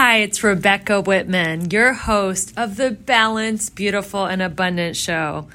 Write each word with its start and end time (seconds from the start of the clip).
Hi, 0.00 0.18
it's 0.18 0.44
Rebecca 0.44 1.00
Whitman, 1.00 1.72
your 1.72 1.92
host 1.92 2.52
of 2.56 2.76
the 2.76 2.92
Balanced, 2.92 3.74
Beautiful, 3.74 4.26
and 4.26 4.40
Abundant 4.40 4.94
Show. 4.94 5.48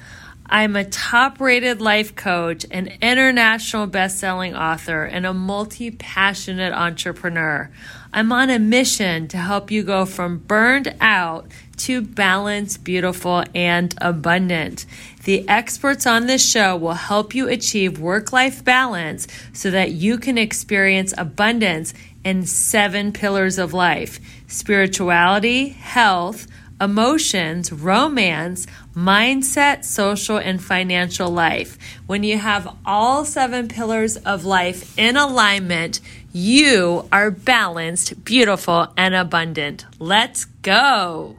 I'm 0.44 0.76
a 0.76 0.84
top 0.84 1.40
rated 1.40 1.80
life 1.80 2.14
coach, 2.14 2.66
an 2.70 2.92
international 3.00 3.86
best 3.86 4.18
selling 4.18 4.54
author, 4.54 5.04
and 5.04 5.24
a 5.24 5.32
multi 5.32 5.90
passionate 5.90 6.74
entrepreneur. 6.74 7.70
I'm 8.12 8.32
on 8.32 8.50
a 8.50 8.58
mission 8.58 9.28
to 9.28 9.38
help 9.38 9.70
you 9.70 9.82
go 9.82 10.04
from 10.04 10.36
burned 10.36 10.94
out 11.00 11.46
to 11.78 12.02
balanced, 12.02 12.84
beautiful, 12.84 13.44
and 13.54 13.94
abundant. 13.98 14.84
The 15.24 15.48
experts 15.48 16.06
on 16.06 16.26
this 16.26 16.46
show 16.46 16.76
will 16.76 16.92
help 16.92 17.34
you 17.34 17.48
achieve 17.48 17.98
work 17.98 18.30
life 18.30 18.62
balance 18.62 19.26
so 19.54 19.70
that 19.70 19.92
you 19.92 20.18
can 20.18 20.36
experience 20.36 21.14
abundance 21.16 21.94
in 22.24 22.46
seven 22.46 23.12
pillars 23.12 23.58
of 23.58 23.72
life 23.72 24.18
spirituality, 24.46 25.70
health, 25.70 26.46
emotions, 26.80 27.72
romance, 27.72 28.66
mindset, 28.94 29.84
social, 29.84 30.36
and 30.36 30.62
financial 30.62 31.30
life. 31.30 31.78
When 32.06 32.22
you 32.22 32.38
have 32.38 32.76
all 32.84 33.24
seven 33.24 33.68
pillars 33.68 34.16
of 34.16 34.44
life 34.44 34.96
in 34.98 35.16
alignment, 35.16 36.00
you 36.32 37.08
are 37.12 37.30
balanced, 37.30 38.24
beautiful, 38.24 38.92
and 38.96 39.14
abundant. 39.14 39.86
Let's 39.98 40.44
go. 40.44 41.36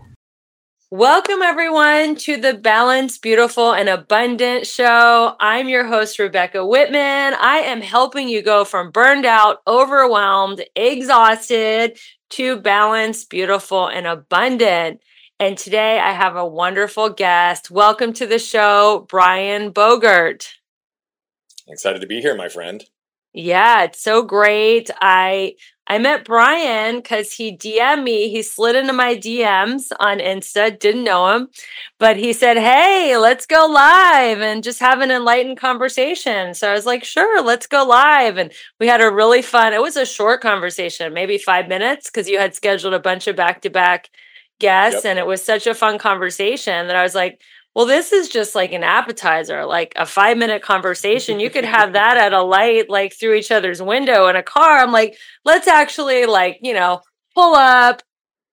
Welcome, 0.91 1.41
everyone, 1.41 2.15
to 2.17 2.37
the 2.37 2.53
Balanced, 2.53 3.21
Beautiful, 3.21 3.73
and 3.73 3.89
Abundant 3.89 4.65
Show. 4.65 5.35
I'm 5.39 5.67
your 5.67 5.85
host, 5.85 6.19
Rebecca 6.19 6.65
Whitman. 6.65 7.33
I 7.33 7.63
am 7.65 7.81
helping 7.81 8.29
you 8.29 8.41
go 8.41 8.63
from 8.63 8.91
burned 8.91 9.25
out, 9.25 9.61
overwhelmed, 9.67 10.63
exhausted 10.75 11.97
to 12.35 12.57
balanced, 12.57 13.29
beautiful, 13.29 13.87
and 13.87 14.05
abundant. 14.05 14.99
And 15.39 15.57
today 15.57 15.99
I 15.99 16.11
have 16.11 16.35
a 16.35 16.45
wonderful 16.45 17.09
guest. 17.09 17.71
Welcome 17.71 18.11
to 18.11 18.27
the 18.27 18.39
show, 18.39 19.05
Brian 19.07 19.71
Bogert. 19.71 20.49
Excited 21.65 22.01
to 22.01 22.07
be 22.07 22.19
here, 22.19 22.35
my 22.35 22.49
friend. 22.49 22.83
Yeah, 23.35 23.83
it's 23.83 24.01
so 24.01 24.23
great. 24.23 24.89
I 25.01 25.55
I 25.87 25.99
met 25.99 26.23
Brian 26.23 26.95
because 26.97 27.33
he 27.33 27.55
DM'd 27.55 28.03
me. 28.03 28.29
He 28.29 28.41
slid 28.41 28.77
into 28.77 28.93
my 28.93 29.15
DMs 29.15 29.91
on 29.99 30.19
Insta, 30.19 30.79
didn't 30.79 31.03
know 31.03 31.35
him, 31.35 31.49
but 31.99 32.15
he 32.17 32.31
said, 32.33 32.57
Hey, 32.57 33.17
let's 33.17 33.45
go 33.45 33.67
live 33.69 34.39
and 34.39 34.63
just 34.63 34.79
have 34.79 35.01
an 35.01 35.11
enlightened 35.11 35.57
conversation. 35.57 36.53
So 36.53 36.69
I 36.69 36.73
was 36.73 36.85
like, 36.85 37.03
Sure, 37.03 37.43
let's 37.43 37.67
go 37.67 37.83
live. 37.83 38.37
And 38.37 38.53
we 38.79 38.87
had 38.87 39.01
a 39.01 39.11
really 39.11 39.41
fun, 39.41 39.73
it 39.73 39.81
was 39.81 39.97
a 39.97 40.05
short 40.05 40.41
conversation, 40.41 41.13
maybe 41.13 41.37
five 41.37 41.67
minutes, 41.67 42.09
because 42.09 42.29
you 42.29 42.39
had 42.39 42.55
scheduled 42.55 42.93
a 42.93 42.99
bunch 42.99 43.27
of 43.27 43.35
back 43.35 43.61
to 43.63 43.69
back 43.69 44.09
guests. 44.59 45.03
Yep. 45.03 45.11
And 45.11 45.19
it 45.19 45.27
was 45.27 45.43
such 45.43 45.67
a 45.67 45.75
fun 45.75 45.99
conversation 45.99 46.87
that 46.87 46.95
I 46.95 47.03
was 47.03 47.15
like, 47.15 47.41
well, 47.75 47.85
this 47.85 48.13
is 48.13 48.29
just 48.29 48.55
like 48.55 48.71
an 48.71 48.83
appetizer, 48.83 49.65
like 49.65 49.93
a 49.97 50.05
five 50.05 50.37
minute 50.37 50.61
conversation. 50.61 51.41
You 51.41 51.49
could 51.49 51.65
have 51.77 51.93
that 51.93 52.17
at 52.17 52.33
a 52.33 52.41
light, 52.41 52.89
like 52.89 53.13
through 53.13 53.35
each 53.35 53.51
other's 53.51 53.81
window 53.81 54.27
in 54.27 54.35
a 54.35 54.43
car. 54.43 54.79
I'm 54.79 54.93
like, 54.93 55.17
let's 55.43 55.67
actually, 55.67 56.25
like, 56.25 56.59
you 56.61 56.73
know, 56.73 57.01
pull 57.35 57.53
up, 57.53 58.01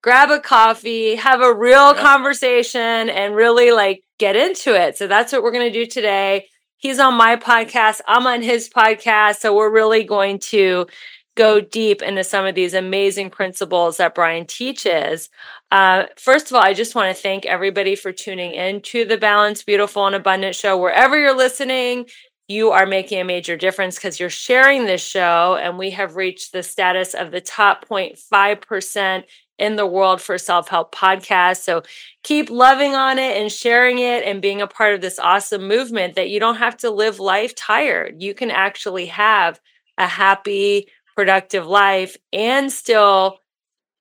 grab 0.02 0.30
a 0.30 0.40
coffee, 0.40 1.14
have 1.14 1.40
a 1.40 1.54
real 1.54 1.94
yeah. 1.94 2.02
conversation, 2.02 3.08
and 3.08 3.36
really 3.36 3.70
like 3.70 4.02
get 4.18 4.34
into 4.34 4.74
it. 4.74 4.98
So 4.98 5.06
that's 5.06 5.32
what 5.32 5.42
we're 5.42 5.52
going 5.52 5.72
to 5.72 5.78
do 5.78 5.86
today. 5.86 6.48
He's 6.76 6.98
on 6.98 7.14
my 7.14 7.36
podcast, 7.36 8.00
I'm 8.08 8.26
on 8.26 8.42
his 8.42 8.68
podcast. 8.68 9.36
So 9.36 9.54
we're 9.54 9.70
really 9.70 10.02
going 10.02 10.40
to 10.50 10.88
go 11.34 11.60
deep 11.60 12.02
into 12.02 12.24
some 12.24 12.44
of 12.44 12.54
these 12.54 12.74
amazing 12.74 13.30
principles 13.30 13.96
that 13.96 14.14
Brian 14.14 14.46
teaches. 14.46 15.30
Uh, 15.70 16.04
first 16.18 16.46
of 16.46 16.54
all, 16.54 16.62
I 16.62 16.74
just 16.74 16.94
want 16.94 17.14
to 17.14 17.22
thank 17.22 17.46
everybody 17.46 17.94
for 17.94 18.12
tuning 18.12 18.52
in 18.52 18.82
to 18.82 19.04
the 19.04 19.16
Balanced, 19.16 19.66
Beautiful, 19.66 20.06
and 20.06 20.14
Abundant 20.14 20.54
show. 20.54 20.76
Wherever 20.76 21.18
you're 21.18 21.36
listening, 21.36 22.06
you 22.48 22.70
are 22.70 22.86
making 22.86 23.20
a 23.20 23.24
major 23.24 23.56
difference 23.56 23.96
because 23.96 24.20
you're 24.20 24.28
sharing 24.28 24.84
this 24.84 25.02
show, 25.04 25.58
and 25.60 25.78
we 25.78 25.90
have 25.90 26.16
reached 26.16 26.52
the 26.52 26.62
status 26.62 27.14
of 27.14 27.30
the 27.30 27.40
top 27.40 27.88
0.5% 27.88 29.24
in 29.58 29.76
the 29.76 29.86
world 29.86 30.20
for 30.20 30.36
self 30.38 30.68
help 30.68 30.94
podcasts. 30.94 31.62
So 31.62 31.82
keep 32.24 32.50
loving 32.50 32.94
on 32.94 33.18
it 33.18 33.40
and 33.40 33.50
sharing 33.50 34.00
it 34.00 34.24
and 34.24 34.42
being 34.42 34.60
a 34.60 34.66
part 34.66 34.94
of 34.94 35.00
this 35.00 35.18
awesome 35.18 35.68
movement 35.68 36.14
that 36.16 36.30
you 36.30 36.40
don't 36.40 36.56
have 36.56 36.76
to 36.78 36.90
live 36.90 37.20
life 37.20 37.54
tired. 37.54 38.20
You 38.20 38.34
can 38.34 38.50
actually 38.50 39.06
have 39.06 39.60
a 39.98 40.06
happy, 40.06 40.88
productive 41.14 41.66
life 41.66 42.16
and 42.32 42.72
still 42.72 43.38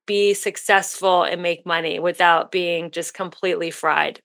be 0.05 0.33
successful 0.33 1.23
and 1.23 1.41
make 1.41 1.65
money 1.65 1.99
without 1.99 2.51
being 2.51 2.91
just 2.91 3.13
completely 3.13 3.71
fried. 3.71 4.19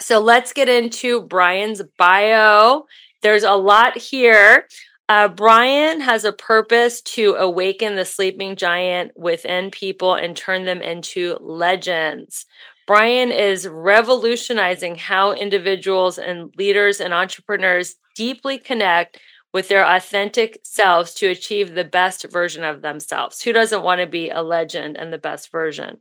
So 0.00 0.18
let's 0.18 0.52
get 0.52 0.68
into 0.68 1.22
Brian's 1.22 1.82
bio. 1.98 2.84
There's 3.22 3.44
a 3.44 3.52
lot 3.52 3.96
here. 3.96 4.66
Uh, 5.08 5.28
Brian 5.28 6.00
has 6.00 6.24
a 6.24 6.32
purpose 6.32 7.02
to 7.02 7.34
awaken 7.34 7.94
the 7.94 8.04
sleeping 8.04 8.56
giant 8.56 9.12
within 9.16 9.70
people 9.70 10.14
and 10.14 10.36
turn 10.36 10.64
them 10.64 10.80
into 10.80 11.36
legends. 11.40 12.46
Brian 12.86 13.30
is 13.30 13.68
revolutionizing 13.68 14.96
how 14.96 15.32
individuals 15.32 16.18
and 16.18 16.52
leaders 16.56 17.00
and 17.00 17.14
entrepreneurs 17.14 17.96
deeply 18.14 18.58
connect 18.58 19.18
with 19.54 19.68
their 19.68 19.86
authentic 19.86 20.58
selves 20.64 21.14
to 21.14 21.28
achieve 21.28 21.74
the 21.74 21.84
best 21.84 22.26
version 22.30 22.64
of 22.64 22.82
themselves. 22.82 23.40
Who 23.40 23.52
doesn't 23.52 23.84
want 23.84 24.00
to 24.00 24.06
be 24.06 24.28
a 24.28 24.42
legend 24.42 24.96
and 24.96 25.12
the 25.12 25.18
best 25.18 25.52
version? 25.52 25.98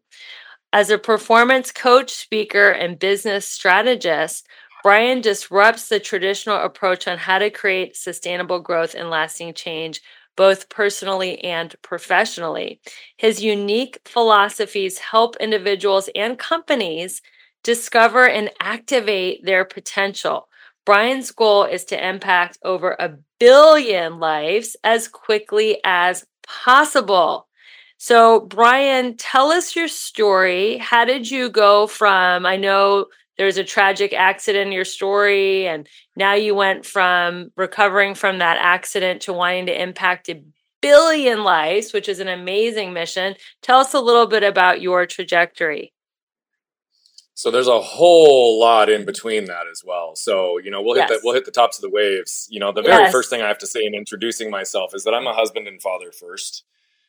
As 0.74 0.90
a 0.90 0.98
performance 0.98 1.72
coach, 1.72 2.12
speaker, 2.12 2.72
and 2.72 2.98
business 2.98 3.46
strategist, 3.48 4.48
Brian 4.82 5.22
disrupts 5.22 5.88
the 5.88 6.00
traditional 6.00 6.58
approach 6.58 7.08
on 7.08 7.20
how 7.20 7.38
to 7.38 7.52
create 7.52 7.96
sustainable 7.96 8.60
growth 8.60 8.96
and 8.96 9.12
lasting 9.12 9.54
change, 9.54 10.02
both 10.36 10.68
personally 10.68 11.42
and 11.44 11.76
professionally. 11.84 12.82
His 13.18 13.44
unique 13.44 14.00
philosophies 14.04 14.98
help 14.98 15.36
individuals 15.36 16.10
and 16.16 16.40
companies 16.40 17.22
discover 17.64 18.28
and 18.28 18.50
activate 18.60 19.46
their 19.46 19.64
potential 19.64 20.50
Brian's 20.86 21.32
goal 21.32 21.64
is 21.64 21.86
to 21.86 22.08
impact 22.08 22.58
over 22.64 22.98
a 23.00 23.14
billion 23.44 24.20
lives 24.20 24.78
as 24.86 25.10
quickly 25.10 25.78
as 25.84 26.26
possible. 26.48 27.46
So, 27.98 28.40
Brian, 28.40 29.18
tell 29.18 29.52
us 29.52 29.76
your 29.76 29.90
story. 29.90 30.78
How 30.78 31.04
did 31.04 31.30
you 31.30 31.50
go 31.50 31.86
from, 31.88 32.46
I 32.46 32.56
know 32.56 33.08
there's 33.38 33.58
a 33.58 33.64
tragic 33.66 34.14
accident 34.14 34.68
in 34.68 34.72
your 34.72 34.86
story, 34.86 35.68
and 35.68 35.90
now 36.16 36.36
you 36.36 36.56
went 36.56 36.86
from 36.86 37.52
recovering 37.58 38.16
from 38.16 38.38
that 38.38 38.60
accident 38.62 39.24
to 39.24 39.34
wanting 39.34 39.66
to 39.66 39.82
impact 39.82 40.30
a 40.30 40.42
billion 40.82 41.44
lives, 41.44 41.92
which 41.92 42.08
is 42.08 42.22
an 42.22 42.30
amazing 42.30 42.94
mission. 42.94 43.36
Tell 43.62 43.80
us 43.80 43.94
a 43.94 44.00
little 44.00 44.28
bit 44.28 44.44
about 44.44 44.82
your 44.82 45.06
trajectory. 45.06 45.92
So 47.36 47.50
there's 47.50 47.68
a 47.68 47.82
whole 47.82 48.60
lot 48.60 48.90
in 48.90 49.06
between 49.06 49.46
that 49.46 49.66
as 49.72 49.84
well. 49.86 50.16
So 50.16 50.58
you 50.60 50.70
know 50.72 50.82
we'll 50.82 50.96
hit 50.96 51.10
yes. 51.10 51.10
the, 51.10 51.22
we'll 51.24 51.34
hit 51.34 51.46
the 51.46 51.52
tops 51.52 51.78
of 51.78 51.82
the 51.82 51.90
waves. 51.90 52.48
You 52.50 52.60
know 52.60 52.72
the 52.72 52.82
very 52.82 53.04
yes. 53.04 53.12
first 53.12 53.30
thing 53.30 53.42
I 53.42 53.48
have 53.48 53.58
to 53.60 53.68
say 53.68 53.84
in 53.84 53.94
introducing 53.94 54.50
myself 54.50 54.94
is 54.94 55.04
that 55.04 55.14
I'm 55.14 55.28
a 55.28 55.34
husband 55.34 55.68
and 55.68 55.82
father 55.82 56.12
first. 56.12 56.64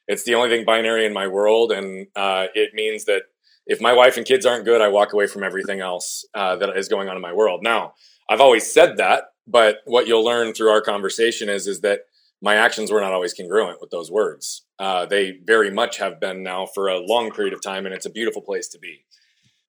It's 0.07 0.25
the 0.25 0.35
only 0.35 0.51
thing 0.51 0.65
binary 0.65 1.07
in 1.07 1.13
my 1.13 1.27
world, 1.27 1.73
and 1.73 2.09
uh, 2.15 2.47
it 2.55 2.75
means 2.75 3.05
that 3.07 3.23
if 3.67 3.81
my 3.81 3.95
wife 3.95 4.19
and 4.19 4.27
kids 4.27 4.45
aren't 4.45 4.67
good, 4.67 4.83
I 4.83 4.89
walk 4.89 5.15
away 5.15 5.27
from 5.27 5.43
everything 5.43 5.81
else 5.81 6.27
uh, 6.35 6.57
that 6.57 6.77
is 6.77 6.89
going 6.89 7.09
on 7.09 7.17
in 7.17 7.23
my 7.23 7.33
world. 7.33 7.63
Now 7.63 7.95
I've 8.29 8.41
always 8.41 8.71
said 8.71 8.97
that, 8.99 9.33
but 9.47 9.79
what 9.85 10.07
you'll 10.07 10.25
learn 10.25 10.55
through 10.55 10.71
our 10.71 10.81
conversation 10.81 11.49
is 11.49 11.67
is 11.67 11.81
that 11.81 12.01
my 12.41 12.57
actions 12.57 12.91
were 12.91 13.01
not 13.01 13.13
always 13.13 13.33
congruent 13.33 13.81
with 13.81 13.91
those 13.91 14.11
words. 14.11 14.65
Uh, 14.79 15.07
they 15.07 15.39
very 15.45 15.71
much 15.71 15.97
have 15.99 16.21
been 16.21 16.43
now 16.43 16.67
for 16.67 16.89
a 16.89 16.99
long 16.99 17.31
period 17.31 17.55
of 17.55 17.63
time, 17.63 17.87
and 17.87 17.95
it's 17.95 18.05
a 18.05 18.11
beautiful 18.11 18.43
place 18.43 18.69
to 18.69 18.79
be. 18.79 19.05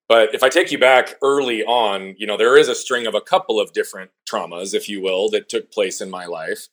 But 0.08 0.36
if 0.36 0.44
I 0.44 0.50
take 0.50 0.72
you 0.72 0.78
back 0.78 1.16
early 1.24 1.64
on, 1.64 2.16
you 2.18 2.28
know, 2.28 2.38
there 2.38 2.58
is 2.58 2.68
a 2.68 2.76
string 2.76 3.08
of 3.08 3.16
a 3.16 3.22
couple 3.22 3.60
of 3.60 3.74
different 3.74 4.12
traumas, 4.30 4.74
if 4.74 4.88
you 4.88 5.02
will, 5.02 5.30
that 5.32 5.50
took 5.50 5.72
place 5.72 6.00
in 6.00 6.10
my 6.10 6.26
life. 6.26 6.68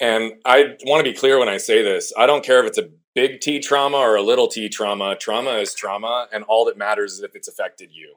And 0.00 0.32
I 0.46 0.76
want 0.84 1.04
to 1.04 1.10
be 1.10 1.16
clear 1.16 1.38
when 1.38 1.48
I 1.48 1.58
say 1.58 1.82
this. 1.82 2.12
I 2.16 2.26
don't 2.26 2.44
care 2.44 2.60
if 2.60 2.66
it's 2.66 2.78
a 2.78 2.88
big 3.14 3.40
T 3.40 3.60
trauma 3.60 3.98
or 3.98 4.16
a 4.16 4.22
little 4.22 4.48
T 4.48 4.68
trauma. 4.70 5.14
Trauma 5.16 5.52
is 5.56 5.74
trauma, 5.74 6.26
and 6.32 6.42
all 6.44 6.64
that 6.64 6.78
matters 6.78 7.14
is 7.14 7.20
if 7.20 7.36
it's 7.36 7.48
affected 7.48 7.90
you, 7.92 8.14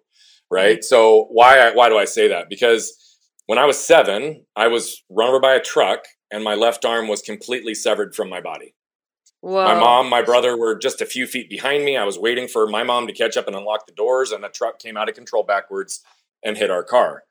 right? 0.50 0.78
Mm-hmm. 0.78 0.84
So 0.84 1.28
why 1.30 1.72
why 1.74 1.90
do 1.90 1.98
I 1.98 2.06
say 2.06 2.30
that? 2.30 2.50
Because 2.50 3.18
when 3.48 3.60
I 3.60 3.66
was 3.66 3.78
seven, 3.78 4.46
I 4.56 4.68
was 4.68 5.04
run 5.10 5.28
over 5.28 5.42
by 5.42 5.56
a 5.56 5.62
truck, 5.62 6.06
and 6.32 6.42
my 6.42 6.56
left 6.56 6.86
arm 6.86 7.10
was 7.10 7.22
completely 7.22 7.76
severed 7.76 8.16
from 8.16 8.30
my 8.30 8.40
body. 8.40 8.76
Whoa. 9.44 9.66
My 9.66 9.78
mom, 9.78 10.08
my 10.08 10.22
brother 10.22 10.56
were 10.56 10.74
just 10.74 11.02
a 11.02 11.06
few 11.06 11.28
feet 11.28 11.50
behind 11.50 11.84
me. 11.84 11.98
I 11.98 12.06
was 12.06 12.18
waiting 12.18 12.48
for 12.48 12.66
my 12.66 12.84
mom 12.84 13.08
to 13.08 13.14
catch 13.14 13.36
up 13.36 13.46
and 13.46 13.58
unlock 13.58 13.86
the 13.86 13.92
doors, 13.92 14.32
and 14.32 14.42
the 14.42 14.48
truck 14.48 14.80
came 14.80 14.96
out 14.96 15.10
of 15.10 15.16
control 15.16 15.44
backwards 15.44 16.00
and 16.42 16.56
hit 16.56 16.72
our 16.72 16.82
car. 16.82 17.26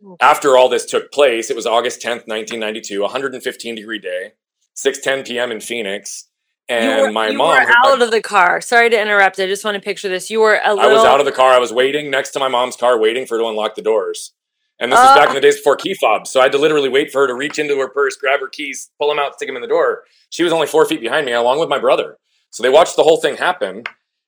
Okay. 0.00 0.24
After 0.24 0.56
all 0.56 0.68
this 0.68 0.86
took 0.86 1.10
place, 1.10 1.50
it 1.50 1.56
was 1.56 1.66
August 1.66 2.00
10th, 2.00 2.28
1992, 2.28 3.00
115 3.02 3.74
degree 3.74 3.98
day, 3.98 4.34
6:10 4.76 5.26
p.m. 5.26 5.50
in 5.50 5.60
Phoenix, 5.60 6.28
And 6.68 7.02
were, 7.02 7.10
my 7.10 7.30
you 7.30 7.38
mom 7.38 7.48
were 7.48 7.72
out 7.84 8.00
of 8.00 8.12
the 8.12 8.22
car. 8.22 8.60
Sorry 8.60 8.88
to 8.88 9.00
interrupt. 9.00 9.40
I 9.40 9.46
just 9.46 9.64
want 9.64 9.74
to 9.74 9.80
picture 9.80 10.08
this. 10.08 10.30
You 10.30 10.42
were 10.42 10.60
a 10.64 10.72
little. 10.72 10.88
I 10.88 10.92
was 10.92 11.02
out 11.02 11.18
of 11.18 11.26
the 11.26 11.32
car. 11.32 11.52
I 11.52 11.58
was 11.58 11.72
waiting 11.72 12.12
next 12.12 12.30
to 12.30 12.38
my 12.38 12.48
mom's 12.48 12.76
car, 12.76 12.96
waiting 12.96 13.26
for 13.26 13.38
her 13.38 13.42
to 13.42 13.48
unlock 13.48 13.74
the 13.74 13.82
doors. 13.82 14.34
And 14.78 14.92
this 14.92 14.98
uh, 14.98 15.02
was 15.02 15.18
back 15.18 15.28
in 15.28 15.34
the 15.34 15.40
days 15.40 15.56
before 15.56 15.76
key 15.76 15.94
fobs. 15.94 16.30
So 16.30 16.40
I 16.40 16.44
had 16.44 16.52
to 16.52 16.58
literally 16.58 16.88
wait 16.88 17.10
for 17.10 17.22
her 17.22 17.26
to 17.26 17.34
reach 17.34 17.58
into 17.58 17.78
her 17.78 17.88
purse, 17.88 18.16
grab 18.16 18.40
her 18.40 18.48
keys, 18.48 18.90
pull 18.98 19.08
them 19.08 19.18
out, 19.18 19.34
stick 19.34 19.48
them 19.48 19.56
in 19.56 19.62
the 19.62 19.68
door. 19.68 20.04
She 20.30 20.44
was 20.44 20.52
only 20.52 20.66
four 20.66 20.84
feet 20.84 21.00
behind 21.00 21.24
me, 21.24 21.32
along 21.32 21.60
with 21.60 21.68
my 21.68 21.78
brother. 21.78 22.18
So 22.50 22.62
they 22.62 22.68
watched 22.68 22.96
the 22.96 23.02
whole 23.02 23.20
thing 23.20 23.36
happen. 23.36 23.84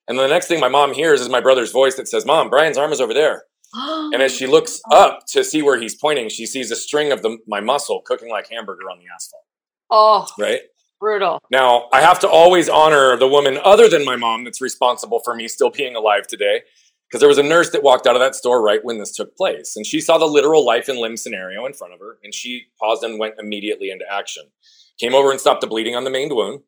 And 0.07 0.19
the 0.19 0.27
next 0.27 0.47
thing 0.47 0.59
my 0.59 0.69
mom 0.69 0.95
hears 0.95 1.21
is 1.21 1.29
my 1.29 1.41
brother's 1.41 1.71
voice 1.71 1.97
that 1.97 2.09
says, 2.09 2.25
Mom, 2.25 2.49
Brian's 2.49 2.79
arm 2.79 2.93
is 2.93 3.01
over 3.01 3.13
there. 3.13 3.45
and 3.75 4.23
as 4.23 4.35
she 4.35 4.47
looks 4.47 4.81
up 4.91 5.21
to 5.29 5.45
see 5.45 5.61
where 5.61 5.79
he's 5.79 5.95
pointing, 5.95 6.31
she 6.31 6.47
sees 6.47 6.71
a 6.71 6.77
string 6.77 7.13
of 7.13 7.23
the, 7.23 7.37
my 7.47 7.61
muscle 7.61 8.01
cooking 8.05 8.31
like 8.31 8.49
hamburger 8.51 8.91
on 8.91 8.99
the 8.99 9.05
asphalt. 9.15 9.45
Oh, 9.91 10.27
right. 10.39 10.61
Brutal. 11.01 11.41
Now, 11.51 11.89
I 11.93 12.01
have 12.01 12.19
to 12.21 12.29
always 12.29 12.69
honor 12.69 13.17
the 13.17 13.29
woman 13.29 13.59
other 13.63 13.89
than 13.89 14.05
my 14.05 14.17
mom 14.17 14.45
that's 14.45 14.61
responsible 14.61 15.21
for 15.25 15.35
me 15.35 15.47
still 15.47 15.71
being 15.71 15.95
alive 15.95 16.27
today. 16.27 16.63
Because 17.09 17.21
there 17.21 17.29
was 17.29 17.39
a 17.39 17.43
nurse 17.43 17.71
that 17.71 17.83
walked 17.83 18.07
out 18.07 18.17
of 18.17 18.21
that 18.21 18.35
store 18.35 18.63
right 18.63 18.85
when 18.85 18.99
this 18.99 19.13
took 19.13 19.37
place. 19.37 19.75
And 19.77 19.87
she 19.87 20.01
saw 20.01 20.19
the 20.19 20.27
literal 20.27 20.65
life 20.65 20.89
and 20.89 20.99
limb 20.99 21.17
scenario 21.17 21.65
in 21.65 21.73
front 21.73 21.95
of 21.95 22.01
her. 22.01 22.19
And 22.23 22.35
she 22.35 22.67
paused 22.79 23.03
and 23.03 23.19
went 23.19 23.37
immediately 23.39 23.91
into 23.91 24.05
action. 24.11 24.45
Came 25.01 25.15
over 25.15 25.31
and 25.31 25.41
stopped 25.41 25.63
the 25.63 25.67
bleeding 25.67 25.97
on 25.97 26.05
the 26.05 26.11
main 26.11 26.35
wound. 26.35 26.61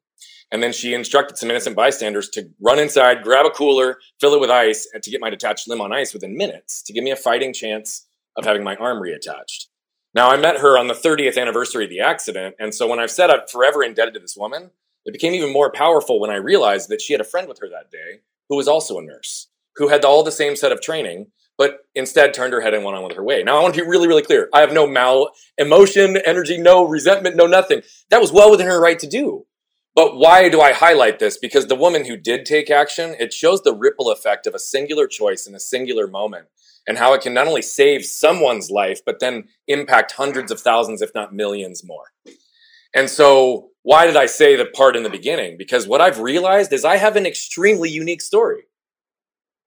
And 0.53 0.63
then 0.63 0.73
she 0.73 0.95
instructed 0.95 1.39
some 1.39 1.51
innocent 1.51 1.77
bystanders 1.77 2.29
to 2.31 2.51
run 2.61 2.79
inside, 2.79 3.23
grab 3.23 3.47
a 3.47 3.51
cooler, 3.51 3.99
fill 4.21 4.35
it 4.35 4.41
with 4.41 4.51
ice, 4.51 4.89
and 4.93 5.03
to 5.03 5.11
get 5.11 5.21
my 5.21 5.31
detached 5.31 5.69
limb 5.69 5.81
on 5.81 5.93
ice 5.93 6.13
within 6.13 6.37
minutes 6.37 6.83
to 6.83 6.93
give 6.93 7.05
me 7.05 7.11
a 7.11 7.17
fighting 7.17 7.53
chance 7.53 8.07
of 8.37 8.45
having 8.45 8.65
my 8.65 8.75
arm 8.77 9.01
reattached. 9.01 9.67
Now, 10.13 10.31
I 10.31 10.37
met 10.37 10.59
her 10.59 10.77
on 10.77 10.89
the 10.89 10.95
30th 10.95 11.41
anniversary 11.41 11.85
of 11.85 11.91
the 11.91 12.01
accident. 12.01 12.57
And 12.59 12.75
so 12.75 12.89
when 12.89 12.99
I've 12.99 13.13
said 13.13 13.31
I'm 13.31 13.47
forever 13.47 13.83
indebted 13.83 14.15
to 14.15 14.21
this 14.21 14.37
woman, 14.37 14.71
it 15.05 15.13
became 15.13 15.35
even 15.35 15.53
more 15.53 15.71
powerful 15.71 16.21
when 16.21 16.31
I 16.31 16.37
realized 16.37 16.89
that 16.89 17.01
she 17.01 17.13
had 17.13 17.21
a 17.21 17.25
friend 17.25 17.49
with 17.49 17.61
her 17.61 17.69
that 17.69 17.91
day 17.91 18.21
who 18.49 18.57
was 18.57 18.67
also 18.67 18.99
a 18.99 19.03
nurse, 19.03 19.49
who 19.77 19.89
had 19.89 20.05
all 20.05 20.23
the 20.23 20.33
same 20.33 20.57
set 20.57 20.73
of 20.73 20.81
training, 20.81 21.27
but 21.57 21.81
instead 21.95 22.33
turned 22.33 22.53
her 22.53 22.61
head 22.61 22.75
and 22.75 22.85
went 22.85 22.97
on 22.97 23.05
with 23.05 23.17
her 23.17 23.25
way. 23.25 23.43
Now, 23.43 23.59
I 23.59 23.63
want 23.63 23.75
to 23.75 23.83
be 23.83 23.89
really, 23.89 24.09
really 24.09 24.23
clear. 24.23 24.49
I 24.53 24.61
have 24.61 24.73
no 24.73 24.87
mal 24.87 25.31
emotion, 25.59 26.17
energy, 26.25 26.57
no 26.57 26.87
resentment, 26.87 27.37
no 27.37 27.47
nothing. 27.47 27.83
That 28.09 28.21
was 28.21 28.33
well 28.33 28.51
within 28.51 28.67
her 28.67 28.81
right 28.81 28.99
to 28.99 29.07
do. 29.07 29.47
But 29.95 30.17
why 30.17 30.49
do 30.49 30.61
I 30.61 30.73
highlight 30.73 31.19
this? 31.19 31.37
Because 31.37 31.67
the 31.67 31.75
woman 31.75 32.07
who 32.07 32.17
did 32.17 32.47
take 32.47 32.71
action, 32.71 33.15
it 33.19 33.33
shows 33.33 33.63
the 33.63 33.75
ripple 33.75 34.11
effect 34.11 34.47
of 34.47 34.55
a 34.55 34.59
singular 34.59 35.07
choice 35.07 35.47
in 35.47 35.55
a 35.55 35.61
singular 35.61 36.07
moment 36.07 36.47
and 36.87 36.97
how 36.97 37.13
it 37.13 37.21
can 37.21 37.35
not 37.35 37.47
only 37.47 37.63
save 37.63 38.05
someone's 38.05 38.71
life, 38.71 39.01
but 39.05 39.21
then 39.21 39.45
impact 39.69 40.13
hundreds 40.13 40.51
of 40.51 40.61
thousands, 40.61 41.03
if 41.03 41.11
not 41.15 41.35
millions 41.35 41.85
more. 41.85 42.05
And 42.95 43.11
so, 43.11 43.69
why 43.83 44.07
did 44.07 44.17
I 44.17 44.27
say 44.27 44.57
the 44.57 44.67
part 44.67 44.97
in 44.97 45.03
the 45.03 45.11
beginning? 45.11 45.57
Because 45.59 45.87
what 45.87 46.01
I've 46.01 46.21
realized 46.21 46.73
is 46.73 46.85
I 46.85 46.97
have 46.97 47.17
an 47.17 47.27
extremely 47.27 47.91
unique 47.91 48.23
story. 48.23 48.63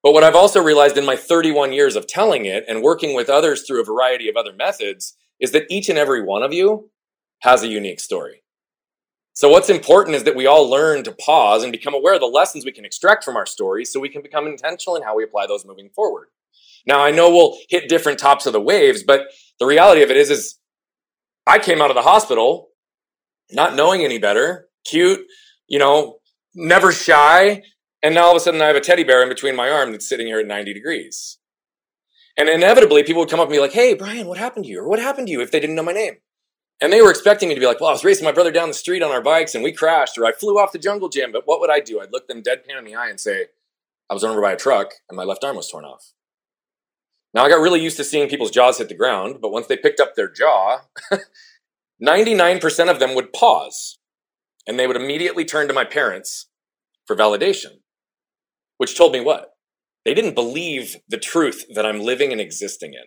But 0.04 0.12
what 0.12 0.24
I've 0.24 0.36
also 0.36 0.62
realized 0.62 0.98
in 0.98 1.06
my 1.06 1.16
31 1.16 1.72
years 1.72 1.96
of 1.96 2.08
telling 2.08 2.46
it 2.46 2.66
and 2.68 2.84
working 2.84 3.16
with 3.16 3.30
others 3.30 3.64
through 3.66 3.82
a 3.82 3.86
variety 3.86 4.28
of 4.30 4.36
other 4.36 4.54
methods 4.54 5.16
is 5.40 5.52
that 5.52 5.66
each 5.70 5.88
and 5.90 5.98
every 5.98 6.22
one 6.22 6.44
of 6.44 6.54
you 6.54 6.90
has 7.40 7.64
a 7.64 7.68
unique 7.68 8.02
story. 8.02 8.44
So, 9.36 9.50
what's 9.50 9.70
important 9.70 10.16
is 10.16 10.26
that 10.26 10.36
we 10.36 10.46
all 10.46 10.70
learn 10.70 11.04
to 11.06 11.12
pause 11.12 11.64
and 11.64 11.72
become 11.72 11.96
aware 11.96 12.14
of 12.14 12.20
the 12.20 12.28
lessons 12.28 12.66
we 12.66 12.72
can 12.72 12.86
extract 12.86 13.24
from 13.24 13.36
our 13.36 13.48
stories 13.48 13.92
so 13.92 14.00
we 14.00 14.10
can 14.10 14.22
become 14.22 14.46
intentional 14.46 14.96
in 14.96 15.02
how 15.02 15.16
we 15.16 15.24
apply 15.24 15.48
those 15.48 15.66
moving 15.66 15.90
forward. 15.90 16.28
Now, 16.86 17.02
I 17.04 17.12
know 17.12 17.32
we'll 17.32 17.58
hit 17.70 17.90
different 17.90 18.20
tops 18.20 18.46
of 18.46 18.54
the 18.54 18.62
waves, 18.62 19.04
but 19.04 19.22
the 19.60 19.66
reality 19.66 20.04
of 20.04 20.12
it 20.12 20.18
is, 20.18 20.30
is 20.30 20.60
I 21.48 21.58
came 21.58 21.82
out 21.82 21.90
of 21.90 21.96
the 21.96 22.04
hospital 22.04 22.70
not 23.52 23.76
knowing 23.76 24.04
any 24.04 24.20
better, 24.20 24.68
cute, 24.86 25.22
you 25.68 25.80
know, 25.80 26.20
never 26.54 26.92
shy. 26.92 27.64
And 28.04 28.14
now 28.14 28.26
all 28.26 28.32
of 28.32 28.38
a 28.38 28.40
sudden 28.42 28.62
I 28.62 28.68
have 28.68 28.76
a 28.76 28.82
teddy 28.82 29.04
bear 29.04 29.24
in 29.24 29.30
between 29.30 29.56
my 29.56 29.70
arm 29.70 29.92
that's 29.92 30.08
sitting 30.08 30.28
here 30.28 30.40
at 30.40 30.46
90 30.46 30.74
degrees. 30.74 31.40
And 32.38 32.50
inevitably 32.50 33.04
people 33.04 33.22
would 33.22 33.30
come 33.30 33.40
up 33.40 33.48
and 33.48 33.54
be 33.54 33.60
like, 33.60 33.72
Hey, 33.72 33.94
Brian, 33.94 34.28
what 34.28 34.38
happened 34.38 34.66
to 34.66 34.72
you? 34.72 34.82
Or 34.82 34.90
what 34.90 35.00
happened 35.00 35.28
to 35.28 35.32
you 35.34 35.42
if 35.42 35.52
they 35.52 35.60
didn't 35.60 35.76
know 35.76 35.84
my 35.84 35.94
name? 35.94 36.18
And 36.82 36.92
they 36.92 37.02
were 37.02 37.12
expecting 37.12 37.48
me 37.48 37.56
to 37.56 37.62
be 37.62 37.68
like, 37.68 37.80
well, 37.80 37.92
I 37.92 37.94
was 37.94 38.04
racing 38.04 38.26
my 38.26 38.34
brother 38.34 38.52
down 38.52 38.68
the 38.68 38.74
street 38.74 39.02
on 39.02 39.12
our 39.12 39.22
bikes 39.22 39.56
and 39.56 39.64
we 39.64 39.72
crashed, 39.72 40.18
or 40.18 40.26
I 40.26 40.34
flew 40.34 40.60
off 40.60 40.74
the 40.74 40.80
jungle 40.80 41.08
gym. 41.08 41.32
But 41.32 41.44
what 41.48 41.62
would 41.62 41.70
I 41.70 41.80
do? 41.80 42.02
I'd 42.02 42.12
look 42.12 42.28
them 42.28 42.44
deadpan 42.44 42.78
in 42.78 42.84
the 42.84 42.96
eye 42.96 43.10
and 43.10 43.20
say, 43.20 43.46
I 44.10 44.14
was 44.14 44.24
run 44.24 44.34
over 44.34 44.42
by 44.42 44.52
a 44.52 44.58
truck 44.58 44.96
and 45.08 45.16
my 45.16 45.24
left 45.24 45.46
arm 45.46 45.56
was 45.56 45.70
torn 45.70 45.86
off. 45.86 46.12
Now 47.34 47.46
I 47.46 47.50
got 47.50 47.62
really 47.62 47.82
used 47.82 47.98
to 47.98 48.04
seeing 48.04 48.28
people's 48.28 48.52
jaws 48.52 48.80
hit 48.80 48.90
the 48.90 48.96
ground, 48.96 49.38
but 49.42 49.52
once 49.52 49.68
they 49.68 49.78
picked 49.78 50.00
up 50.00 50.16
their 50.16 50.30
jaw, 50.30 50.82
99% 52.04 52.92
of 52.92 53.00
them 53.00 53.16
would 53.16 53.32
pause 53.32 53.98
and 54.68 54.78
they 54.78 54.88
would 54.88 54.98
immediately 54.98 55.46
turn 55.46 55.68
to 55.68 55.74
my 55.74 55.86
parents 55.86 56.48
for 57.06 57.16
validation, 57.16 57.80
which 58.84 58.98
told 58.98 59.14
me 59.14 59.22
what? 59.22 59.54
They 60.04 60.14
didn't 60.14 60.36
believe 60.36 60.98
the 61.08 61.18
truth 61.18 61.66
that 61.74 61.86
I'm 61.86 62.02
living 62.02 62.34
and 62.34 62.42
existing 62.42 62.94
in 62.94 63.04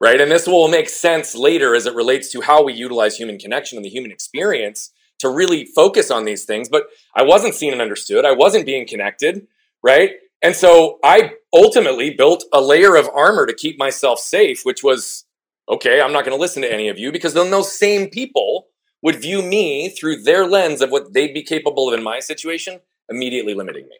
right? 0.00 0.20
And 0.20 0.30
this 0.30 0.46
will 0.46 0.68
make 0.68 0.88
sense 0.88 1.34
later 1.34 1.74
as 1.74 1.86
it 1.86 1.94
relates 1.94 2.30
to 2.32 2.40
how 2.40 2.62
we 2.62 2.72
utilize 2.72 3.16
human 3.16 3.38
connection 3.38 3.78
and 3.78 3.84
the 3.84 3.90
human 3.90 4.10
experience 4.10 4.92
to 5.18 5.28
really 5.28 5.64
focus 5.64 6.10
on 6.10 6.24
these 6.24 6.44
things. 6.44 6.68
But 6.68 6.84
I 7.14 7.22
wasn't 7.22 7.54
seen 7.54 7.72
and 7.72 7.82
understood. 7.82 8.24
I 8.24 8.32
wasn't 8.32 8.66
being 8.66 8.86
connected, 8.86 9.46
right? 9.82 10.12
And 10.40 10.54
so 10.54 10.98
I 11.02 11.32
ultimately 11.52 12.10
built 12.10 12.44
a 12.52 12.60
layer 12.60 12.94
of 12.94 13.08
armor 13.12 13.46
to 13.46 13.54
keep 13.54 13.78
myself 13.78 14.20
safe, 14.20 14.60
which 14.62 14.84
was 14.84 15.24
okay, 15.68 16.00
I'm 16.00 16.12
not 16.12 16.24
going 16.24 16.36
to 16.36 16.40
listen 16.40 16.62
to 16.62 16.72
any 16.72 16.88
of 16.88 16.98
you 16.98 17.12
because 17.12 17.34
then 17.34 17.50
those 17.50 17.76
same 17.76 18.08
people 18.08 18.68
would 19.02 19.20
view 19.20 19.42
me 19.42 19.90
through 19.90 20.22
their 20.22 20.46
lens 20.46 20.80
of 20.80 20.90
what 20.90 21.12
they'd 21.12 21.34
be 21.34 21.42
capable 21.42 21.88
of 21.88 21.98
in 21.98 22.02
my 22.02 22.20
situation, 22.20 22.80
immediately 23.10 23.52
limiting 23.52 23.86
me. 23.86 23.98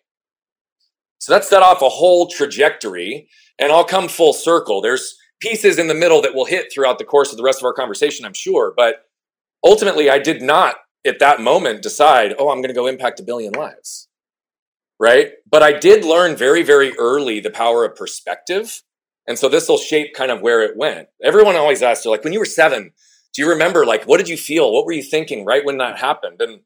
So 1.18 1.32
that 1.32 1.44
set 1.44 1.62
off 1.62 1.82
a 1.82 1.88
whole 1.88 2.28
trajectory, 2.28 3.28
and 3.58 3.72
I'll 3.72 3.84
come 3.84 4.08
full 4.08 4.32
circle. 4.32 4.80
There's 4.80 5.16
pieces 5.40 5.78
in 5.78 5.88
the 5.88 5.94
middle 5.94 6.22
that 6.22 6.34
will 6.34 6.44
hit 6.44 6.72
throughout 6.72 6.98
the 6.98 7.04
course 7.04 7.30
of 7.30 7.36
the 7.36 7.42
rest 7.42 7.60
of 7.60 7.64
our 7.64 7.72
conversation, 7.72 8.24
I'm 8.24 8.34
sure. 8.34 8.72
But 8.76 9.04
ultimately, 9.64 10.10
I 10.10 10.18
did 10.18 10.42
not 10.42 10.76
at 11.06 11.18
that 11.18 11.40
moment 11.40 11.82
decide, 11.82 12.34
oh, 12.38 12.50
I'm 12.50 12.58
going 12.58 12.68
to 12.68 12.74
go 12.74 12.86
impact 12.86 13.20
a 13.20 13.24
billion 13.24 13.52
lives. 13.52 14.08
Right. 15.00 15.32
But 15.48 15.62
I 15.62 15.72
did 15.72 16.04
learn 16.04 16.36
very, 16.36 16.62
very 16.62 16.92
early 16.98 17.38
the 17.40 17.50
power 17.50 17.84
of 17.84 17.94
perspective. 17.94 18.82
And 19.28 19.38
so 19.38 19.48
this 19.48 19.68
will 19.68 19.78
shape 19.78 20.14
kind 20.14 20.30
of 20.30 20.40
where 20.40 20.62
it 20.62 20.76
went. 20.76 21.08
Everyone 21.22 21.54
always 21.54 21.82
asks, 21.82 22.06
like, 22.06 22.24
when 22.24 22.32
you 22.32 22.40
were 22.40 22.44
seven, 22.44 22.92
do 23.34 23.42
you 23.42 23.48
remember, 23.48 23.86
like, 23.86 24.04
what 24.04 24.16
did 24.16 24.28
you 24.28 24.36
feel? 24.36 24.72
What 24.72 24.86
were 24.86 24.92
you 24.92 25.02
thinking 25.02 25.44
right 25.44 25.64
when 25.64 25.78
that 25.78 25.98
happened? 25.98 26.40
And 26.40 26.60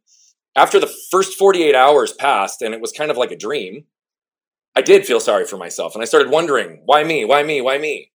after 0.57 0.79
the 0.79 0.93
first 1.11 1.37
48 1.39 1.75
hours 1.75 2.13
passed 2.13 2.63
and 2.63 2.73
it 2.73 2.81
was 2.81 2.93
kind 2.93 3.11
of 3.11 3.17
like 3.17 3.33
a 3.33 3.37
dream, 3.37 3.85
I 4.75 4.83
did 4.83 5.07
feel 5.07 5.21
sorry 5.21 5.45
for 5.45 5.57
myself. 5.57 5.95
And 5.95 6.03
I 6.03 6.07
started 6.07 6.31
wondering, 6.31 6.83
why 6.85 7.05
me? 7.05 7.25
Why 7.25 7.43
me? 7.43 7.61
Why 7.61 7.79
me? 7.79 8.13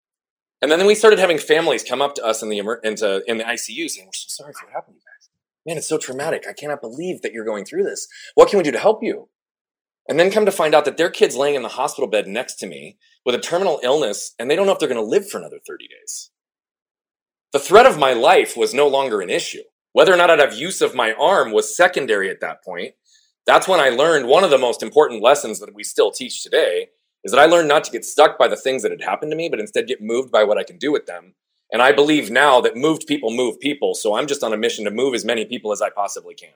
And 0.61 0.71
then 0.71 0.85
we 0.85 0.95
started 0.95 1.19
having 1.19 1.37
families 1.37 1.83
come 1.83 2.01
up 2.01 2.15
to 2.15 2.25
us 2.25 2.41
in 2.41 2.49
the 2.49 2.59
into 2.83 3.21
in 3.27 3.37
the 3.37 3.43
ICU 3.43 3.89
saying, 3.89 4.07
"We're 4.07 4.13
so 4.13 4.43
sorry 4.43 4.53
for 4.53 4.65
what 4.65 4.73
happened 4.73 4.95
to 4.95 4.99
you 4.99 5.05
guys. 5.05 5.29
Man, 5.65 5.77
it's 5.77 5.87
so 5.87 5.97
traumatic. 5.97 6.45
I 6.47 6.53
cannot 6.53 6.81
believe 6.81 7.21
that 7.21 7.33
you're 7.33 7.45
going 7.45 7.65
through 7.65 7.83
this. 7.83 8.07
What 8.35 8.49
can 8.49 8.57
we 8.57 8.63
do 8.63 8.71
to 8.71 8.79
help 8.79 9.03
you?" 9.03 9.29
And 10.07 10.19
then 10.19 10.31
come 10.31 10.45
to 10.45 10.51
find 10.51 10.73
out 10.73 10.85
that 10.85 10.97
their 10.97 11.09
kid's 11.09 11.35
laying 11.35 11.55
in 11.55 11.61
the 11.61 11.69
hospital 11.69 12.09
bed 12.09 12.27
next 12.27 12.55
to 12.55 12.67
me 12.67 12.97
with 13.25 13.35
a 13.35 13.39
terminal 13.39 13.79
illness, 13.83 14.33
and 14.39 14.49
they 14.49 14.55
don't 14.55 14.65
know 14.65 14.71
if 14.71 14.79
they're 14.79 14.87
going 14.87 15.01
to 15.01 15.07
live 15.07 15.29
for 15.29 15.37
another 15.37 15.59
30 15.67 15.87
days. 15.87 16.31
The 17.51 17.59
threat 17.59 17.85
of 17.85 17.97
my 17.97 18.13
life 18.13 18.55
was 18.55 18.73
no 18.73 18.87
longer 18.87 19.21
an 19.21 19.29
issue. 19.29 19.63
Whether 19.93 20.13
or 20.13 20.17
not 20.17 20.29
I'd 20.29 20.39
have 20.39 20.53
use 20.53 20.81
of 20.81 20.93
my 20.95 21.13
arm 21.13 21.51
was 21.51 21.75
secondary 21.75 22.29
at 22.29 22.41
that 22.41 22.63
point. 22.63 22.95
That's 23.45 23.67
when 23.67 23.79
I 23.79 23.89
learned 23.89 24.27
one 24.27 24.43
of 24.43 24.49
the 24.49 24.57
most 24.57 24.81
important 24.81 25.21
lessons 25.21 25.59
that 25.59 25.73
we 25.73 25.83
still 25.83 26.11
teach 26.11 26.41
today 26.41 26.89
is 27.23 27.31
that 27.31 27.39
I 27.39 27.45
learned 27.45 27.67
not 27.67 27.83
to 27.85 27.91
get 27.91 28.05
stuck 28.05 28.37
by 28.37 28.47
the 28.47 28.55
things 28.55 28.83
that 28.83 28.91
had 28.91 29.01
happened 29.01 29.31
to 29.31 29.35
me, 29.35 29.49
but 29.49 29.59
instead 29.59 29.87
get 29.87 30.01
moved 30.01 30.31
by 30.31 30.43
what 30.43 30.57
I 30.57 30.63
can 30.63 30.77
do 30.77 30.91
with 30.91 31.05
them. 31.05 31.33
And 31.71 31.81
I 31.81 31.91
believe 31.91 32.29
now 32.29 32.61
that 32.61 32.77
moved 32.77 33.07
people 33.07 33.31
move 33.31 33.59
people. 33.59 33.95
So 33.95 34.15
I'm 34.15 34.27
just 34.27 34.43
on 34.43 34.53
a 34.53 34.57
mission 34.57 34.85
to 34.85 34.91
move 34.91 35.13
as 35.13 35.25
many 35.25 35.45
people 35.45 35.71
as 35.71 35.81
I 35.81 35.89
possibly 35.89 36.35
can. 36.35 36.53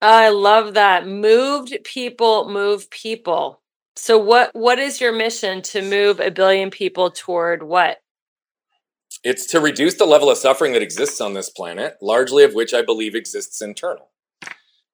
I 0.00 0.30
love 0.30 0.74
that. 0.74 1.06
Moved 1.06 1.76
people 1.84 2.48
move 2.48 2.90
people. 2.90 3.60
So 3.94 4.18
what 4.18 4.50
what 4.54 4.78
is 4.78 5.00
your 5.00 5.12
mission 5.12 5.62
to 5.62 5.82
move 5.82 6.18
a 6.18 6.30
billion 6.30 6.70
people 6.70 7.10
toward 7.10 7.62
what? 7.62 7.98
It's 9.22 9.46
to 9.46 9.60
reduce 9.60 9.94
the 9.94 10.06
level 10.06 10.30
of 10.30 10.38
suffering 10.38 10.72
that 10.72 10.82
exists 10.82 11.20
on 11.20 11.34
this 11.34 11.50
planet, 11.50 11.98
largely 12.00 12.42
of 12.42 12.54
which 12.54 12.72
I 12.72 12.82
believe 12.82 13.14
exists 13.14 13.60
internal. 13.60 14.08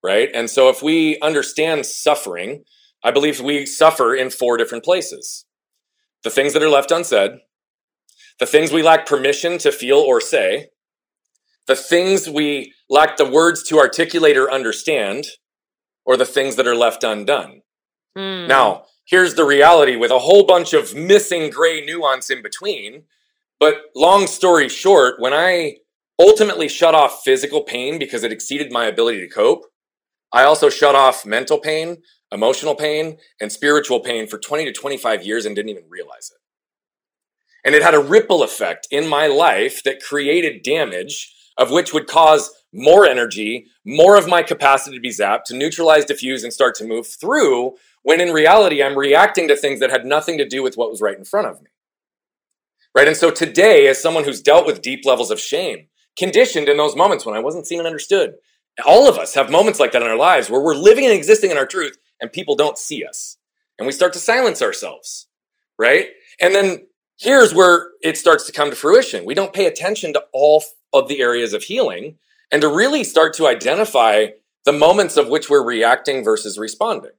Right? 0.02 0.30
And 0.32 0.48
so 0.48 0.68
if 0.68 0.82
we 0.82 1.18
understand 1.20 1.86
suffering, 1.86 2.64
I 3.02 3.10
believe 3.10 3.40
we 3.40 3.66
suffer 3.66 4.14
in 4.14 4.30
four 4.30 4.56
different 4.56 4.84
places 4.84 5.44
the 6.24 6.30
things 6.30 6.52
that 6.52 6.62
are 6.62 6.68
left 6.68 6.90
unsaid, 6.90 7.32
the 8.40 8.46
things 8.46 8.72
we 8.72 8.82
lack 8.82 9.06
permission 9.06 9.56
to 9.58 9.70
feel 9.70 9.98
or 9.98 10.20
say, 10.20 10.68
the 11.68 11.76
things 11.76 12.28
we 12.28 12.74
lack 12.90 13.16
the 13.16 13.28
words 13.28 13.62
to 13.64 13.78
articulate 13.78 14.36
or 14.36 14.50
understand, 14.50 15.26
or 16.04 16.16
the 16.16 16.24
things 16.24 16.56
that 16.56 16.66
are 16.66 16.74
left 16.74 17.04
undone. 17.04 17.60
Mm. 18.16 18.48
Now, 18.48 18.86
here's 19.04 19.34
the 19.34 19.44
reality 19.44 19.94
with 19.94 20.10
a 20.10 20.20
whole 20.20 20.44
bunch 20.44 20.72
of 20.72 20.94
missing 20.94 21.50
gray 21.50 21.84
nuance 21.84 22.30
in 22.30 22.42
between. 22.42 23.04
But 23.60 23.82
long 23.94 24.26
story 24.26 24.68
short, 24.68 25.20
when 25.20 25.34
I 25.34 25.76
ultimately 26.18 26.68
shut 26.68 26.94
off 26.94 27.22
physical 27.24 27.62
pain 27.62 27.98
because 27.98 28.24
it 28.24 28.32
exceeded 28.32 28.72
my 28.72 28.86
ability 28.86 29.20
to 29.20 29.28
cope, 29.28 29.64
I 30.32 30.44
also 30.44 30.68
shut 30.68 30.94
off 30.94 31.24
mental 31.24 31.58
pain, 31.58 31.98
emotional 32.32 32.74
pain, 32.74 33.18
and 33.40 33.50
spiritual 33.50 34.00
pain 34.00 34.26
for 34.26 34.38
20 34.38 34.66
to 34.66 34.72
25 34.72 35.24
years 35.24 35.46
and 35.46 35.56
didn't 35.56 35.70
even 35.70 35.88
realize 35.88 36.30
it. 36.30 36.38
And 37.64 37.74
it 37.74 37.82
had 37.82 37.94
a 37.94 38.00
ripple 38.00 38.42
effect 38.42 38.86
in 38.90 39.08
my 39.08 39.26
life 39.26 39.82
that 39.84 40.02
created 40.02 40.62
damage 40.62 41.34
of 41.58 41.72
which 41.72 41.92
would 41.92 42.06
cause 42.06 42.50
more 42.72 43.04
energy, 43.04 43.66
more 43.84 44.16
of 44.16 44.28
my 44.28 44.42
capacity 44.42 44.96
to 44.96 45.00
be 45.00 45.10
zapped, 45.10 45.44
to 45.44 45.56
neutralize, 45.56 46.04
diffuse, 46.04 46.44
and 46.44 46.52
start 46.52 46.76
to 46.76 46.84
move 46.84 47.06
through, 47.06 47.74
when 48.02 48.20
in 48.20 48.32
reality, 48.32 48.82
I'm 48.82 48.96
reacting 48.96 49.48
to 49.48 49.56
things 49.56 49.80
that 49.80 49.90
had 49.90 50.06
nothing 50.06 50.38
to 50.38 50.48
do 50.48 50.62
with 50.62 50.76
what 50.76 50.90
was 50.90 51.00
right 51.00 51.18
in 51.18 51.24
front 51.24 51.48
of 51.48 51.60
me. 51.60 51.70
Right? 52.94 53.08
And 53.08 53.16
so 53.16 53.30
today, 53.30 53.88
as 53.88 54.00
someone 54.00 54.24
who's 54.24 54.40
dealt 54.40 54.66
with 54.66 54.82
deep 54.82 55.04
levels 55.04 55.30
of 55.30 55.40
shame, 55.40 55.88
conditioned 56.16 56.68
in 56.68 56.76
those 56.76 56.96
moments 56.96 57.26
when 57.26 57.34
I 57.34 57.40
wasn't 57.40 57.66
seen 57.66 57.80
and 57.80 57.86
understood, 57.86 58.34
all 58.86 59.08
of 59.08 59.18
us 59.18 59.34
have 59.34 59.50
moments 59.50 59.80
like 59.80 59.92
that 59.92 60.02
in 60.02 60.08
our 60.08 60.16
lives 60.16 60.50
where 60.50 60.60
we're 60.60 60.74
living 60.74 61.04
and 61.04 61.14
existing 61.14 61.50
in 61.50 61.56
our 61.56 61.66
truth 61.66 61.98
and 62.20 62.32
people 62.32 62.54
don't 62.54 62.78
see 62.78 63.04
us. 63.04 63.36
And 63.78 63.86
we 63.86 63.92
start 63.92 64.12
to 64.14 64.18
silence 64.18 64.62
ourselves. 64.62 65.28
Right? 65.78 66.08
And 66.40 66.54
then 66.54 66.86
here's 67.18 67.54
where 67.54 67.88
it 68.02 68.16
starts 68.16 68.46
to 68.46 68.52
come 68.52 68.70
to 68.70 68.76
fruition. 68.76 69.24
We 69.24 69.34
don't 69.34 69.52
pay 69.52 69.66
attention 69.66 70.12
to 70.14 70.24
all 70.32 70.64
of 70.92 71.08
the 71.08 71.20
areas 71.20 71.52
of 71.52 71.64
healing 71.64 72.16
and 72.50 72.62
to 72.62 72.68
really 72.68 73.04
start 73.04 73.34
to 73.34 73.46
identify 73.46 74.28
the 74.64 74.72
moments 74.72 75.16
of 75.16 75.28
which 75.28 75.48
we're 75.48 75.64
reacting 75.64 76.24
versus 76.24 76.58
responding. 76.58 77.12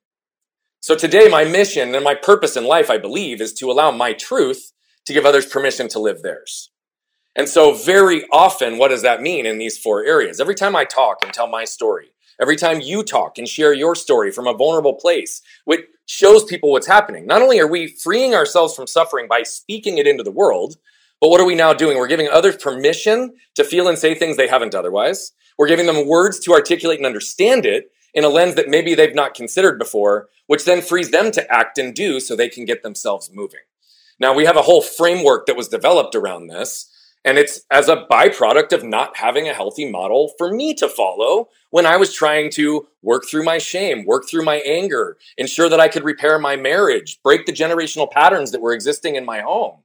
So 0.82 0.96
today, 0.96 1.28
my 1.28 1.44
mission 1.44 1.94
and 1.94 2.04
my 2.04 2.16
purpose 2.16 2.56
in 2.56 2.63
life, 2.63 2.89
I 2.89 2.98
believe, 2.98 3.42
is 3.42 3.54
to 3.56 3.70
allow 3.72 3.92
my 3.92 4.13
truth 4.13 4.72
to 5.06 5.13
give 5.13 5.25
others 5.25 5.46
permission 5.46 5.89
to 5.89 6.00
live 6.00 6.22
theirs. 6.22 6.72
And 7.36 7.48
so, 7.48 7.74
very 7.74 8.25
often, 8.31 8.77
what 8.77 8.89
does 8.89 9.03
that 9.03 9.21
mean 9.21 9.45
in 9.45 9.57
these 9.57 9.77
four 9.77 10.03
areas? 10.03 10.39
Every 10.39 10.55
time 10.55 10.75
I 10.75 10.86
talk 10.86 11.24
and 11.24 11.33
tell 11.33 11.48
my 11.48 11.63
story, 11.63 12.12
every 12.41 12.55
time 12.55 12.81
you 12.81 13.03
talk 13.03 13.38
and 13.38 13.48
share 13.48 13.74
your 13.74 13.95
story 13.95 14.31
from 14.31 14.48
a 14.48 14.53
vulnerable 14.53 14.95
place, 14.95 15.41
which 15.65 15.86
shows 16.07 16.43
people 16.43 16.71
what's 16.71 16.88
happening, 16.88 17.27
not 17.27 17.41
only 17.41 17.59
are 17.59 17.67
we 17.67 17.88
freeing 17.88 18.33
ourselves 18.33 18.75
from 18.75 18.88
suffering 18.88 19.27
by 19.27 19.43
speaking 19.43 20.00
it 20.00 20.07
into 20.07 20.24
the 20.24 20.31
world, 20.31 20.77
but 21.21 21.29
what 21.29 21.41
are 21.41 21.45
we 21.45 21.55
now 21.55 21.74
doing? 21.74 21.98
We're 21.98 22.07
giving 22.07 22.29
others 22.29 22.57
permission 22.57 23.36
to 23.55 23.63
feel 23.63 23.88
and 23.88 23.98
say 23.98 24.15
things 24.15 24.38
they 24.38 24.48
haven't 24.48 24.74
otherwise. 24.74 25.33
We're 25.57 25.67
giving 25.67 25.86
them 25.86 26.07
words 26.07 26.39
to 26.39 26.53
articulate 26.53 27.00
and 27.00 27.05
understand 27.05 27.65
it 27.65 27.91
in 28.13 28.24
a 28.24 28.29
lens 28.29 28.55
that 28.55 28.69
maybe 28.69 28.95
they've 28.95 29.13
not 29.13 29.33
considered 29.33 29.77
before, 29.77 30.29
which 30.48 30.65
then 30.65 30.81
frees 30.81 31.12
them 31.12 31.31
to 31.31 31.53
act 31.53 31.77
and 31.77 31.93
do 31.93 32.19
so 32.19 32.36
they 32.36 32.50
can 32.50 32.65
get 32.65 32.81
themselves 32.81 33.29
moving. 33.33 33.59
Now, 34.19 34.33
we 34.33 34.45
have 34.45 34.57
a 34.57 34.63
whole 34.63 34.81
framework 34.81 35.45
that 35.45 35.55
was 35.55 35.67
developed 35.67 36.15
around 36.15 36.48
this, 36.48 36.88
and 37.25 37.38
it's 37.38 37.61
as 37.69 37.89
a 37.89 38.05
byproduct 38.09 38.71
of 38.71 38.83
not 38.83 39.17
having 39.17 39.47
a 39.47 39.53
healthy 39.53 39.89
model 39.89 40.31
for 40.38 40.53
me 40.53 40.73
to 40.75 40.88
follow 40.88 41.49
when 41.69 41.85
I 41.85 41.97
was 41.97 42.13
trying 42.13 42.49
to 42.51 42.88
work 43.01 43.25
through 43.29 43.43
my 43.43 43.57
shame, 43.57 44.05
work 44.05 44.23
through 44.29 44.43
my 44.43 44.57
anger, 44.65 45.17
ensure 45.38 45.69
that 45.69 45.79
I 45.79 45.88
could 45.89 46.03
repair 46.03 46.39
my 46.39 46.55
marriage, 46.55 47.19
break 47.23 47.45
the 47.45 47.51
generational 47.51 48.09
patterns 48.09 48.51
that 48.51 48.61
were 48.61 48.73
existing 48.73 49.15
in 49.15 49.25
my 49.25 49.41
home 49.41 49.79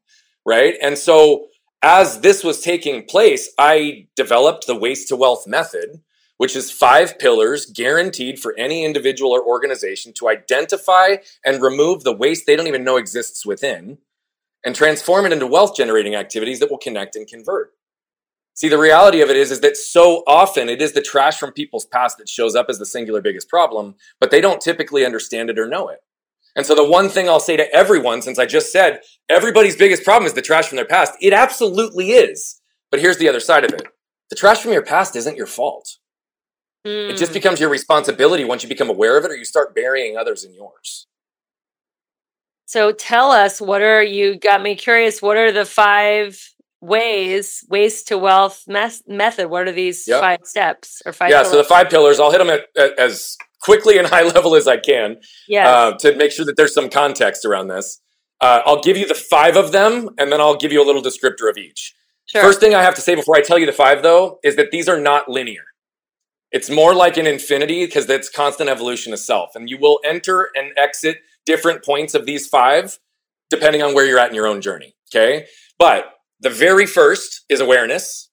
right? 0.45 0.75
And 0.83 0.99
so 0.99 1.49
as 1.83 2.21
this 2.21 2.45
was 2.45 2.61
taking 2.61 3.05
place, 3.05 3.51
I 3.59 4.07
developed 4.17 4.67
the 4.67 4.77
waste 4.77 5.09
to 5.09 5.17
wealth 5.17 5.47
method, 5.47 6.03
which 6.37 6.57
is 6.57 6.71
five 6.71 7.19
pillars 7.19 7.67
guaranteed 7.67 8.39
for 8.39 8.55
any 8.59 8.85
individual 8.85 9.33
or 9.33 9.45
organization 9.45 10.13
to 10.15 10.29
identify 10.29 11.17
and 11.45 11.63
remove 11.63 12.03
the 12.03 12.17
waste 12.17 12.47
they 12.47 12.57
don't 12.57 12.67
even 12.67 12.85
know 12.85 12.97
exists 12.97 13.47
within 13.47 13.99
and 14.65 14.75
transform 14.75 15.27
it 15.27 15.33
into 15.33 15.47
wealth 15.47 15.77
generating 15.77 16.15
activities 16.15 16.61
that 16.61 16.71
will 16.71 16.79
connect 16.79 17.17
and 17.17 17.27
convert. 17.27 17.73
See, 18.55 18.69
the 18.69 18.79
reality 18.79 19.21
of 19.21 19.31
it 19.31 19.37
is, 19.37 19.51
is 19.51 19.61
that 19.61 19.77
so 19.77 20.23
often 20.27 20.69
it 20.69 20.81
is 20.81 20.93
the 20.93 21.03
trash 21.03 21.39
from 21.39 21.53
people's 21.53 21.87
past 21.87 22.19
that 22.19 22.29
shows 22.29 22.55
up 22.55 22.67
as 22.69 22.79
the 22.79 22.87
singular 22.87 23.21
biggest 23.21 23.49
problem, 23.49 23.97
but 24.21 24.31
they 24.31 24.41
don't 24.41 24.61
typically 24.61 25.05
understand 25.05 25.51
it 25.51 25.59
or 25.59 25.67
know 25.67 25.89
it. 25.89 25.99
And 26.57 26.65
so 26.65 26.77
the 26.77 26.89
one 26.89 27.09
thing 27.09 27.29
I'll 27.29 27.41
say 27.41 27.57
to 27.57 27.75
everyone, 27.75 28.23
since 28.23 28.39
I 28.39 28.47
just 28.47 28.71
said 28.71 29.01
everybody's 29.29 29.77
biggest 29.77 30.05
problem 30.05 30.27
is 30.27 30.35
the 30.35 30.43
trash 30.43 30.69
from 30.69 30.77
their 30.77 30.87
past, 30.87 31.15
it 31.21 31.33
absolutely 31.33 32.13
is. 32.13 32.61
But 32.93 33.01
here's 33.01 33.19
the 33.19 33.29
other 33.29 33.41
side 33.41 33.65
of 33.65 33.73
it. 33.73 33.89
The 34.31 34.37
trash 34.37 34.61
from 34.61 34.73
your 34.73 34.85
past 34.85 35.17
isn't 35.17 35.37
your 35.37 35.49
fault. 35.49 35.99
Mm. 36.87 37.11
It 37.11 37.17
just 37.17 37.33
hmm. 37.33 37.35
becomes 37.35 37.61
your 37.61 37.71
responsibility 37.71 38.45
once 38.45 38.63
you 38.63 38.69
become 38.69 38.91
aware 38.91 39.17
of 39.17 39.25
it 39.25 39.31
or 39.31 39.37
you 39.37 39.45
start 39.45 39.75
burying 39.75 40.17
others 40.17 40.45
in 40.45 40.55
yours. 40.55 41.09
So 42.67 42.93
tell 42.93 43.31
us, 43.31 43.61
what 43.61 43.83
are 43.83 44.03
you 44.03 44.39
got 44.39 44.63
me 44.63 44.75
curious? 44.75 45.21
What 45.21 45.37
are 45.37 45.53
the 45.53 45.65
five 45.65 46.41
ways, 46.81 47.65
waste 47.69 48.09
to 48.09 48.19
wealth 48.19 48.65
mes- 48.67 49.03
method? 49.07 49.49
What 49.49 49.69
are 49.69 49.73
these 49.73 50.07
yep. 50.09 50.21
five 50.21 50.41
steps 50.45 51.03
or 51.05 51.13
five? 51.13 51.31
Yeah, 51.31 51.39
pillars? 51.39 51.51
so 51.51 51.57
the 51.59 51.65
five 51.65 51.91
pillars, 51.91 52.21
I'll 52.21 52.31
hit 52.31 52.39
them 52.39 52.51
at, 52.51 52.67
at, 52.77 52.99
as 52.99 53.37
quickly 53.61 53.99
and 53.99 54.07
high 54.17 54.23
level 54.23 54.55
as 54.55 54.67
I 54.67 54.79
can 54.79 55.17
yes. 55.49 55.67
uh, 55.67 55.93
to 55.99 56.17
make 56.17 56.33
sure 56.33 56.45
that 56.47 56.57
there's 56.57 56.75
some 56.75 56.89
context 56.89 57.45
around 57.45 57.69
this. 57.69 58.01
Uh, 58.41 58.63
I'll 58.67 58.83
give 58.83 58.97
you 58.97 59.07
the 59.07 59.15
five 59.15 59.57
of 59.57 59.73
them, 59.73 60.11
and 60.19 60.31
then 60.31 60.41
I'll 60.41 60.57
give 60.57 60.73
you 60.73 60.83
a 60.83 60.87
little 60.87 61.03
descriptor 61.03 61.49
of 61.49 61.57
each. 61.57 61.95
Sure. 62.27 62.43
First 62.43 62.61
thing 62.61 62.75
I 62.75 62.83
have 62.83 62.95
to 62.97 63.01
say 63.01 63.15
before 63.15 63.37
I 63.37 63.41
tell 63.41 63.59
you 63.59 63.67
the 63.67 63.73
five, 63.73 64.03
though, 64.03 64.39
is 64.43 64.57
that 64.57 64.71
these 64.71 64.89
are 64.89 65.01
not 65.01 65.29
linear. 65.29 65.63
It's 66.51 66.71
more 66.71 66.95
like 66.95 67.17
an 67.17 67.27
infinity 67.27 67.85
because 67.85 68.07
that's 68.07 68.29
constant 68.29 68.71
evolution 68.71 69.13
of 69.13 69.19
self. 69.19 69.51
And 69.55 69.69
you 69.69 69.79
will 69.79 70.01
enter 70.05 70.51
and 70.55 70.73
exit 70.77 71.19
different 71.47 71.85
points 71.85 72.15
of 72.15 72.27
these 72.27 72.47
five 72.47 72.99
depending 73.51 73.83
on 73.83 73.95
where 73.95 74.05
you're 74.07 74.19
at 74.19 74.31
in 74.31 74.35
your 74.35 74.47
own 74.47 74.61
journey. 74.61 74.95
Okay. 75.15 75.47
But 75.79 76.07
the 76.41 76.51
very 76.51 76.87
first 76.87 77.45
is 77.49 77.61
awareness. 77.61 78.31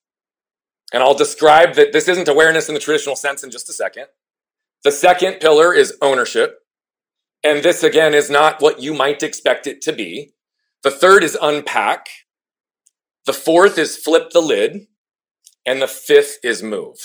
And 0.92 1.02
I'll 1.02 1.14
describe 1.14 1.74
that 1.74 1.92
this 1.92 2.08
isn't 2.08 2.28
awareness 2.28 2.68
in 2.68 2.74
the 2.74 2.80
traditional 2.80 3.16
sense 3.16 3.42
in 3.42 3.50
just 3.50 3.70
a 3.70 3.72
second. 3.72 4.06
The 4.84 4.92
second 4.92 5.40
pillar 5.40 5.72
is 5.72 5.96
ownership. 6.02 6.58
And 7.44 7.62
this 7.62 7.82
again 7.82 8.14
is 8.14 8.30
not 8.30 8.60
what 8.60 8.80
you 8.80 8.94
might 8.94 9.22
expect 9.22 9.66
it 9.66 9.80
to 9.82 9.92
be. 9.92 10.34
The 10.82 10.90
third 10.90 11.24
is 11.24 11.38
unpack. 11.40 12.08
The 13.26 13.32
fourth 13.32 13.78
is 13.78 13.96
flip 13.96 14.30
the 14.30 14.42
lid. 14.42 14.86
And 15.64 15.80
the 15.80 15.88
fifth 15.88 16.38
is 16.42 16.62
move. 16.62 16.96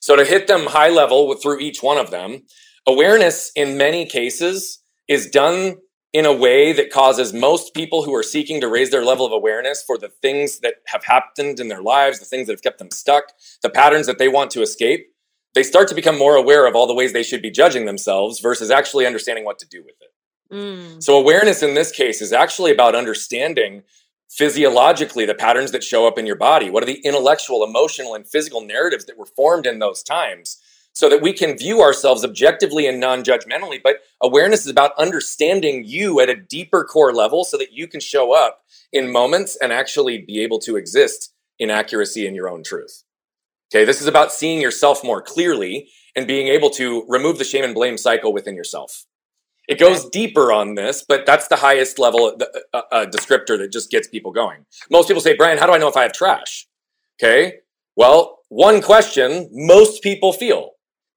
So 0.00 0.14
to 0.14 0.24
hit 0.24 0.46
them 0.46 0.66
high 0.66 0.90
level 0.90 1.34
through 1.34 1.58
each 1.58 1.82
one 1.82 1.98
of 1.98 2.10
them, 2.10 2.42
awareness 2.86 3.50
in 3.56 3.76
many 3.76 4.06
cases 4.06 4.78
is 5.08 5.28
done 5.28 5.76
in 6.12 6.24
a 6.24 6.32
way 6.32 6.72
that 6.72 6.90
causes 6.90 7.32
most 7.32 7.74
people 7.74 8.02
who 8.02 8.14
are 8.14 8.22
seeking 8.22 8.60
to 8.60 8.68
raise 8.68 8.90
their 8.90 9.04
level 9.04 9.26
of 9.26 9.32
awareness 9.32 9.82
for 9.82 9.98
the 9.98 10.08
things 10.08 10.60
that 10.60 10.76
have 10.86 11.04
happened 11.04 11.60
in 11.60 11.68
their 11.68 11.82
lives, 11.82 12.18
the 12.18 12.24
things 12.24 12.46
that 12.46 12.54
have 12.54 12.62
kept 12.62 12.78
them 12.78 12.90
stuck, 12.90 13.32
the 13.62 13.68
patterns 13.68 14.06
that 14.06 14.18
they 14.18 14.28
want 14.28 14.50
to 14.52 14.62
escape, 14.62 15.12
they 15.54 15.62
start 15.62 15.88
to 15.88 15.94
become 15.94 16.18
more 16.18 16.36
aware 16.36 16.66
of 16.66 16.74
all 16.74 16.86
the 16.86 16.94
ways 16.94 17.12
they 17.12 17.22
should 17.22 17.42
be 17.42 17.50
judging 17.50 17.84
themselves 17.84 18.40
versus 18.40 18.70
actually 18.70 19.06
understanding 19.06 19.44
what 19.44 19.58
to 19.58 19.66
do 19.68 19.82
with 19.82 19.94
it. 20.00 20.54
Mm. 20.54 21.02
So, 21.02 21.18
awareness 21.18 21.62
in 21.62 21.74
this 21.74 21.92
case 21.92 22.22
is 22.22 22.32
actually 22.32 22.72
about 22.72 22.94
understanding 22.94 23.82
physiologically 24.30 25.26
the 25.26 25.34
patterns 25.34 25.72
that 25.72 25.84
show 25.84 26.06
up 26.06 26.18
in 26.18 26.26
your 26.26 26.36
body. 26.36 26.70
What 26.70 26.82
are 26.82 26.86
the 26.86 27.00
intellectual, 27.04 27.64
emotional, 27.64 28.14
and 28.14 28.26
physical 28.26 28.60
narratives 28.62 29.04
that 29.06 29.18
were 29.18 29.26
formed 29.26 29.66
in 29.66 29.78
those 29.78 30.02
times 30.02 30.58
so 30.98 31.08
that 31.08 31.22
we 31.22 31.32
can 31.32 31.56
view 31.56 31.80
ourselves 31.80 32.24
objectively 32.24 32.84
and 32.84 32.98
non 32.98 33.22
judgmentally? 33.22 33.80
But 33.80 33.98
awareness 34.20 34.62
is 34.62 34.70
about 34.72 34.98
understanding 34.98 35.84
you 35.86 36.18
at 36.18 36.28
a 36.28 36.34
deeper 36.34 36.82
core 36.82 37.14
level 37.14 37.44
so 37.44 37.56
that 37.56 37.72
you 37.72 37.86
can 37.86 38.00
show 38.00 38.32
up 38.32 38.62
in 38.92 39.12
moments 39.12 39.56
and 39.62 39.72
actually 39.72 40.18
be 40.18 40.40
able 40.40 40.58
to 40.58 40.74
exist 40.74 41.32
in 41.56 41.70
accuracy 41.70 42.26
in 42.26 42.34
your 42.34 42.48
own 42.48 42.64
truth. 42.64 43.04
Okay, 43.70 43.84
this 43.84 44.00
is 44.00 44.08
about 44.08 44.32
seeing 44.32 44.60
yourself 44.60 45.04
more 45.04 45.22
clearly 45.22 45.88
and 46.16 46.26
being 46.26 46.48
able 46.48 46.70
to 46.70 47.04
remove 47.06 47.38
the 47.38 47.44
shame 47.44 47.62
and 47.62 47.76
blame 47.76 47.96
cycle 47.96 48.32
within 48.32 48.56
yourself. 48.56 49.06
It 49.68 49.78
goes 49.78 50.08
deeper 50.08 50.50
on 50.50 50.74
this, 50.74 51.04
but 51.08 51.26
that's 51.26 51.46
the 51.46 51.56
highest 51.56 52.00
level 52.00 52.36
uh, 52.74 52.80
uh, 52.90 53.06
descriptor 53.06 53.56
that 53.58 53.70
just 53.70 53.92
gets 53.92 54.08
people 54.08 54.32
going. 54.32 54.64
Most 54.90 55.06
people 55.06 55.20
say, 55.20 55.36
Brian, 55.36 55.58
how 55.58 55.66
do 55.66 55.74
I 55.74 55.78
know 55.78 55.88
if 55.88 55.96
I 55.96 56.02
have 56.02 56.12
trash? 56.12 56.66
Okay, 57.22 57.58
well, 57.94 58.40
one 58.48 58.82
question 58.82 59.48
most 59.52 60.02
people 60.02 60.32
feel 60.32 60.72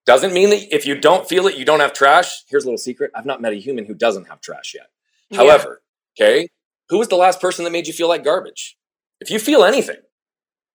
doesn't 0.05 0.34
mean 0.34 0.50
that 0.50 0.74
if 0.74 0.86
you 0.86 1.00
don't 1.00 1.27
feel 1.27 1.48
it, 1.48 1.58
you 1.58 1.65
don't 1.65 1.79
have 1.79 1.93
trash. 1.93 2.43
Here's 2.48 2.63
a 2.63 2.67
little 2.67 2.77
secret 2.77 3.12
I've 3.15 3.25
not 3.25 3.41
met 3.41 3.53
a 3.53 3.58
human 3.58 3.86
who 3.86 3.93
doesn't 3.93 4.27
have 4.29 4.41
trash 4.41 4.74
yet. 4.75 4.88
Yeah. 5.29 5.38
However, 5.38 5.81
okay, 6.20 6.50
who 6.89 7.00
was 7.00 7.08
the 7.08 7.15
last 7.15 7.39
person 7.39 7.63
that 7.65 7.72
made 7.72 7.88
you 7.88 7.93
feel 7.93 8.08
like 8.08 8.24
garbage? 8.24 8.77
If 9.20 9.29
you 9.29 9.39
feel 9.39 9.63
anything, 9.63 9.98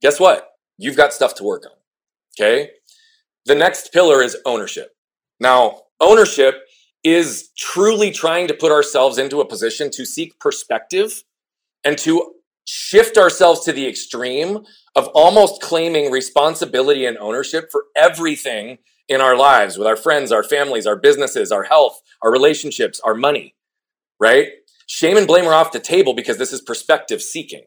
guess 0.00 0.20
what? 0.20 0.52
you've 0.78 0.96
got 0.96 1.12
stuff 1.12 1.34
to 1.36 1.44
work 1.44 1.64
on. 1.66 1.72
Okay. 2.38 2.70
The 3.44 3.54
next 3.54 3.92
pillar 3.92 4.22
is 4.22 4.36
ownership. 4.44 4.90
Now, 5.40 5.82
ownership 6.00 6.62
is 7.04 7.50
truly 7.56 8.10
trying 8.10 8.48
to 8.48 8.54
put 8.54 8.72
ourselves 8.72 9.18
into 9.18 9.40
a 9.40 9.46
position 9.46 9.90
to 9.92 10.04
seek 10.04 10.38
perspective 10.40 11.22
and 11.84 11.96
to 11.98 12.34
shift 12.64 13.16
ourselves 13.16 13.60
to 13.64 13.72
the 13.72 13.86
extreme 13.86 14.64
of 14.96 15.06
almost 15.08 15.62
claiming 15.62 16.10
responsibility 16.10 17.06
and 17.06 17.16
ownership 17.18 17.68
for 17.70 17.84
everything 17.94 18.78
in 19.08 19.20
our 19.20 19.36
lives 19.36 19.78
with 19.78 19.86
our 19.86 19.96
friends, 19.96 20.32
our 20.32 20.42
families, 20.42 20.86
our 20.86 20.96
businesses, 20.96 21.52
our 21.52 21.64
health, 21.64 22.00
our 22.22 22.30
relationships, 22.30 23.00
our 23.04 23.14
money, 23.14 23.54
right? 24.18 24.48
Shame 24.86 25.16
and 25.16 25.26
blame 25.26 25.46
are 25.46 25.54
off 25.54 25.72
the 25.72 25.80
table 25.80 26.14
because 26.14 26.38
this 26.38 26.52
is 26.52 26.60
perspective 26.60 27.22
seeking. 27.22 27.64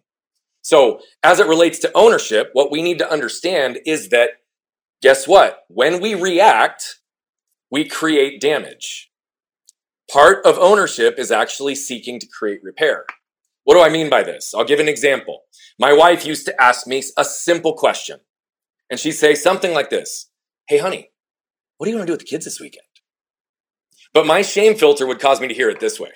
So, 0.61 0.99
as 1.23 1.39
it 1.39 1.47
relates 1.47 1.79
to 1.79 1.91
ownership, 1.95 2.49
what 2.53 2.71
we 2.71 2.81
need 2.81 2.99
to 2.99 3.11
understand 3.11 3.79
is 3.85 4.09
that 4.09 4.31
guess 5.01 5.27
what? 5.27 5.63
When 5.69 6.01
we 6.01 6.15
react, 6.15 6.99
we 7.71 7.87
create 7.87 8.41
damage. 8.41 9.09
Part 10.11 10.45
of 10.45 10.57
ownership 10.57 11.17
is 11.17 11.31
actually 11.31 11.75
seeking 11.75 12.19
to 12.19 12.27
create 12.27 12.63
repair. 12.63 13.05
What 13.63 13.75
do 13.75 13.81
I 13.81 13.89
mean 13.89 14.09
by 14.09 14.23
this? 14.23 14.53
I'll 14.53 14.65
give 14.65 14.79
an 14.79 14.89
example. 14.89 15.43
My 15.77 15.93
wife 15.93 16.25
used 16.25 16.45
to 16.47 16.61
ask 16.61 16.87
me 16.87 17.03
a 17.15 17.23
simple 17.23 17.73
question, 17.73 18.19
and 18.89 18.99
she'd 18.99 19.11
say 19.11 19.35
something 19.35 19.73
like 19.73 19.89
this 19.89 20.29
Hey, 20.67 20.79
honey, 20.79 21.11
what 21.79 21.87
are 21.87 21.91
you 21.91 21.95
going 21.95 22.05
to 22.05 22.09
do 22.09 22.13
with 22.13 22.19
the 22.19 22.25
kids 22.25 22.43
this 22.43 22.59
weekend? 22.59 22.83
But 24.13 24.27
my 24.27 24.41
shame 24.41 24.75
filter 24.75 25.07
would 25.07 25.21
cause 25.21 25.39
me 25.39 25.47
to 25.47 25.53
hear 25.53 25.69
it 25.69 25.79
this 25.79 25.97
way 25.97 26.11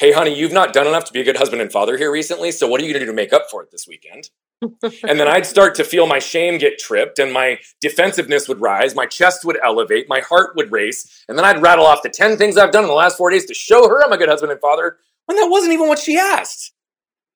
Hey, 0.00 0.12
honey, 0.12 0.34
you've 0.34 0.52
not 0.52 0.72
done 0.72 0.86
enough 0.86 1.04
to 1.04 1.12
be 1.12 1.20
a 1.20 1.24
good 1.24 1.36
husband 1.36 1.60
and 1.60 1.70
father 1.70 1.98
here 1.98 2.10
recently, 2.10 2.50
so 2.50 2.66
what 2.66 2.80
are 2.80 2.84
you 2.84 2.92
going 2.92 3.00
to 3.00 3.06
do 3.06 3.12
to 3.12 3.16
make 3.16 3.34
up 3.34 3.50
for 3.50 3.62
it 3.62 3.70
this 3.70 3.86
weekend? 3.86 4.30
and 4.62 5.20
then 5.20 5.28
I'd 5.28 5.44
start 5.44 5.74
to 5.74 5.84
feel 5.84 6.06
my 6.06 6.18
shame 6.18 6.56
get 6.56 6.78
tripped 6.78 7.18
and 7.18 7.30
my 7.30 7.58
defensiveness 7.82 8.48
would 8.48 8.62
rise, 8.62 8.94
my 8.94 9.04
chest 9.04 9.44
would 9.44 9.58
elevate, 9.62 10.08
my 10.08 10.20
heart 10.20 10.56
would 10.56 10.72
race, 10.72 11.24
and 11.28 11.36
then 11.36 11.44
I'd 11.44 11.60
rattle 11.60 11.84
off 11.84 12.02
the 12.02 12.08
10 12.08 12.38
things 12.38 12.56
I've 12.56 12.72
done 12.72 12.84
in 12.84 12.88
the 12.88 12.94
last 12.94 13.18
four 13.18 13.28
days 13.28 13.44
to 13.46 13.54
show 13.54 13.86
her 13.86 14.02
I'm 14.02 14.12
a 14.12 14.16
good 14.16 14.30
husband 14.30 14.50
and 14.50 14.60
father 14.62 14.96
when 15.26 15.36
that 15.36 15.50
wasn't 15.50 15.74
even 15.74 15.88
what 15.88 15.98
she 15.98 16.16
asked. 16.16 16.72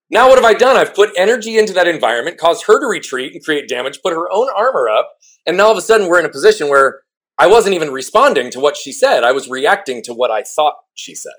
Now, 0.09 0.29
what 0.29 0.38
have 0.38 0.45
I 0.47 0.55
done? 0.55 0.76
I've 0.76 0.95
put 0.95 1.11
energy 1.14 1.59
into 1.59 1.75
that 1.75 1.87
environment, 1.87 2.38
caused 2.38 2.64
her 2.67 2.81
to 2.81 2.87
retreat 2.87 3.35
and 3.35 3.45
create 3.45 3.69
damage, 3.69 4.00
put 4.02 4.14
her 4.14 4.33
own 4.33 4.49
armor 4.57 4.88
up, 4.88 5.12
and 5.47 5.59
now 5.59 5.67
all 5.67 5.73
of 5.73 5.79
a 5.79 5.83
sudden 5.83 6.09
we're 6.09 6.19
in 6.19 6.26
a 6.26 6.31
position 6.31 6.69
where 6.69 7.02
I 7.40 7.47
wasn't 7.47 7.75
even 7.75 7.90
responding 7.90 8.50
to 8.50 8.61
what 8.61 8.76
she 8.76 8.92
said. 8.92 9.25
I 9.25 9.32
was 9.32 9.49
reacting 9.49 10.02
to 10.02 10.12
what 10.12 10.30
I 10.30 10.42
thought 10.42 10.75
she 10.94 11.14
said. 11.14 11.32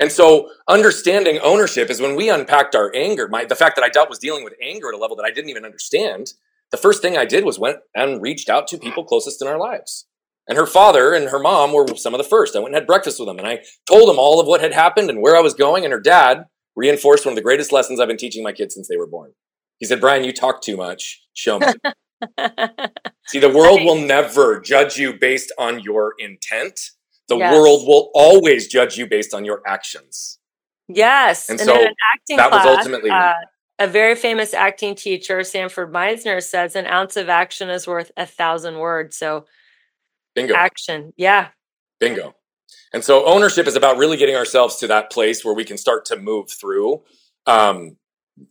And 0.00 0.10
so 0.10 0.50
understanding 0.66 1.38
ownership 1.38 1.90
is 1.90 2.00
when 2.00 2.16
we 2.16 2.28
unpacked 2.28 2.74
our 2.74 2.90
anger, 2.92 3.28
my, 3.28 3.44
the 3.44 3.54
fact 3.54 3.76
that 3.76 3.84
I 3.84 3.88
dealt 3.88 4.08
was 4.08 4.18
dealing 4.18 4.42
with 4.42 4.54
anger 4.60 4.88
at 4.88 4.94
a 4.94 4.98
level 4.98 5.14
that 5.16 5.24
I 5.24 5.30
didn't 5.30 5.50
even 5.50 5.64
understand. 5.64 6.32
The 6.72 6.76
first 6.76 7.02
thing 7.02 7.16
I 7.16 7.24
did 7.24 7.44
was 7.44 7.56
went 7.56 7.78
and 7.94 8.20
reached 8.20 8.48
out 8.48 8.66
to 8.68 8.78
people 8.78 9.04
closest 9.04 9.40
in 9.40 9.46
our 9.46 9.58
lives. 9.58 10.08
And 10.48 10.58
her 10.58 10.66
father 10.66 11.14
and 11.14 11.28
her 11.28 11.38
mom 11.38 11.72
were 11.72 11.86
some 11.94 12.12
of 12.12 12.18
the 12.18 12.24
first. 12.24 12.56
I 12.56 12.58
went 12.58 12.74
and 12.74 12.80
had 12.80 12.88
breakfast 12.88 13.20
with 13.20 13.28
them 13.28 13.38
and 13.38 13.46
I 13.46 13.60
told 13.88 14.08
them 14.08 14.18
all 14.18 14.40
of 14.40 14.48
what 14.48 14.60
had 14.60 14.72
happened 14.72 15.08
and 15.08 15.22
where 15.22 15.36
I 15.36 15.40
was 15.40 15.54
going. 15.54 15.84
And 15.84 15.92
her 15.92 16.00
dad 16.00 16.46
reinforced 16.74 17.24
one 17.24 17.32
of 17.32 17.36
the 17.36 17.42
greatest 17.42 17.70
lessons 17.70 18.00
I've 18.00 18.08
been 18.08 18.16
teaching 18.16 18.42
my 18.42 18.52
kids 18.52 18.74
since 18.74 18.88
they 18.88 18.96
were 18.96 19.06
born. 19.06 19.34
He 19.78 19.86
said, 19.86 20.00
Brian, 20.00 20.24
you 20.24 20.32
talk 20.32 20.62
too 20.62 20.76
much. 20.76 21.22
Show 21.32 21.60
me. 21.60 21.66
See, 23.26 23.38
the 23.38 23.48
world 23.48 23.82
will 23.84 23.98
never 23.98 24.60
judge 24.60 24.96
you 24.96 25.14
based 25.14 25.52
on 25.58 25.80
your 25.80 26.14
intent. 26.18 26.80
The 27.28 27.36
yes. 27.36 27.52
world 27.52 27.86
will 27.86 28.10
always 28.14 28.66
judge 28.66 28.96
you 28.96 29.06
based 29.06 29.34
on 29.34 29.44
your 29.44 29.62
actions. 29.66 30.38
Yes. 30.88 31.48
And, 31.48 31.60
and 31.60 31.66
so 31.66 31.74
that 31.74 32.50
class, 32.50 32.50
was 32.52 32.78
ultimately 32.78 33.10
uh, 33.10 33.34
a 33.78 33.86
very 33.86 34.14
famous 34.16 34.52
acting 34.52 34.94
teacher, 34.94 35.44
Sanford 35.44 35.92
Meisner, 35.92 36.42
says 36.42 36.74
an 36.74 36.86
ounce 36.86 37.16
of 37.16 37.28
action 37.28 37.70
is 37.70 37.86
worth 37.86 38.10
a 38.16 38.26
thousand 38.26 38.78
words. 38.78 39.16
So, 39.16 39.46
bingo. 40.34 40.54
Action. 40.54 41.12
Yeah. 41.16 41.48
Bingo. 42.00 42.34
And 42.92 43.04
so 43.04 43.24
ownership 43.26 43.66
is 43.66 43.76
about 43.76 43.96
really 43.96 44.16
getting 44.16 44.34
ourselves 44.36 44.76
to 44.76 44.86
that 44.88 45.10
place 45.10 45.44
where 45.44 45.54
we 45.54 45.64
can 45.64 45.78
start 45.78 46.04
to 46.06 46.16
move 46.16 46.50
through 46.50 47.02
um, 47.46 47.96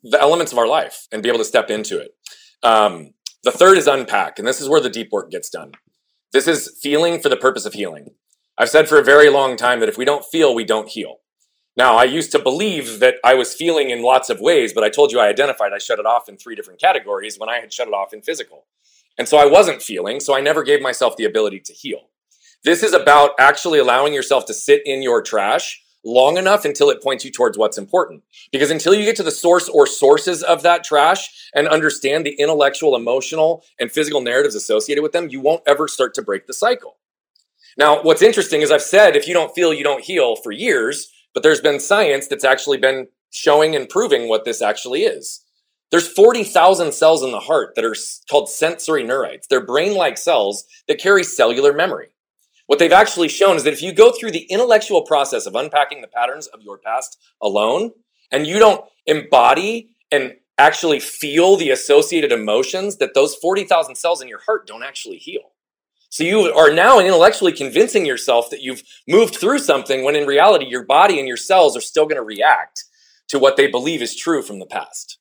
the 0.03 0.19
elements 0.21 0.51
of 0.51 0.57
our 0.57 0.67
life 0.67 1.07
and 1.11 1.21
be 1.21 1.29
able 1.29 1.39
to 1.39 1.45
step 1.45 1.69
into 1.69 1.99
it. 1.99 2.11
Um, 2.63 3.11
the 3.43 3.51
third 3.51 3.77
is 3.77 3.87
unpack, 3.87 4.37
and 4.37 4.47
this 4.47 4.59
is 4.59 4.67
where 4.67 4.81
the 4.81 4.89
deep 4.89 5.11
work 5.11 5.31
gets 5.31 5.49
done. 5.49 5.73
This 6.33 6.47
is 6.47 6.77
feeling 6.81 7.19
for 7.19 7.29
the 7.29 7.37
purpose 7.37 7.65
of 7.65 7.73
healing. 7.73 8.09
I've 8.57 8.69
said 8.69 8.89
for 8.89 8.99
a 8.99 9.03
very 9.03 9.29
long 9.29 9.55
time 9.55 9.79
that 9.79 9.89
if 9.89 9.97
we 9.97 10.05
don't 10.05 10.25
feel, 10.25 10.53
we 10.53 10.65
don't 10.65 10.89
heal. 10.89 11.21
Now, 11.77 11.95
I 11.95 12.03
used 12.03 12.31
to 12.33 12.39
believe 12.39 12.99
that 12.99 13.15
I 13.23 13.35
was 13.35 13.53
feeling 13.55 13.89
in 13.89 14.03
lots 14.03 14.29
of 14.29 14.41
ways, 14.41 14.73
but 14.73 14.83
I 14.83 14.89
told 14.89 15.13
you 15.13 15.19
I 15.19 15.29
identified 15.29 15.71
I 15.71 15.77
shut 15.77 15.99
it 15.99 16.05
off 16.05 16.27
in 16.27 16.35
three 16.35 16.55
different 16.55 16.81
categories 16.81 17.39
when 17.39 17.49
I 17.49 17.59
had 17.59 17.71
shut 17.71 17.87
it 17.87 17.93
off 17.93 18.13
in 18.13 18.21
physical. 18.21 18.65
And 19.17 19.27
so 19.27 19.37
I 19.37 19.45
wasn't 19.45 19.81
feeling, 19.81 20.19
so 20.19 20.35
I 20.35 20.41
never 20.41 20.61
gave 20.61 20.81
myself 20.81 21.15
the 21.15 21.23
ability 21.23 21.61
to 21.61 21.73
heal. 21.73 22.09
This 22.65 22.83
is 22.83 22.93
about 22.93 23.31
actually 23.39 23.79
allowing 23.79 24.13
yourself 24.13 24.45
to 24.47 24.53
sit 24.53 24.81
in 24.85 25.01
your 25.01 25.21
trash 25.21 25.81
long 26.03 26.37
enough 26.37 26.65
until 26.65 26.89
it 26.89 27.03
points 27.03 27.25
you 27.25 27.31
towards 27.31 27.57
what's 27.57 27.77
important. 27.77 28.23
Because 28.51 28.71
until 28.71 28.93
you 28.93 29.05
get 29.05 29.15
to 29.17 29.23
the 29.23 29.31
source 29.31 29.67
or 29.67 29.85
sources 29.85 30.43
of 30.43 30.63
that 30.63 30.83
trash 30.83 31.29
and 31.53 31.67
understand 31.67 32.25
the 32.25 32.35
intellectual, 32.39 32.95
emotional, 32.95 33.63
and 33.79 33.91
physical 33.91 34.21
narratives 34.21 34.55
associated 34.55 35.01
with 35.01 35.11
them, 35.11 35.29
you 35.29 35.41
won't 35.41 35.63
ever 35.67 35.87
start 35.87 36.13
to 36.15 36.21
break 36.21 36.47
the 36.47 36.53
cycle. 36.53 36.97
Now, 37.77 38.01
what's 38.01 38.21
interesting 38.21 38.61
is 38.61 38.71
I've 38.71 38.81
said 38.81 39.15
if 39.15 39.27
you 39.27 39.33
don't 39.33 39.53
feel, 39.53 39.73
you 39.73 39.83
don't 39.83 40.03
heal 40.03 40.35
for 40.35 40.51
years, 40.51 41.09
but 41.33 41.43
there's 41.43 41.61
been 41.61 41.79
science 41.79 42.27
that's 42.27 42.43
actually 42.43 42.77
been 42.77 43.07
showing 43.31 43.75
and 43.75 43.87
proving 43.87 44.27
what 44.27 44.45
this 44.45 44.61
actually 44.61 45.03
is. 45.03 45.43
There's 45.91 46.07
40,000 46.07 46.93
cells 46.93 47.23
in 47.23 47.31
the 47.31 47.39
heart 47.39 47.73
that 47.75 47.85
are 47.85 47.95
called 48.29 48.49
sensory 48.49 49.03
neurites. 49.03 49.47
They're 49.49 49.65
brain 49.65 49.95
like 49.95 50.17
cells 50.17 50.65
that 50.87 50.99
carry 50.99 51.23
cellular 51.23 51.73
memory. 51.73 52.09
What 52.69 52.77
they've 52.77 52.91
actually 52.91 53.29
shown 53.29 53.57
is 53.57 53.63
that 53.63 53.73
if 53.73 53.81
you 53.81 53.91
go 53.91 54.11
through 54.11 54.29
the 54.29 54.45
intellectual 54.47 55.01
process 55.01 55.47
of 55.47 55.55
unpacking 55.55 56.01
the 56.01 56.07
patterns 56.07 56.45
of 56.45 56.61
your 56.61 56.77
past 56.77 57.17
alone, 57.41 57.93
and 58.31 58.45
you 58.45 58.59
don't 58.59 58.85
embody 59.07 59.89
and 60.11 60.35
actually 60.59 60.99
feel 60.99 61.57
the 61.57 61.71
associated 61.71 62.31
emotions, 62.31 62.97
that 62.97 63.15
those 63.15 63.33
40,000 63.33 63.95
cells 63.95 64.21
in 64.21 64.27
your 64.27 64.41
heart 64.41 64.67
don't 64.67 64.83
actually 64.83 65.17
heal. 65.17 65.53
So 66.09 66.23
you 66.23 66.41
are 66.53 66.71
now 66.71 66.99
intellectually 66.99 67.53
convincing 67.53 68.05
yourself 68.05 68.51
that 68.51 68.61
you've 68.61 68.83
moved 69.07 69.35
through 69.35 69.57
something 69.57 70.03
when 70.03 70.15
in 70.15 70.27
reality 70.27 70.67
your 70.67 70.85
body 70.85 71.17
and 71.17 71.27
your 71.27 71.37
cells 71.37 71.75
are 71.75 71.81
still 71.81 72.05
going 72.05 72.17
to 72.17 72.21
react 72.21 72.83
to 73.29 73.39
what 73.39 73.57
they 73.57 73.65
believe 73.65 74.03
is 74.03 74.15
true 74.15 74.43
from 74.43 74.59
the 74.59 74.67
past. 74.67 75.17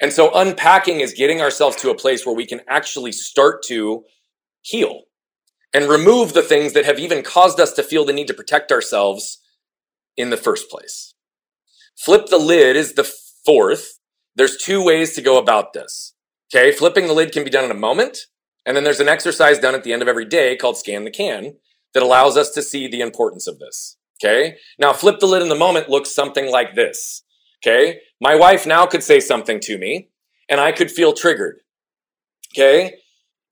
And 0.00 0.10
so 0.10 0.30
unpacking 0.34 1.00
is 1.00 1.12
getting 1.12 1.42
ourselves 1.42 1.76
to 1.82 1.90
a 1.90 1.94
place 1.94 2.24
where 2.24 2.34
we 2.34 2.46
can 2.46 2.62
actually 2.66 3.12
start 3.12 3.62
to 3.64 4.04
heal 4.62 5.02
and 5.76 5.90
remove 5.90 6.32
the 6.32 6.42
things 6.42 6.72
that 6.72 6.86
have 6.86 6.98
even 6.98 7.22
caused 7.22 7.60
us 7.60 7.70
to 7.74 7.82
feel 7.82 8.06
the 8.06 8.12
need 8.14 8.26
to 8.26 8.32
protect 8.32 8.72
ourselves 8.72 9.42
in 10.16 10.30
the 10.30 10.36
first 10.38 10.70
place. 10.70 11.12
Flip 11.94 12.28
the 12.30 12.38
lid 12.38 12.76
is 12.76 12.94
the 12.94 13.04
fourth. 13.44 13.98
There's 14.34 14.56
two 14.56 14.82
ways 14.82 15.14
to 15.14 15.20
go 15.20 15.36
about 15.36 15.74
this. 15.74 16.14
Okay, 16.50 16.72
flipping 16.72 17.08
the 17.08 17.12
lid 17.12 17.30
can 17.30 17.44
be 17.44 17.50
done 17.50 17.66
in 17.66 17.70
a 17.70 17.74
moment, 17.74 18.20
and 18.64 18.74
then 18.74 18.84
there's 18.84 19.00
an 19.00 19.10
exercise 19.10 19.58
done 19.58 19.74
at 19.74 19.84
the 19.84 19.92
end 19.92 20.00
of 20.00 20.08
every 20.08 20.24
day 20.24 20.56
called 20.56 20.78
scan 20.78 21.04
the 21.04 21.10
can 21.10 21.58
that 21.92 22.02
allows 22.02 22.38
us 22.38 22.48
to 22.52 22.62
see 22.62 22.88
the 22.88 23.02
importance 23.02 23.46
of 23.46 23.58
this. 23.58 23.98
Okay, 24.24 24.56
now 24.78 24.94
flip 24.94 25.20
the 25.20 25.26
lid 25.26 25.42
in 25.42 25.50
the 25.50 25.54
moment 25.54 25.90
looks 25.90 26.10
something 26.10 26.50
like 26.50 26.74
this. 26.74 27.22
Okay, 27.62 28.00
my 28.18 28.34
wife 28.34 28.66
now 28.66 28.86
could 28.86 29.02
say 29.02 29.20
something 29.20 29.60
to 29.64 29.76
me, 29.76 30.08
and 30.48 30.58
I 30.58 30.72
could 30.72 30.90
feel 30.90 31.12
triggered. 31.12 31.58
Okay, 32.54 32.94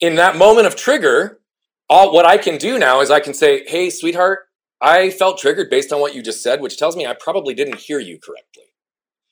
in 0.01 0.15
that 0.15 0.37
moment 0.37 0.67
of 0.67 0.75
trigger, 0.75 1.43
all 1.89 2.13
what 2.13 2.27
I 2.27 2.39
can 2.39 2.57
do 2.59 2.79
now 2.79 3.01
is 3.01 3.11
I 3.11 3.21
can 3.21 3.35
say, 3.35 3.65
"Hey, 3.67 3.91
sweetheart, 3.91 4.49
I 4.81 5.11
felt 5.11 5.39
triggered 5.39 5.71
based 5.71 5.93
on 5.93 6.01
what 6.01 6.15
you 6.15 6.23
just 6.23 6.43
said, 6.43 6.61
which 6.61 6.77
tells 6.77 6.97
me 6.97 7.07
I 7.07 7.15
probably 7.15 7.55
didn't 7.55 7.81
hear 7.81 7.99
you 7.99 8.19
correctly. 8.19 8.75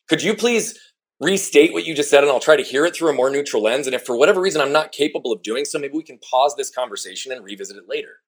Could 0.09 0.23
you 0.23 0.35
please 0.35 0.79
restate 1.21 1.73
what 1.73 1.85
you 1.87 1.95
just 1.95 2.11
said 2.11 2.25
and 2.25 2.33
I'll 2.33 2.41
try 2.41 2.57
to 2.57 2.63
hear 2.63 2.85
it 2.85 2.97
through 2.97 3.11
a 3.11 3.15
more 3.15 3.31
neutral 3.31 3.63
lens 3.63 3.87
and 3.87 3.95
if 3.95 4.05
for 4.05 4.17
whatever 4.17 4.41
reason 4.41 4.61
I'm 4.61 4.73
not 4.73 4.91
capable 4.93 5.33
of 5.33 5.43
doing 5.43 5.65
so, 5.65 5.79
maybe 5.79 5.95
we 5.95 6.03
can 6.03 6.19
pause 6.19 6.57
this 6.57 6.71
conversation 6.71 7.33
and 7.33 7.45
revisit 7.45 7.77
it 7.77 7.89
later." 7.89 8.21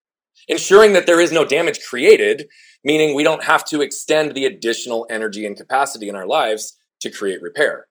Ensuring 0.48 0.92
that 0.92 1.06
there 1.06 1.20
is 1.20 1.32
no 1.32 1.44
damage 1.44 1.80
created, 1.82 2.48
meaning 2.82 3.14
we 3.14 3.22
don't 3.22 3.44
have 3.44 3.64
to 3.66 3.80
extend 3.80 4.34
the 4.34 4.44
additional 4.44 5.06
energy 5.08 5.46
and 5.46 5.56
capacity 5.56 6.08
in 6.08 6.16
our 6.16 6.26
lives 6.26 6.76
to 7.00 7.10
create 7.10 7.40
repair. 7.40 7.86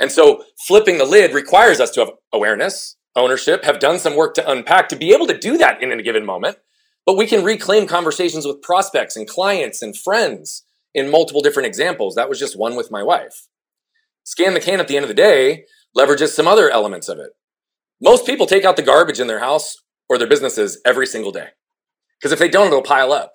And 0.00 0.10
so 0.10 0.44
flipping 0.66 0.98
the 0.98 1.04
lid 1.04 1.32
requires 1.32 1.80
us 1.80 1.90
to 1.92 2.00
have 2.00 2.10
awareness, 2.32 2.96
ownership, 3.16 3.64
have 3.64 3.78
done 3.78 3.98
some 3.98 4.16
work 4.16 4.34
to 4.34 4.50
unpack 4.50 4.88
to 4.88 4.96
be 4.96 5.12
able 5.12 5.26
to 5.26 5.38
do 5.38 5.56
that 5.58 5.82
in 5.82 5.92
a 5.92 6.02
given 6.02 6.24
moment. 6.24 6.58
But 7.06 7.16
we 7.16 7.26
can 7.26 7.44
reclaim 7.44 7.86
conversations 7.86 8.46
with 8.46 8.62
prospects 8.62 9.16
and 9.16 9.28
clients 9.28 9.82
and 9.82 9.96
friends 9.96 10.64
in 10.94 11.10
multiple 11.10 11.42
different 11.42 11.66
examples. 11.66 12.14
That 12.14 12.28
was 12.28 12.38
just 12.38 12.58
one 12.58 12.76
with 12.76 12.90
my 12.90 13.02
wife. 13.02 13.48
Scan 14.24 14.54
the 14.54 14.60
can 14.60 14.80
at 14.80 14.88
the 14.88 14.96
end 14.96 15.04
of 15.04 15.08
the 15.08 15.14
day 15.14 15.64
leverages 15.96 16.28
some 16.28 16.48
other 16.48 16.70
elements 16.70 17.08
of 17.08 17.18
it. 17.18 17.32
Most 18.00 18.26
people 18.26 18.46
take 18.46 18.64
out 18.64 18.76
the 18.76 18.82
garbage 18.82 19.20
in 19.20 19.26
their 19.26 19.40
house 19.40 19.76
or 20.08 20.18
their 20.18 20.28
businesses 20.28 20.80
every 20.84 21.06
single 21.06 21.32
day. 21.32 21.48
Because 22.18 22.32
if 22.32 22.38
they 22.38 22.48
don't, 22.48 22.68
it'll 22.68 22.82
pile 22.82 23.12
up. 23.12 23.34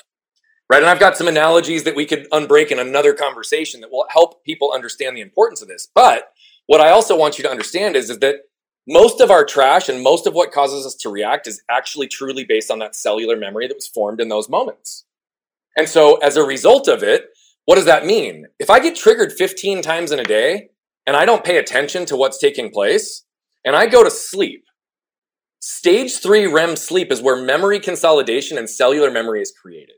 Right. 0.70 0.82
And 0.82 0.90
I've 0.90 1.00
got 1.00 1.18
some 1.18 1.28
analogies 1.28 1.84
that 1.84 1.96
we 1.96 2.06
could 2.06 2.30
unbreak 2.30 2.70
in 2.70 2.78
another 2.78 3.14
conversation 3.14 3.82
that 3.82 3.92
will 3.92 4.06
help 4.10 4.44
people 4.44 4.72
understand 4.72 5.18
the 5.18 5.22
importance 5.22 5.62
of 5.64 5.68
this. 5.68 5.88
But 5.94 6.32
what 6.68 6.80
I 6.80 6.92
also 6.92 7.18
want 7.18 7.40
you 7.40 7.44
to 7.44 7.50
understand 7.50 7.96
is, 7.96 8.12
is 8.12 8.20
that 8.20 8.42
most 8.90 9.22
of 9.22 9.30
our 9.30 9.46
trash 9.46 9.88
and 9.88 10.02
most 10.02 10.26
of 10.26 10.34
what 10.34 10.52
causes 10.52 10.84
us 10.84 10.96
to 10.96 11.10
react 11.10 11.46
is 11.46 11.62
actually 11.70 12.08
truly 12.08 12.44
based 12.44 12.72
on 12.72 12.80
that 12.80 12.96
cellular 12.96 13.38
memory 13.38 13.68
that 13.68 13.78
was 13.78 13.88
formed 13.88 14.20
in 14.20 14.30
those 14.30 14.50
moments. 14.50 15.06
And 15.78 15.88
so, 15.88 16.16
as 16.18 16.36
a 16.36 16.44
result 16.44 16.88
of 16.88 17.04
it, 17.04 17.28
what 17.66 17.76
does 17.76 17.86
that 17.86 18.04
mean? 18.06 18.48
If 18.58 18.72
I 18.72 18.80
get 18.80 18.96
triggered 18.96 19.32
15 19.32 19.84
times 19.84 20.12
in 20.12 20.20
a 20.20 20.24
day 20.24 20.70
and 21.06 21.16
I 21.16 21.26
don't 21.26 21.44
pay 21.44 21.58
attention 21.58 22.08
to 22.08 22.16
what's 22.16 22.40
taking 22.40 22.72
place 22.72 23.26
and 23.64 23.76
I 23.76 23.86
go 23.86 24.04
to 24.04 24.10
sleep, 24.10 24.66
stage 25.60 26.18
three 26.18 26.48
REM 26.48 26.76
sleep 26.76 27.12
is 27.12 27.22
where 27.22 27.40
memory 27.40 27.80
consolidation 27.80 28.58
and 28.58 28.68
cellular 28.68 29.12
memory 29.12 29.42
is 29.42 29.52
created. 29.52 29.96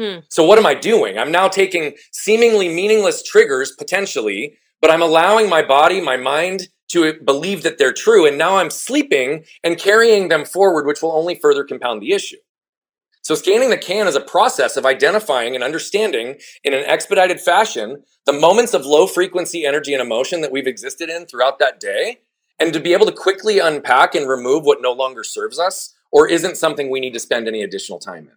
Hmm. 0.00 0.20
So, 0.30 0.42
what 0.42 0.58
am 0.58 0.64
I 0.64 0.72
doing? 0.74 1.18
I'm 1.18 1.30
now 1.30 1.48
taking 1.48 1.96
seemingly 2.12 2.70
meaningless 2.70 3.22
triggers 3.22 3.72
potentially, 3.72 4.56
but 4.80 4.90
I'm 4.90 5.02
allowing 5.02 5.50
my 5.50 5.60
body, 5.60 6.00
my 6.00 6.16
mind, 6.16 6.68
to 6.88 7.14
believe 7.24 7.62
that 7.62 7.78
they're 7.78 7.92
true. 7.92 8.26
And 8.26 8.38
now 8.38 8.56
I'm 8.56 8.70
sleeping 8.70 9.44
and 9.64 9.78
carrying 9.78 10.28
them 10.28 10.44
forward, 10.44 10.86
which 10.86 11.02
will 11.02 11.12
only 11.12 11.34
further 11.34 11.64
compound 11.64 12.02
the 12.02 12.12
issue. 12.12 12.36
So 13.22 13.34
scanning 13.34 13.70
the 13.70 13.76
can 13.76 14.06
is 14.06 14.14
a 14.14 14.20
process 14.20 14.76
of 14.76 14.86
identifying 14.86 15.56
and 15.56 15.64
understanding 15.64 16.36
in 16.62 16.72
an 16.72 16.84
expedited 16.84 17.40
fashion 17.40 18.04
the 18.24 18.32
moments 18.32 18.72
of 18.72 18.86
low 18.86 19.08
frequency 19.08 19.66
energy 19.66 19.92
and 19.92 20.00
emotion 20.00 20.42
that 20.42 20.52
we've 20.52 20.66
existed 20.66 21.08
in 21.08 21.26
throughout 21.26 21.58
that 21.58 21.80
day 21.80 22.20
and 22.60 22.72
to 22.72 22.78
be 22.78 22.92
able 22.92 23.06
to 23.06 23.12
quickly 23.12 23.58
unpack 23.58 24.14
and 24.14 24.28
remove 24.28 24.64
what 24.64 24.80
no 24.80 24.92
longer 24.92 25.24
serves 25.24 25.58
us 25.58 25.94
or 26.12 26.28
isn't 26.28 26.56
something 26.56 26.88
we 26.88 27.00
need 27.00 27.14
to 27.14 27.20
spend 27.20 27.48
any 27.48 27.62
additional 27.62 27.98
time 27.98 28.28
in. 28.28 28.34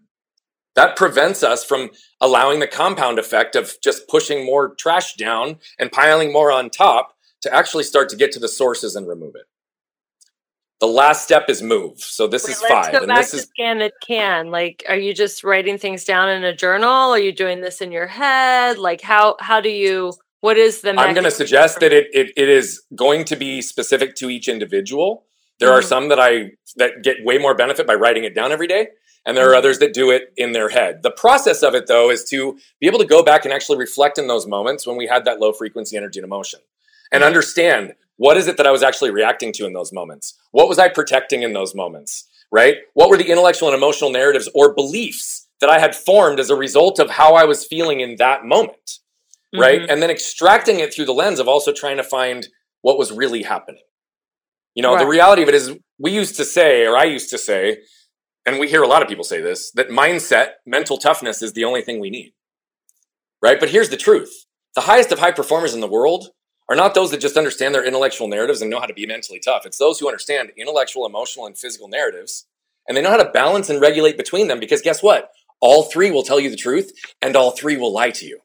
That 0.76 0.96
prevents 0.96 1.44
us 1.44 1.64
from 1.64 1.92
allowing 2.20 2.60
the 2.60 2.68
compound 2.68 3.20
effect 3.20 3.56
of 3.56 3.76
just 3.84 4.08
pushing 4.08 4.46
more 4.46 4.74
trash 4.76 5.14
down 5.16 5.58
and 5.78 5.92
piling 5.92 6.34
more 6.34 6.52
on 6.52 6.70
top 6.70 7.16
to 7.42 7.54
actually 7.54 7.84
start 7.84 8.10
to 8.10 8.16
get 8.16 8.32
to 8.34 8.40
the 8.40 8.48
sources 8.48 8.96
and 8.96 9.08
remove 9.08 9.36
it. 9.36 9.46
The 10.80 10.88
last 10.88 11.26
step 11.26 11.50
is 11.50 11.62
move. 11.62 12.00
So 12.00 12.28
this 12.28 12.46
Wait, 12.46 12.54
is 12.54 12.62
five. 12.62 12.94
Back 12.94 13.18
this 13.18 13.32
to 13.32 13.38
is 13.38 13.44
scan 13.44 13.82
it 13.82 13.94
can. 14.06 14.50
Like, 14.50 14.86
are 14.88 14.96
you 14.96 15.14
just 15.14 15.44
writing 15.44 15.78
things 15.78 16.06
down 16.06 16.30
in 16.30 16.46
a 16.46 16.56
journal? 16.56 16.90
Are 16.90 17.20
you 17.20 17.34
doing 17.34 17.60
this 17.60 17.82
in 17.82 17.92
your 17.92 18.08
head? 18.08 18.78
Like, 18.78 19.02
how 19.02 19.36
how 19.40 19.60
do 19.60 19.70
you? 19.70 20.14
What 20.40 20.58
is 20.58 20.80
the? 20.80 20.92
I'm 20.92 21.14
going 21.14 21.26
to 21.26 21.32
suggest 21.32 21.82
that 21.82 21.92
it, 21.92 22.08
it 22.14 22.32
it 22.38 22.48
is 22.48 22.82
going 22.96 23.26
to 23.26 23.36
be 23.36 23.62
specific 23.62 24.16
to 24.16 24.30
each 24.30 24.48
individual. 24.48 25.26
There 25.60 25.68
mm-hmm. 25.68 25.80
are 25.80 25.82
some 25.82 26.08
that 26.10 26.20
I 26.20 26.52
that 26.78 27.04
get 27.04 27.26
way 27.26 27.38
more 27.38 27.56
benefit 27.56 27.86
by 27.86 27.96
writing 27.96 28.24
it 28.24 28.34
down 28.34 28.54
every 28.54 28.68
day, 28.68 28.88
and 29.26 29.36
there 29.36 29.48
are 29.48 29.50
mm-hmm. 29.50 29.58
others 29.58 29.80
that 29.80 29.94
do 29.94 30.12
it 30.12 30.32
in 30.38 30.54
their 30.54 30.70
head. 30.70 31.04
The 31.04 31.12
process 31.12 31.62
of 31.62 31.76
it 31.76 31.88
though 31.88 32.10
is 32.10 32.24
to 32.30 32.58
be 32.80 32.88
able 32.88 33.00
to 33.00 33.06
go 33.06 33.22
back 33.22 33.44
and 33.44 33.54
actually 33.54 33.80
reflect 33.80 34.18
in 34.18 34.28
those 34.28 34.48
moments 34.48 34.88
when 34.88 34.96
we 34.96 35.08
had 35.08 35.26
that 35.26 35.42
low 35.42 35.52
frequency 35.52 35.98
energy 35.98 36.20
and 36.20 36.26
emotion 36.26 36.62
and 37.12 37.24
understand 37.24 37.94
what 38.18 38.38
is 38.38 38.48
it 38.48 38.58
that 38.58 38.68
I 38.68 38.72
was 38.72 38.84
actually 38.84 39.12
reacting 39.12 39.54
to 39.54 39.66
in 39.66 39.74
those 39.74 39.94
moments? 39.94 40.38
What 40.52 40.68
was 40.68 40.78
I 40.78 40.90
protecting 40.90 41.42
in 41.42 41.54
those 41.54 41.74
moments? 41.74 42.28
Right? 42.52 42.78
What 42.94 43.10
were 43.10 43.18
the 43.18 43.30
intellectual 43.30 43.70
and 43.70 43.78
emotional 43.78 44.12
narratives 44.12 44.50
or 44.54 44.74
beliefs 44.74 45.48
that 45.62 45.70
I 45.70 45.80
had 45.80 45.96
formed 45.96 46.40
as 46.40 46.50
a 46.50 46.56
result 46.56 47.00
of 47.00 47.12
how 47.12 47.36
I 47.36 47.46
was 47.46 47.66
feeling 47.66 48.00
in 48.02 48.16
that 48.18 48.44
moment? 48.44 49.00
Right? 49.58 49.82
Mm-hmm. 49.82 49.90
And 49.92 50.02
then 50.02 50.10
extracting 50.10 50.80
it 50.80 50.94
through 50.94 51.06
the 51.06 51.14
lens 51.14 51.40
of 51.40 51.48
also 51.48 51.72
trying 51.72 51.98
to 51.98 52.04
find 52.04 52.48
what 52.82 52.98
was 52.98 53.12
really 53.12 53.44
happening. 53.44 53.82
You 54.76 54.84
know, 54.84 54.94
right. 54.94 55.00
the 55.00 55.08
reality 55.08 55.42
of 55.42 55.50
it 55.50 55.56
is 55.56 55.78
we 55.98 56.12
used 56.12 56.36
to 56.38 56.46
say, 56.46 56.86
or 56.86 56.98
I 56.98 57.06
used 57.06 57.30
to 57.32 57.38
say, 57.38 57.80
and 58.46 58.60
we 58.60 58.68
hear 58.68 58.84
a 58.84 58.88
lot 58.88 59.02
of 59.02 59.08
people 59.08 59.24
say 59.24 59.42
this, 59.42 59.72
that 59.72 59.90
mindset, 59.90 60.52
mental 60.66 60.98
toughness 60.98 61.42
is 61.42 61.54
the 61.54 61.66
only 61.66 61.82
thing 61.82 62.00
we 62.00 62.10
need. 62.10 62.34
Right? 63.42 63.60
But 63.60 63.70
here's 63.70 63.90
the 63.90 63.98
truth. 63.98 64.46
The 64.76 64.82
highest 64.82 65.12
of 65.12 65.20
high 65.20 65.32
performers 65.32 65.74
in 65.74 65.82
the 65.82 65.88
world 65.88 66.30
are 66.70 66.76
not 66.76 66.94
those 66.94 67.12
that 67.12 67.20
just 67.20 67.36
understand 67.36 67.74
their 67.74 67.84
intellectual 67.86 68.28
narratives 68.28 68.62
and 68.62 68.70
know 68.70 68.80
how 68.80 68.86
to 68.86 68.94
be 68.94 69.06
mentally 69.06 69.40
tough. 69.40 69.66
It's 69.66 69.78
those 69.78 70.00
who 70.00 70.08
understand 70.08 70.52
intellectual, 70.56 71.06
emotional, 71.06 71.48
and 71.48 71.58
physical 71.58 71.88
narratives, 71.88 72.46
and 72.88 72.96
they 72.96 73.02
know 73.02 73.10
how 73.10 73.18
to 73.18 73.32
balance 73.32 73.70
and 73.70 73.82
regulate 73.82 74.18
between 74.18 74.48
them 74.48 74.60
because 74.60 74.82
guess 74.82 75.02
what? 75.02 75.32
All 75.62 75.84
three 75.84 76.12
will 76.12 76.24
tell 76.24 76.40
you 76.40 76.50
the 76.50 76.56
truth, 76.56 76.94
and 77.22 77.36
all 77.36 77.52
three 77.52 77.76
will 77.76 77.92
lie 77.92 78.12
to 78.12 78.26
you. 78.26 78.40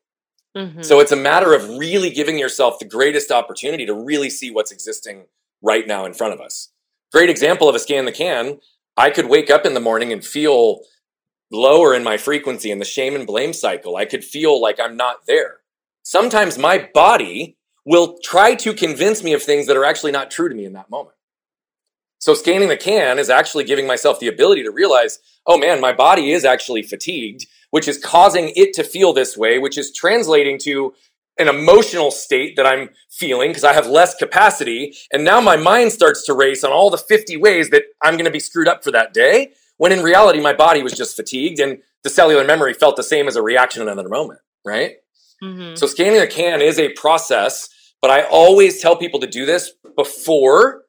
Mm-hmm. 0.56 0.82
So 0.82 1.00
it's 1.00 1.12
a 1.12 1.16
matter 1.16 1.52
of 1.54 1.68
really 1.78 2.10
giving 2.10 2.38
yourself 2.38 2.78
the 2.78 2.84
greatest 2.84 3.30
opportunity 3.30 3.86
to 3.86 3.94
really 3.94 4.30
see 4.30 4.50
what's 4.50 4.72
existing 4.72 5.26
right 5.62 5.86
now 5.86 6.04
in 6.04 6.14
front 6.14 6.34
of 6.34 6.40
us. 6.40 6.70
Great 7.12 7.30
example 7.30 7.68
of 7.68 7.74
a 7.74 7.78
scan 7.78 8.04
the 8.04 8.12
can. 8.12 8.58
I 8.96 9.10
could 9.10 9.26
wake 9.26 9.50
up 9.50 9.66
in 9.66 9.74
the 9.74 9.80
morning 9.80 10.12
and 10.12 10.24
feel 10.24 10.80
lower 11.50 11.94
in 11.94 12.02
my 12.04 12.16
frequency 12.16 12.70
in 12.70 12.78
the 12.78 12.84
shame 12.84 13.14
and 13.14 13.26
blame 13.26 13.52
cycle. 13.52 13.96
I 13.96 14.04
could 14.04 14.24
feel 14.24 14.60
like 14.60 14.80
I'm 14.80 14.96
not 14.96 15.26
there. 15.26 15.58
Sometimes 16.02 16.58
my 16.58 16.88
body 16.92 17.56
will 17.84 18.18
try 18.22 18.54
to 18.54 18.72
convince 18.72 19.22
me 19.22 19.32
of 19.32 19.42
things 19.42 19.66
that 19.66 19.76
are 19.76 19.84
actually 19.84 20.12
not 20.12 20.30
true 20.30 20.48
to 20.48 20.54
me 20.54 20.64
in 20.64 20.72
that 20.72 20.90
moment. 20.90 21.16
So 22.18 22.32
scanning 22.32 22.68
the 22.68 22.76
can 22.76 23.18
is 23.18 23.28
actually 23.28 23.64
giving 23.64 23.86
myself 23.86 24.18
the 24.18 24.28
ability 24.28 24.62
to 24.62 24.70
realize, 24.70 25.18
oh 25.46 25.58
man, 25.58 25.80
my 25.80 25.92
body 25.92 26.32
is 26.32 26.44
actually 26.44 26.82
fatigued, 26.82 27.46
which 27.70 27.86
is 27.86 27.98
causing 27.98 28.52
it 28.56 28.72
to 28.74 28.84
feel 28.84 29.12
this 29.12 29.36
way, 29.36 29.58
which 29.58 29.76
is 29.76 29.92
translating 29.92 30.58
to 30.60 30.94
an 31.38 31.48
emotional 31.48 32.10
state 32.10 32.56
that 32.56 32.66
I'm 32.66 32.90
feeling 33.10 33.50
because 33.50 33.64
I 33.64 33.72
have 33.72 33.86
less 33.86 34.14
capacity. 34.14 34.94
And 35.12 35.24
now 35.24 35.40
my 35.40 35.56
mind 35.56 35.92
starts 35.92 36.24
to 36.26 36.32
race 36.32 36.64
on 36.64 36.72
all 36.72 36.90
the 36.90 36.96
50 36.96 37.36
ways 37.36 37.70
that 37.70 37.82
I'm 38.02 38.14
going 38.14 38.24
to 38.24 38.30
be 38.30 38.40
screwed 38.40 38.68
up 38.68 38.84
for 38.84 38.92
that 38.92 39.12
day. 39.12 39.52
When 39.76 39.92
in 39.92 40.02
reality, 40.02 40.40
my 40.40 40.52
body 40.52 40.82
was 40.82 40.92
just 40.92 41.16
fatigued 41.16 41.58
and 41.60 41.80
the 42.04 42.10
cellular 42.10 42.44
memory 42.44 42.72
felt 42.72 42.96
the 42.96 43.02
same 43.02 43.26
as 43.26 43.36
a 43.36 43.42
reaction 43.42 43.82
in 43.82 43.88
another 43.88 44.08
moment, 44.08 44.40
right? 44.64 44.96
Mm-hmm. 45.42 45.76
So 45.76 45.86
scanning 45.86 46.20
the 46.20 46.26
can 46.26 46.62
is 46.62 46.78
a 46.78 46.90
process 46.90 47.68
but 48.04 48.10
I 48.10 48.24
always 48.24 48.82
tell 48.82 48.96
people 48.96 49.18
to 49.20 49.26
do 49.26 49.46
this 49.46 49.72
before 49.96 50.82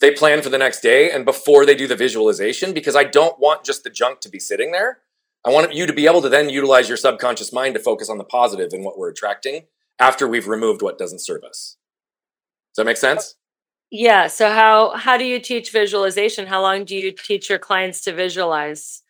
they 0.00 0.10
plan 0.10 0.42
for 0.42 0.50
the 0.50 0.58
next 0.58 0.82
day 0.82 1.10
and 1.10 1.24
before 1.24 1.64
they 1.64 1.74
do 1.74 1.86
the 1.86 1.96
visualization 1.96 2.74
because 2.74 2.94
I 2.94 3.04
don't 3.04 3.40
want 3.40 3.64
just 3.64 3.82
the 3.82 3.88
junk 3.88 4.20
to 4.20 4.28
be 4.28 4.38
sitting 4.38 4.70
there. 4.70 4.98
I 5.42 5.48
want 5.48 5.72
you 5.72 5.86
to 5.86 5.92
be 5.94 6.06
able 6.06 6.20
to 6.20 6.28
then 6.28 6.50
utilize 6.50 6.86
your 6.86 6.98
subconscious 6.98 7.50
mind 7.50 7.76
to 7.76 7.80
focus 7.80 8.10
on 8.10 8.18
the 8.18 8.24
positive 8.24 8.74
and 8.74 8.84
what 8.84 8.98
we're 8.98 9.08
attracting 9.08 9.68
after 9.98 10.28
we've 10.28 10.46
removed 10.46 10.82
what 10.82 10.98
doesn't 10.98 11.20
serve 11.20 11.44
us. 11.44 11.78
Does 12.74 12.82
that 12.82 12.84
make 12.84 12.98
sense? 12.98 13.36
Yeah. 13.90 14.26
So 14.26 14.50
how 14.50 14.90
how 14.98 15.16
do 15.16 15.24
you 15.24 15.40
teach 15.40 15.70
visualization? 15.70 16.46
How 16.46 16.60
long 16.60 16.84
do 16.84 16.94
you 16.94 17.10
teach 17.10 17.48
your 17.48 17.58
clients 17.58 18.02
to 18.02 18.12
visualize? 18.12 19.00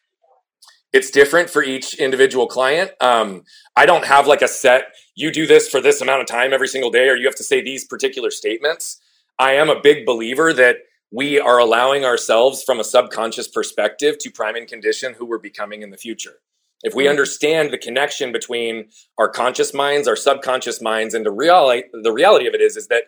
It's 0.92 1.10
different 1.10 1.50
for 1.50 1.62
each 1.62 1.94
individual 1.94 2.46
client. 2.46 2.90
Um, 3.00 3.44
I 3.76 3.86
don't 3.86 4.04
have 4.04 4.26
like 4.26 4.42
a 4.42 4.48
set 4.48 4.86
you 5.14 5.30
do 5.30 5.46
this 5.46 5.68
for 5.68 5.80
this 5.80 6.00
amount 6.00 6.22
of 6.22 6.26
time 6.26 6.52
every 6.52 6.66
single 6.66 6.90
day, 6.90 7.08
or 7.08 7.14
you 7.14 7.26
have 7.26 7.34
to 7.36 7.44
say 7.44 7.60
these 7.60 7.84
particular 7.84 8.30
statements. 8.30 9.00
I 9.38 9.52
am 9.52 9.68
a 9.68 9.80
big 9.80 10.06
believer 10.06 10.52
that 10.54 10.76
we 11.12 11.38
are 11.38 11.58
allowing 11.58 12.04
ourselves 12.04 12.62
from 12.62 12.80
a 12.80 12.84
subconscious 12.84 13.48
perspective 13.48 14.16
to 14.20 14.30
prime 14.30 14.56
and 14.56 14.66
condition 14.66 15.14
who 15.14 15.26
we're 15.26 15.38
becoming 15.38 15.82
in 15.82 15.90
the 15.90 15.96
future. 15.96 16.36
If 16.82 16.94
we 16.94 17.04
mm-hmm. 17.04 17.10
understand 17.10 17.72
the 17.72 17.78
connection 17.78 18.32
between 18.32 18.88
our 19.18 19.28
conscious 19.28 19.74
minds, 19.74 20.08
our 20.08 20.16
subconscious 20.16 20.80
minds, 20.80 21.14
and 21.14 21.26
the 21.26 21.30
reality, 21.30 21.88
the 21.92 22.12
reality 22.12 22.46
of 22.46 22.54
it 22.54 22.60
is, 22.60 22.76
is 22.76 22.88
that 22.88 23.04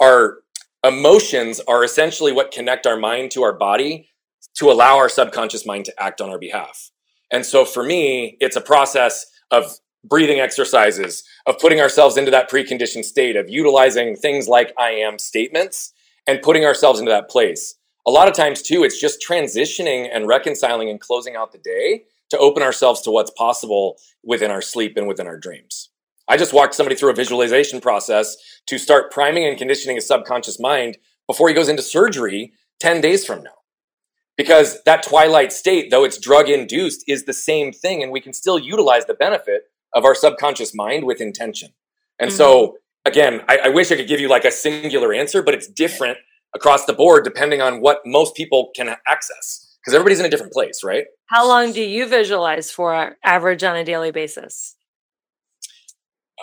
our 0.00 0.38
emotions 0.84 1.60
are 1.66 1.82
essentially 1.82 2.32
what 2.32 2.52
connect 2.52 2.86
our 2.86 2.96
mind 2.96 3.32
to 3.32 3.42
our 3.42 3.52
body 3.52 4.10
to 4.54 4.70
allow 4.70 4.96
our 4.96 5.08
subconscious 5.08 5.66
mind 5.66 5.84
to 5.86 6.02
act 6.02 6.20
on 6.20 6.30
our 6.30 6.38
behalf. 6.38 6.90
And 7.30 7.44
so 7.44 7.64
for 7.64 7.82
me, 7.82 8.36
it's 8.40 8.56
a 8.56 8.60
process 8.60 9.26
of 9.50 9.78
breathing 10.04 10.40
exercises, 10.40 11.24
of 11.46 11.58
putting 11.58 11.80
ourselves 11.80 12.16
into 12.16 12.30
that 12.30 12.50
preconditioned 12.50 13.04
state, 13.04 13.36
of 13.36 13.50
utilizing 13.50 14.16
things 14.16 14.48
like 14.48 14.72
I 14.78 14.90
am 14.90 15.18
statements 15.18 15.92
and 16.26 16.42
putting 16.42 16.64
ourselves 16.64 17.00
into 17.00 17.10
that 17.10 17.28
place. 17.28 17.74
A 18.06 18.10
lot 18.10 18.28
of 18.28 18.34
times, 18.34 18.62
too, 18.62 18.84
it's 18.84 19.00
just 19.00 19.24
transitioning 19.26 20.08
and 20.12 20.28
reconciling 20.28 20.88
and 20.88 21.00
closing 21.00 21.34
out 21.34 21.52
the 21.52 21.58
day 21.58 22.04
to 22.30 22.38
open 22.38 22.62
ourselves 22.62 23.00
to 23.02 23.10
what's 23.10 23.30
possible 23.32 23.96
within 24.22 24.50
our 24.50 24.62
sleep 24.62 24.96
and 24.96 25.08
within 25.08 25.26
our 25.26 25.38
dreams. 25.38 25.90
I 26.28 26.36
just 26.36 26.52
walked 26.52 26.74
somebody 26.74 26.96
through 26.96 27.10
a 27.10 27.14
visualization 27.14 27.80
process 27.80 28.36
to 28.66 28.78
start 28.78 29.12
priming 29.12 29.44
and 29.44 29.58
conditioning 29.58 29.96
his 29.96 30.08
subconscious 30.08 30.58
mind 30.58 30.98
before 31.26 31.48
he 31.48 31.54
goes 31.54 31.68
into 31.68 31.82
surgery 31.82 32.52
10 32.80 33.00
days 33.00 33.24
from 33.24 33.42
now. 33.42 33.50
Because 34.36 34.82
that 34.84 35.02
twilight 35.02 35.52
state, 35.52 35.90
though 35.90 36.04
it's 36.04 36.18
drug 36.18 36.48
induced, 36.48 37.04
is 37.08 37.24
the 37.24 37.32
same 37.32 37.72
thing, 37.72 38.02
and 38.02 38.12
we 38.12 38.20
can 38.20 38.32
still 38.32 38.58
utilize 38.58 39.06
the 39.06 39.14
benefit 39.14 39.62
of 39.94 40.04
our 40.04 40.14
subconscious 40.14 40.74
mind 40.74 41.04
with 41.04 41.20
intention. 41.20 41.70
And 42.18 42.30
mm-hmm. 42.30 42.36
so, 42.36 42.76
again, 43.04 43.42
I, 43.48 43.58
I 43.64 43.68
wish 43.68 43.90
I 43.90 43.96
could 43.96 44.08
give 44.08 44.20
you 44.20 44.28
like 44.28 44.44
a 44.44 44.50
singular 44.50 45.14
answer, 45.14 45.42
but 45.42 45.54
it's 45.54 45.66
different 45.66 46.18
across 46.54 46.84
the 46.84 46.92
board 46.92 47.24
depending 47.24 47.62
on 47.62 47.80
what 47.80 48.00
most 48.04 48.34
people 48.34 48.70
can 48.74 48.96
access 49.06 49.76
because 49.80 49.94
everybody's 49.94 50.18
in 50.18 50.26
a 50.26 50.28
different 50.28 50.52
place, 50.52 50.82
right? 50.82 51.04
How 51.26 51.46
long 51.46 51.72
do 51.72 51.80
you 51.80 52.06
visualize 52.06 52.70
for 52.70 53.16
average 53.22 53.62
on 53.62 53.76
a 53.76 53.84
daily 53.84 54.10
basis? 54.10 54.74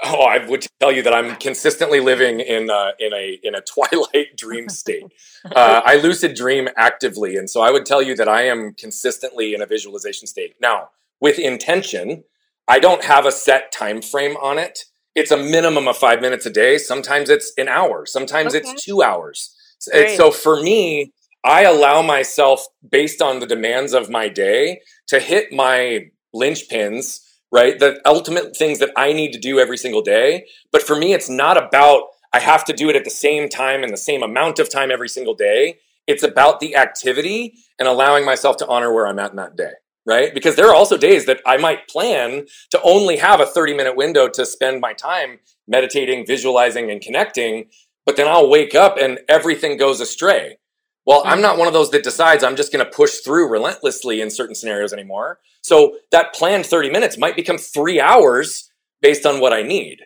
Oh, 0.05 0.23
I 0.23 0.43
would 0.45 0.65
tell 0.79 0.91
you 0.91 1.03
that 1.03 1.13
I'm 1.13 1.35
consistently 1.35 1.99
living 1.99 2.39
in 2.39 2.69
a, 2.69 2.93
in 2.99 3.13
a 3.13 3.39
in 3.43 3.55
a 3.55 3.61
twilight 3.73 4.35
dream 4.35 4.69
state. 4.69 5.03
uh, 5.45 5.81
I 5.85 5.97
lucid 5.97 6.35
dream 6.35 6.67
actively, 6.75 7.37
and 7.37 7.49
so 7.49 7.61
I 7.61 7.71
would 7.71 7.85
tell 7.85 8.01
you 8.01 8.15
that 8.15 8.27
I 8.27 8.43
am 8.43 8.73
consistently 8.73 9.53
in 9.53 9.61
a 9.61 9.65
visualization 9.65 10.27
state. 10.27 10.55
Now, 10.59 10.89
with 11.19 11.37
intention, 11.37 12.23
I 12.67 12.79
don't 12.79 13.03
have 13.03 13.25
a 13.25 13.31
set 13.31 13.71
time 13.71 14.01
frame 14.01 14.35
on 14.37 14.57
it. 14.57 14.85
It's 15.15 15.31
a 15.31 15.37
minimum 15.37 15.87
of 15.87 15.97
five 15.97 16.21
minutes 16.21 16.45
a 16.45 16.49
day. 16.49 16.77
Sometimes 16.77 17.29
it's 17.29 17.53
an 17.57 17.67
hour. 17.67 18.05
Sometimes 18.05 18.55
okay. 18.55 18.67
it's 18.67 18.83
two 18.83 19.03
hours. 19.03 19.55
So 19.79 20.31
for 20.31 20.61
me, 20.61 21.13
I 21.43 21.63
allow 21.63 22.01
myself, 22.01 22.65
based 22.89 23.21
on 23.21 23.39
the 23.39 23.45
demands 23.45 23.93
of 23.93 24.09
my 24.09 24.29
day, 24.29 24.81
to 25.07 25.19
hit 25.19 25.51
my 25.51 26.09
linchpins, 26.33 27.19
right? 27.53 27.79
The 27.79 28.01
ultimate 28.05 28.57
things 28.57 28.79
that 28.79 28.91
I 28.97 29.13
need 29.13 29.31
to 29.33 29.39
do 29.39 29.59
every 29.59 29.77
single 29.77 30.01
day. 30.01 30.47
But 30.71 30.81
for 30.81 30.97
me, 30.97 31.13
it's 31.13 31.29
not 31.29 31.55
about 31.55 32.07
I 32.33 32.39
have 32.39 32.65
to 32.65 32.73
do 32.73 32.89
it 32.89 32.95
at 32.95 33.03
the 33.03 33.11
same 33.11 33.47
time 33.47 33.83
and 33.83 33.93
the 33.93 33.97
same 33.97 34.23
amount 34.23 34.57
of 34.57 34.67
time 34.67 34.89
every 34.91 35.07
single 35.07 35.35
day. 35.35 35.77
It's 36.07 36.23
about 36.23 36.59
the 36.59 36.75
activity 36.75 37.53
and 37.77 37.87
allowing 37.87 38.25
myself 38.25 38.57
to 38.57 38.67
honor 38.67 38.91
where 38.91 39.07
I'm 39.07 39.19
at 39.19 39.29
in 39.31 39.37
that 39.37 39.55
day 39.55 39.73
right? 40.05 40.33
Because 40.33 40.55
there 40.55 40.67
are 40.67 40.75
also 40.75 40.97
days 40.97 41.25
that 41.25 41.39
I 41.45 41.57
might 41.57 41.87
plan 41.87 42.45
to 42.71 42.81
only 42.81 43.17
have 43.17 43.39
a 43.39 43.45
30 43.45 43.73
minute 43.73 43.95
window 43.95 44.27
to 44.29 44.45
spend 44.45 44.81
my 44.81 44.93
time 44.93 45.39
meditating, 45.67 46.25
visualizing, 46.25 46.91
and 46.91 47.01
connecting, 47.01 47.67
but 48.05 48.17
then 48.17 48.27
I'll 48.27 48.49
wake 48.49 48.75
up 48.75 48.97
and 48.97 49.19
everything 49.29 49.77
goes 49.77 50.01
astray. 50.01 50.57
Well, 51.05 51.23
I'm 51.25 51.41
not 51.41 51.57
one 51.57 51.67
of 51.67 51.73
those 51.73 51.91
that 51.91 52.03
decides 52.03 52.43
I'm 52.43 52.55
just 52.55 52.71
going 52.71 52.83
to 52.83 52.91
push 52.91 53.19
through 53.19 53.49
relentlessly 53.49 54.21
in 54.21 54.29
certain 54.29 54.55
scenarios 54.55 54.93
anymore. 54.93 55.39
So 55.63 55.97
that 56.11 56.33
planned 56.33 56.65
30 56.65 56.91
minutes 56.91 57.17
might 57.17 57.35
become 57.35 57.57
three 57.57 57.99
hours 57.99 58.69
based 59.01 59.25
on 59.25 59.39
what 59.39 59.53
I 59.53 59.63
need. 59.63 60.01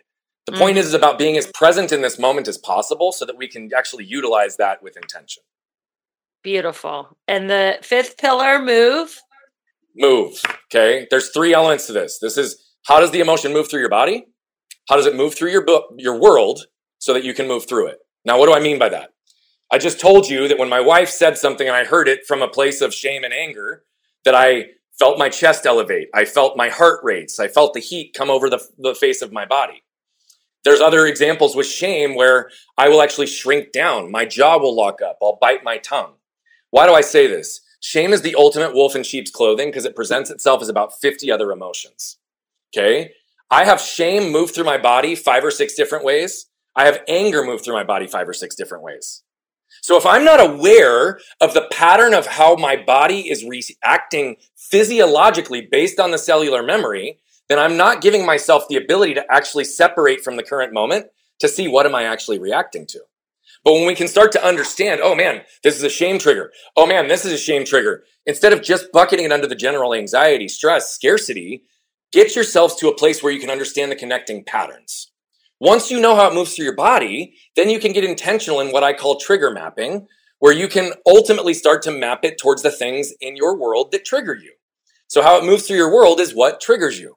The 0.46 0.52
mm. 0.52 0.58
point 0.58 0.78
is, 0.78 0.86
is 0.86 0.94
about 0.94 1.18
being 1.18 1.36
as 1.36 1.46
present 1.52 1.92
in 1.92 2.00
this 2.00 2.18
moment 2.18 2.48
as 2.48 2.56
possible 2.56 3.12
so 3.12 3.26
that 3.26 3.36
we 3.36 3.48
can 3.48 3.70
actually 3.76 4.04
utilize 4.04 4.56
that 4.56 4.82
with 4.82 4.96
intention. 4.96 5.42
Beautiful. 6.42 7.16
And 7.26 7.50
the 7.50 7.78
fifth 7.82 8.16
pillar, 8.16 8.60
move. 8.62 9.20
Move. 9.96 10.40
Okay. 10.72 11.06
There's 11.10 11.30
three 11.30 11.52
elements 11.52 11.86
to 11.88 11.92
this. 11.92 12.18
This 12.20 12.38
is 12.38 12.74
how 12.86 13.00
does 13.00 13.10
the 13.10 13.20
emotion 13.20 13.52
move 13.52 13.68
through 13.68 13.80
your 13.80 13.90
body? 13.90 14.26
How 14.88 14.96
does 14.96 15.06
it 15.06 15.16
move 15.16 15.34
through 15.34 15.50
your 15.50 15.64
book, 15.64 15.92
your 15.98 16.18
world 16.18 16.60
so 16.98 17.12
that 17.12 17.24
you 17.24 17.34
can 17.34 17.48
move 17.48 17.68
through 17.68 17.88
it? 17.88 17.98
Now, 18.24 18.38
what 18.38 18.46
do 18.46 18.54
I 18.54 18.60
mean 18.60 18.78
by 18.78 18.88
that? 18.88 19.10
I 19.70 19.76
just 19.76 20.00
told 20.00 20.28
you 20.28 20.48
that 20.48 20.58
when 20.58 20.70
my 20.70 20.80
wife 20.80 21.10
said 21.10 21.36
something 21.36 21.66
and 21.66 21.76
I 21.76 21.84
heard 21.84 22.08
it 22.08 22.26
from 22.26 22.40
a 22.40 22.48
place 22.48 22.80
of 22.80 22.94
shame 22.94 23.24
and 23.24 23.34
anger, 23.34 23.82
that 24.24 24.34
I 24.34 24.68
felt 24.98 25.18
my 25.18 25.28
chest 25.28 25.66
elevate. 25.66 26.08
I 26.14 26.24
felt 26.24 26.56
my 26.56 26.68
heart 26.68 27.00
rates. 27.02 27.38
I 27.38 27.48
felt 27.48 27.74
the 27.74 27.80
heat 27.80 28.14
come 28.14 28.30
over 28.30 28.50
the, 28.50 28.60
the 28.78 28.94
face 28.94 29.22
of 29.22 29.32
my 29.32 29.46
body. 29.46 29.82
There's 30.64 30.80
other 30.80 31.06
examples 31.06 31.54
with 31.54 31.66
shame 31.66 32.14
where 32.14 32.50
I 32.76 32.88
will 32.88 33.00
actually 33.00 33.28
shrink 33.28 33.72
down. 33.72 34.10
My 34.10 34.24
jaw 34.24 34.58
will 34.58 34.74
lock 34.74 35.00
up. 35.00 35.18
I'll 35.22 35.38
bite 35.40 35.64
my 35.64 35.78
tongue. 35.78 36.14
Why 36.70 36.86
do 36.86 36.94
I 36.94 37.00
say 37.00 37.26
this? 37.26 37.60
Shame 37.80 38.12
is 38.12 38.22
the 38.22 38.34
ultimate 38.34 38.74
wolf 38.74 38.96
in 38.96 39.04
sheep's 39.04 39.30
clothing 39.30 39.68
because 39.68 39.84
it 39.84 39.94
presents 39.94 40.30
itself 40.30 40.60
as 40.60 40.68
about 40.68 40.98
50 41.00 41.30
other 41.30 41.52
emotions. 41.52 42.18
Okay. 42.74 43.12
I 43.50 43.64
have 43.64 43.80
shame 43.80 44.30
move 44.30 44.50
through 44.50 44.64
my 44.64 44.78
body 44.78 45.14
five 45.14 45.44
or 45.44 45.50
six 45.50 45.74
different 45.74 46.04
ways. 46.04 46.46
I 46.76 46.84
have 46.84 47.02
anger 47.08 47.44
move 47.44 47.64
through 47.64 47.74
my 47.74 47.84
body 47.84 48.06
five 48.06 48.28
or 48.28 48.34
six 48.34 48.54
different 48.54 48.84
ways. 48.84 49.22
So 49.82 49.96
if 49.96 50.06
I'm 50.06 50.24
not 50.24 50.40
aware 50.40 51.18
of 51.40 51.54
the 51.54 51.68
pattern 51.70 52.14
of 52.14 52.26
how 52.26 52.56
my 52.56 52.76
body 52.76 53.30
is 53.30 53.44
reacting 53.44 54.36
physiologically 54.56 55.68
based 55.70 56.00
on 56.00 56.10
the 56.10 56.18
cellular 56.18 56.62
memory, 56.62 57.20
then 57.48 57.58
I'm 57.58 57.76
not 57.76 58.02
giving 58.02 58.26
myself 58.26 58.68
the 58.68 58.76
ability 58.76 59.14
to 59.14 59.24
actually 59.30 59.64
separate 59.64 60.20
from 60.20 60.36
the 60.36 60.42
current 60.42 60.72
moment 60.72 61.06
to 61.40 61.48
see 61.48 61.68
what 61.68 61.86
am 61.86 61.94
I 61.94 62.04
actually 62.04 62.38
reacting 62.38 62.86
to. 62.88 63.00
But 63.64 63.74
when 63.74 63.86
we 63.86 63.94
can 63.94 64.08
start 64.08 64.32
to 64.32 64.44
understand, 64.44 65.00
oh 65.02 65.14
man, 65.14 65.42
this 65.62 65.76
is 65.76 65.82
a 65.82 65.88
shame 65.88 66.18
trigger. 66.18 66.52
Oh 66.76 66.86
man, 66.86 67.08
this 67.08 67.24
is 67.24 67.32
a 67.32 67.38
shame 67.38 67.64
trigger. 67.64 68.04
Instead 68.26 68.52
of 68.52 68.62
just 68.62 68.92
bucketing 68.92 69.26
it 69.26 69.32
under 69.32 69.46
the 69.46 69.54
general 69.54 69.94
anxiety, 69.94 70.48
stress, 70.48 70.90
scarcity, 70.90 71.64
get 72.12 72.34
yourselves 72.34 72.76
to 72.76 72.88
a 72.88 72.94
place 72.94 73.22
where 73.22 73.32
you 73.32 73.40
can 73.40 73.50
understand 73.50 73.90
the 73.90 73.96
connecting 73.96 74.44
patterns. 74.44 75.10
Once 75.60 75.90
you 75.90 76.00
know 76.00 76.14
how 76.14 76.28
it 76.28 76.34
moves 76.34 76.54
through 76.54 76.64
your 76.64 76.76
body, 76.76 77.34
then 77.56 77.68
you 77.68 77.80
can 77.80 77.92
get 77.92 78.04
intentional 78.04 78.60
in 78.60 78.70
what 78.70 78.84
I 78.84 78.92
call 78.92 79.18
trigger 79.18 79.50
mapping, 79.50 80.06
where 80.38 80.52
you 80.52 80.68
can 80.68 80.92
ultimately 81.04 81.52
start 81.52 81.82
to 81.82 81.90
map 81.90 82.24
it 82.24 82.38
towards 82.38 82.62
the 82.62 82.70
things 82.70 83.12
in 83.20 83.34
your 83.34 83.56
world 83.56 83.90
that 83.90 84.04
trigger 84.04 84.34
you. 84.34 84.52
So 85.08 85.22
how 85.22 85.36
it 85.38 85.44
moves 85.44 85.66
through 85.66 85.78
your 85.78 85.92
world 85.92 86.20
is 86.20 86.34
what 86.34 86.60
triggers 86.60 87.00
you. 87.00 87.16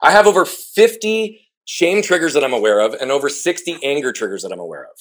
I 0.00 0.10
have 0.10 0.26
over 0.26 0.46
50 0.46 1.50
shame 1.64 2.02
triggers 2.02 2.32
that 2.34 2.44
I'm 2.44 2.54
aware 2.54 2.80
of 2.80 2.94
and 2.94 3.10
over 3.10 3.28
60 3.28 3.78
anger 3.82 4.12
triggers 4.12 4.42
that 4.42 4.52
I'm 4.52 4.60
aware 4.60 4.84
of. 4.84 4.98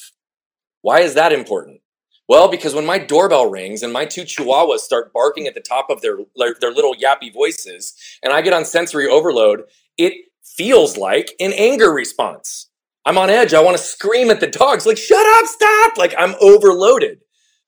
Why 0.82 1.00
is 1.00 1.14
that 1.14 1.32
important? 1.32 1.82
Well, 2.28 2.50
because 2.50 2.74
when 2.74 2.86
my 2.86 2.98
doorbell 2.98 3.50
rings 3.50 3.84
and 3.84 3.94
my 3.94 4.06
two 4.06 4.24
chihuahuas 4.24 4.80
start 4.80 5.14
barking 5.14 5.48
at 5.48 5.54
the 5.54 5.62
top 5.62 5.90
of 5.90 6.02
their, 6.02 6.18
their 6.36 6.72
little 6.72 6.96
yappy 6.96 7.34
voices 7.34 7.94
and 8.22 8.34
I 8.34 8.42
get 8.42 8.54
on 8.54 8.66
sensory 8.66 9.08
overload, 9.08 9.64
it 9.98 10.14
feels 10.44 10.98
like 10.98 11.34
an 11.40 11.54
anger 11.54 11.92
response. 11.92 12.71
I'm 13.06 13.18
on 13.18 13.30
edge. 13.30 13.54
I 13.54 13.62
want 13.62 13.78
to 13.78 13.84
scream 13.84 14.30
at 14.30 14.40
the 14.40 14.48
dogs, 14.48 14.86
like, 14.86 14.98
shut 14.98 15.26
up, 15.26 15.46
stop. 15.48 15.98
Like, 15.98 16.14
I'm 16.18 16.36
overloaded. 16.40 17.22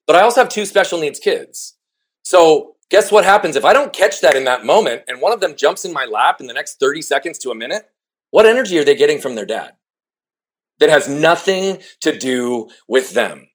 But 0.06 0.16
I 0.16 0.20
also 0.20 0.40
have 0.40 0.48
two 0.48 0.66
special 0.66 1.00
needs 1.00 1.18
kids. 1.18 1.76
So, 2.22 2.76
guess 2.90 3.10
what 3.10 3.24
happens 3.24 3.56
if 3.56 3.64
I 3.64 3.72
don't 3.72 3.92
catch 3.92 4.20
that 4.20 4.36
in 4.36 4.44
that 4.44 4.64
moment 4.64 5.02
and 5.08 5.20
one 5.20 5.32
of 5.32 5.40
them 5.40 5.56
jumps 5.56 5.84
in 5.84 5.92
my 5.92 6.04
lap 6.04 6.40
in 6.40 6.46
the 6.46 6.54
next 6.54 6.78
30 6.78 7.02
seconds 7.02 7.38
to 7.40 7.50
a 7.50 7.54
minute? 7.54 7.84
What 8.30 8.46
energy 8.46 8.78
are 8.78 8.84
they 8.84 8.94
getting 8.94 9.20
from 9.20 9.34
their 9.34 9.46
dad? 9.46 9.72
That 10.78 10.90
has 10.90 11.08
nothing 11.08 11.78
to 12.00 12.16
do 12.16 12.68
with 12.88 13.14
them, 13.14 13.48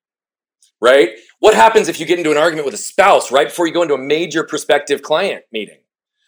right? 0.81 1.11
What 1.39 1.53
happens 1.53 1.87
if 1.87 1.99
you 1.99 2.05
get 2.05 2.17
into 2.17 2.31
an 2.31 2.37
argument 2.37 2.65
with 2.65 2.73
a 2.73 2.77
spouse 2.77 3.31
right 3.31 3.47
before 3.47 3.67
you 3.67 3.73
go 3.73 3.81
into 3.81 3.93
a 3.93 3.99
major 3.99 4.43
prospective 4.43 5.01
client 5.01 5.43
meeting? 5.51 5.79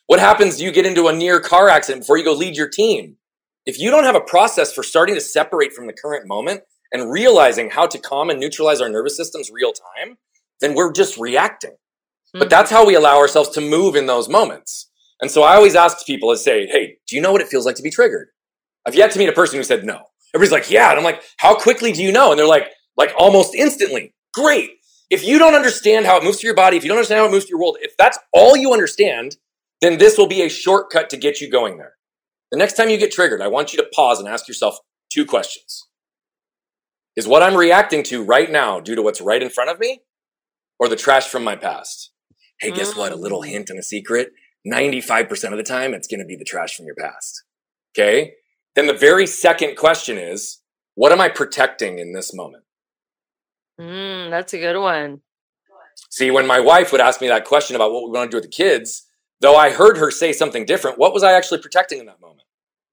What 0.08 0.20
happens 0.20 0.56
if 0.56 0.62
you 0.62 0.72
get 0.72 0.86
into 0.86 1.08
a 1.08 1.14
near 1.14 1.40
car 1.40 1.70
accident 1.70 2.04
before 2.04 2.18
you 2.18 2.26
go 2.26 2.34
lead 2.34 2.58
your 2.58 2.68
team? 2.68 3.18
If 3.66 3.80
you 3.80 3.92
don't 3.92 4.04
have 4.04 4.16
a 4.16 4.22
process 4.22 4.74
for 4.74 4.84
starting 4.84 5.16
to 5.16 5.22
separate 5.22 5.74
from 5.74 5.88
the 5.88 5.94
current 5.94 6.28
moment 6.28 6.62
and 6.92 7.12
realizing 7.12 7.70
how 7.70 7.88
to 7.88 7.98
calm 8.00 8.30
and 8.30 8.40
neutralize 8.40 8.82
our 8.82 8.90
nervous 8.90 9.16
systems 9.16 9.52
real 9.52 9.72
time, 9.72 10.18
then 10.60 10.74
we're 10.74 10.92
just 10.92 11.18
reacting. 11.18 11.72
Mm-hmm. 11.72 12.40
But 12.40 12.50
that's 12.50 12.72
how 12.72 12.86
we 12.86 12.96
allow 12.96 13.18
ourselves 13.18 13.50
to 13.50 13.62
move 13.62 13.96
in 13.96 14.08
those 14.08 14.28
moments. 14.28 14.90
And 15.22 15.30
so 15.30 15.44
I 15.44 15.56
always 15.56 15.76
ask 15.76 16.06
people 16.06 16.32
to 16.32 16.38
say, 16.38 16.66
Hey, 16.68 16.98
do 17.08 17.16
you 17.16 17.22
know 17.22 17.32
what 17.32 17.42
it 17.42 17.48
feels 17.48 17.66
like 17.66 17.76
to 17.76 17.84
be 17.84 17.92
triggered? 17.92 18.30
I've 18.86 18.96
yet 18.96 19.12
to 19.12 19.20
meet 19.20 19.30
a 19.30 19.34
person 19.34 19.58
who 19.58 19.64
said 19.64 19.86
no. 19.86 20.02
Everybody's 20.34 20.52
like, 20.52 20.72
yeah. 20.72 20.90
And 20.90 20.98
I'm 20.98 21.04
like, 21.04 21.24
how 21.38 21.56
quickly 21.56 21.92
do 21.92 22.02
you 22.02 22.12
know? 22.12 22.32
And 22.32 22.40
they're 22.40 22.48
like, 22.48 22.70
like 22.98 23.14
almost 23.18 23.54
instantly. 23.54 24.14
Great. 24.34 24.72
If 25.10 25.26
you 25.26 25.40
don't 25.40 25.56
understand 25.56 26.06
how 26.06 26.18
it 26.18 26.24
moves 26.24 26.40
through 26.40 26.50
your 26.50 26.56
body, 26.56 26.78
if 26.78 26.84
you 26.84 26.88
don't 26.88 26.98
understand 26.98 27.20
how 27.20 27.26
it 27.26 27.32
moves 27.32 27.46
through 27.46 27.58
your 27.58 27.60
world, 27.60 27.78
if 27.82 27.98
that's 27.98 28.18
all 28.32 28.56
you 28.56 28.72
understand, 28.72 29.36
then 29.82 29.98
this 29.98 30.18
will 30.18 30.28
be 30.28 30.42
a 30.42 30.50
shortcut 30.50 31.10
to 31.10 31.18
get 31.18 31.42
you 31.42 31.50
going 31.50 31.78
there. 31.78 31.94
The 32.52 32.58
next 32.58 32.74
time 32.74 32.90
you 32.90 32.98
get 32.98 33.12
triggered, 33.12 33.42
I 33.42 33.48
want 33.48 33.74
you 33.74 33.78
to 33.78 33.90
pause 33.94 34.20
and 34.20 34.28
ask 34.28 34.48
yourself 34.48 34.78
two 35.12 35.26
questions. 35.26 35.88
Is 37.16 37.28
what 37.28 37.44
I'm 37.44 37.56
reacting 37.56 38.04
to 38.04 38.24
right 38.24 38.52
now 38.52 38.80
due 38.80 38.96
to 38.96 39.02
what's 39.02 39.22
right 39.22 39.42
in 39.42 39.50
front 39.50 39.70
of 39.70 39.80
me 39.80 40.02
or 40.80 40.88
the 40.88 40.96
trash 40.96 41.28
from 41.28 41.44
my 41.44 41.56
past? 41.56 42.12
Hey, 42.60 42.72
guess 42.72 42.96
what? 42.96 43.12
A 43.12 43.16
little 43.16 43.42
mm. 43.42 43.48
hint 43.48 43.70
and 43.70 43.80
a 43.80 43.84
secret. 43.84 44.32
95% 44.72 45.52
of 45.52 45.58
the 45.58 45.64
time, 45.64 45.94
it's 45.94 46.08
going 46.08 46.20
to 46.20 46.26
be 46.26 46.36
the 46.36 46.46
trash 46.46 46.76
from 46.76 46.86
your 46.86 46.96
past. 46.96 47.44
Okay. 47.98 48.34
Then 48.76 48.88
the 48.88 48.94
very 48.94 49.26
second 49.26 49.76
question 49.76 50.18
is, 50.18 50.62
what 50.96 51.12
am 51.12 51.20
I 51.20 51.30
protecting 51.30 52.00
in 52.00 52.14
this 52.14 52.34
moment? 52.34 52.64
Mm, 53.80 54.30
that's 54.30 54.54
a 54.54 54.60
good 54.60 54.80
one. 54.80 55.22
See, 56.10 56.32
when 56.32 56.46
my 56.46 56.60
wife 56.60 56.92
would 56.92 57.02
ask 57.02 57.22
me 57.22 57.28
that 57.28 57.46
question 57.46 57.76
about 57.76 57.92
what 57.92 58.04
we 58.04 58.12
want 58.12 58.30
to 58.30 58.36
do 58.36 58.38
with 58.38 58.44
the 58.44 58.56
kids, 58.56 59.08
though 59.42 59.56
I 59.56 59.72
heard 59.72 59.98
her 59.98 60.10
say 60.12 60.32
something 60.32 60.66
different, 60.66 60.98
what 60.98 61.14
was 61.14 61.24
I 61.24 61.34
actually 61.34 61.62
protecting 61.62 62.00
in 62.00 62.06
that 62.06 62.22
moment? 62.22 62.48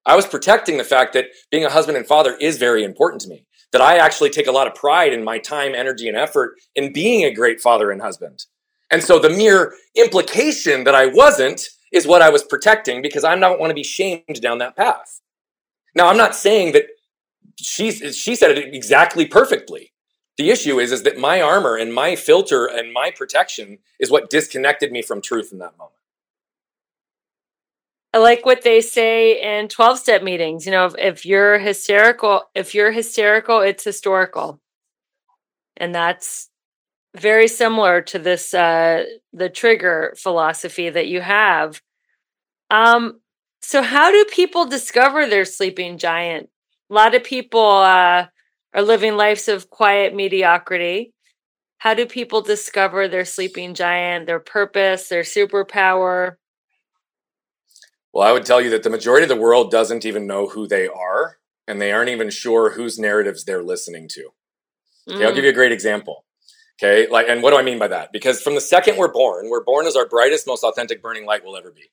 I 0.04 0.16
was 0.16 0.26
protecting 0.26 0.78
the 0.78 0.84
fact 0.84 1.12
that 1.12 1.26
being 1.50 1.64
a 1.64 1.70
husband 1.70 1.96
and 1.96 2.06
father 2.06 2.36
is 2.40 2.58
very 2.58 2.82
important 2.82 3.20
to 3.22 3.28
me. 3.28 3.46
That 3.72 3.82
I 3.82 3.98
actually 3.98 4.30
take 4.30 4.46
a 4.46 4.52
lot 4.52 4.66
of 4.66 4.74
pride 4.74 5.12
in 5.12 5.22
my 5.22 5.38
time, 5.38 5.74
energy, 5.74 6.08
and 6.08 6.16
effort 6.16 6.54
in 6.74 6.92
being 6.92 7.24
a 7.24 7.34
great 7.34 7.60
father 7.60 7.90
and 7.90 8.00
husband. 8.00 8.46
And 8.90 9.04
so 9.04 9.18
the 9.18 9.28
mere 9.28 9.74
implication 9.94 10.84
that 10.84 10.94
I 10.94 11.06
wasn't 11.06 11.62
is 11.92 12.06
what 12.06 12.22
I 12.22 12.30
was 12.30 12.42
protecting 12.42 13.02
because 13.02 13.24
I 13.24 13.36
don't 13.36 13.60
want 13.60 13.68
to 13.68 13.74
be 13.74 13.84
shamed 13.84 14.40
down 14.40 14.56
that 14.58 14.76
path. 14.76 15.20
Now, 15.94 16.08
I'm 16.08 16.16
not 16.16 16.34
saying 16.34 16.72
that 16.72 16.84
she, 17.60 17.90
she 17.90 18.34
said 18.34 18.56
it 18.56 18.74
exactly 18.74 19.26
perfectly. 19.26 19.92
The 20.38 20.50
issue 20.50 20.78
is, 20.78 20.92
is 20.92 21.02
that 21.02 21.18
my 21.18 21.42
armor 21.42 21.76
and 21.76 21.92
my 21.92 22.16
filter 22.16 22.64
and 22.64 22.92
my 22.92 23.10
protection 23.10 23.78
is 24.00 24.10
what 24.10 24.30
disconnected 24.30 24.92
me 24.92 25.02
from 25.02 25.20
truth 25.20 25.50
in 25.52 25.58
that 25.58 25.76
moment. 25.76 25.97
I 28.12 28.18
like 28.18 28.44
what 28.46 28.62
they 28.62 28.80
say 28.80 29.40
in 29.58 29.68
12 29.68 29.98
step 29.98 30.22
meetings. 30.22 30.66
You 30.66 30.72
know, 30.72 30.86
if, 30.86 30.94
if 30.98 31.26
you're 31.26 31.58
hysterical, 31.58 32.42
if 32.54 32.74
you're 32.74 32.92
hysterical, 32.92 33.60
it's 33.60 33.84
historical. 33.84 34.60
And 35.76 35.94
that's 35.94 36.50
very 37.16 37.48
similar 37.48 38.02
to 38.02 38.18
this 38.18 38.54
uh 38.54 39.04
the 39.32 39.48
trigger 39.48 40.14
philosophy 40.18 40.90
that 40.90 41.08
you 41.08 41.20
have. 41.20 41.80
Um 42.70 43.20
so 43.62 43.82
how 43.82 44.10
do 44.12 44.24
people 44.26 44.66
discover 44.66 45.26
their 45.26 45.44
sleeping 45.44 45.98
giant? 45.98 46.50
A 46.90 46.94
lot 46.94 47.14
of 47.14 47.24
people 47.24 47.60
uh 47.60 48.26
are 48.74 48.82
living 48.82 49.16
lives 49.16 49.48
of 49.48 49.70
quiet 49.70 50.14
mediocrity. 50.14 51.12
How 51.78 51.94
do 51.94 52.06
people 52.06 52.42
discover 52.42 53.08
their 53.08 53.24
sleeping 53.26 53.74
giant, 53.74 54.26
their 54.26 54.40
purpose, 54.40 55.08
their 55.08 55.22
superpower? 55.24 56.36
Well, 58.18 58.26
I 58.26 58.32
would 58.32 58.44
tell 58.44 58.60
you 58.60 58.68
that 58.70 58.82
the 58.82 58.90
majority 58.90 59.22
of 59.22 59.28
the 59.28 59.36
world 59.36 59.70
doesn't 59.70 60.04
even 60.04 60.26
know 60.26 60.48
who 60.48 60.66
they 60.66 60.88
are, 60.88 61.38
and 61.68 61.80
they 61.80 61.92
aren't 61.92 62.10
even 62.10 62.30
sure 62.30 62.70
whose 62.70 62.98
narratives 62.98 63.44
they're 63.44 63.62
listening 63.62 64.08
to. 64.08 64.30
Okay. 65.08 65.24
I'll 65.24 65.32
give 65.32 65.44
you 65.44 65.50
a 65.50 65.54
great 65.54 65.70
example. 65.70 66.24
Okay, 66.82 67.08
like, 67.08 67.28
and 67.28 67.44
what 67.44 67.52
do 67.52 67.58
I 67.58 67.62
mean 67.62 67.78
by 67.78 67.86
that? 67.86 68.10
Because 68.12 68.42
from 68.42 68.56
the 68.56 68.60
second 68.60 68.96
we're 68.96 69.12
born, 69.12 69.48
we're 69.48 69.62
born 69.62 69.86
as 69.86 69.94
our 69.94 70.04
brightest, 70.04 70.48
most 70.48 70.64
authentic 70.64 71.00
burning 71.00 71.26
light 71.26 71.44
will 71.44 71.56
ever 71.56 71.70
be. 71.70 71.92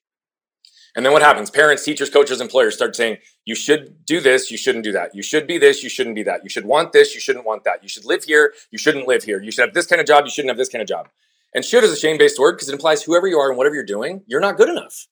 And 0.96 1.06
then 1.06 1.14
what 1.14 1.22
happens? 1.22 1.52
Parents, 1.52 1.86
teachers, 1.86 2.10
coaches, 2.10 2.42
employers 2.42 2.74
start 2.74 2.96
saying, 2.96 3.18
you 3.46 3.54
should 3.54 4.04
do 4.04 4.20
this, 4.20 4.50
you 4.50 4.58
shouldn't 4.58 4.84
do 4.84 4.94
that. 4.94 5.14
You 5.14 5.22
should 5.22 5.46
be 5.46 5.60
this, 5.60 5.84
you 5.84 5.90
shouldn't 5.90 6.16
be 6.16 6.24
that. 6.24 6.42
You 6.42 6.50
should 6.50 6.66
want 6.66 6.92
this, 6.92 7.14
you 7.14 7.22
shouldn't 7.22 7.46
want 7.46 7.66
that. 7.66 7.84
You 7.84 7.88
should 7.88 8.04
live 8.04 8.24
here, 8.24 8.52
you 8.72 8.80
shouldn't 8.80 9.08
live 9.08 9.26
here. 9.26 9.44
You 9.44 9.52
should 9.52 9.66
have 9.66 9.76
this 9.76 9.86
kind 9.86 10.02
of 10.02 10.08
job, 10.08 10.26
you 10.26 10.32
shouldn't 10.32 10.50
have 10.50 10.58
this 10.58 10.70
kind 10.70 10.82
of 10.82 10.88
job. 10.88 11.08
And 11.54 11.64
should 11.64 11.84
is 11.84 11.92
a 11.92 11.96
shame 11.96 12.18
based 12.18 12.40
word 12.40 12.54
because 12.54 12.68
it 12.70 12.74
implies 12.74 13.04
whoever 13.04 13.28
you 13.28 13.38
are 13.38 13.50
and 13.50 13.60
whatever 13.60 13.76
you're 13.76 13.86
doing, 13.86 14.24
you're 14.26 14.40
not 14.40 14.58
good 14.58 14.70
enough. 14.70 15.06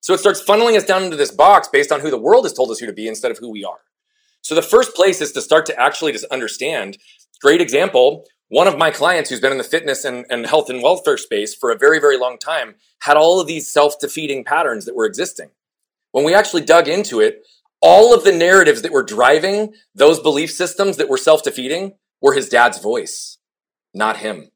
So 0.00 0.14
it 0.14 0.20
starts 0.20 0.42
funneling 0.42 0.76
us 0.76 0.84
down 0.84 1.02
into 1.02 1.16
this 1.16 1.30
box 1.30 1.68
based 1.68 1.92
on 1.92 2.00
who 2.00 2.10
the 2.10 2.18
world 2.18 2.44
has 2.44 2.52
told 2.52 2.70
us 2.70 2.78
who 2.78 2.86
to 2.86 2.92
be 2.92 3.08
instead 3.08 3.30
of 3.30 3.38
who 3.38 3.50
we 3.50 3.64
are. 3.64 3.80
So 4.42 4.54
the 4.54 4.62
first 4.62 4.94
place 4.94 5.20
is 5.20 5.32
to 5.32 5.42
start 5.42 5.66
to 5.66 5.78
actually 5.78 6.12
just 6.12 6.24
understand. 6.26 6.98
Great 7.40 7.60
example. 7.60 8.24
one 8.50 8.66
of 8.66 8.78
my 8.78 8.90
clients 8.90 9.28
who's 9.28 9.40
been 9.40 9.52
in 9.52 9.58
the 9.58 9.64
fitness 9.64 10.04
and, 10.04 10.24
and 10.30 10.46
health 10.46 10.70
and 10.70 10.82
welfare 10.82 11.18
space 11.18 11.54
for 11.54 11.70
a 11.70 11.76
very, 11.76 12.00
very 12.00 12.16
long 12.16 12.38
time 12.38 12.76
had 13.00 13.16
all 13.16 13.40
of 13.40 13.46
these 13.46 13.70
self 13.70 13.98
defeating 14.00 14.44
patterns 14.44 14.86
that 14.86 14.96
were 14.96 15.04
existing. 15.04 15.50
When 16.12 16.24
we 16.24 16.34
actually 16.34 16.62
dug 16.62 16.88
into 16.88 17.20
it, 17.20 17.44
all 17.80 18.14
of 18.14 18.24
the 18.24 18.32
narratives 18.32 18.82
that 18.82 18.92
were 18.92 19.02
driving 19.02 19.74
those 19.94 20.18
belief 20.18 20.50
systems 20.50 20.96
that 20.96 21.08
were 21.08 21.18
self 21.18 21.42
defeating 21.42 21.94
were 22.22 22.32
his 22.32 22.48
dad's 22.48 22.78
voice, 22.78 23.38
not 23.92 24.18
him. 24.18 24.50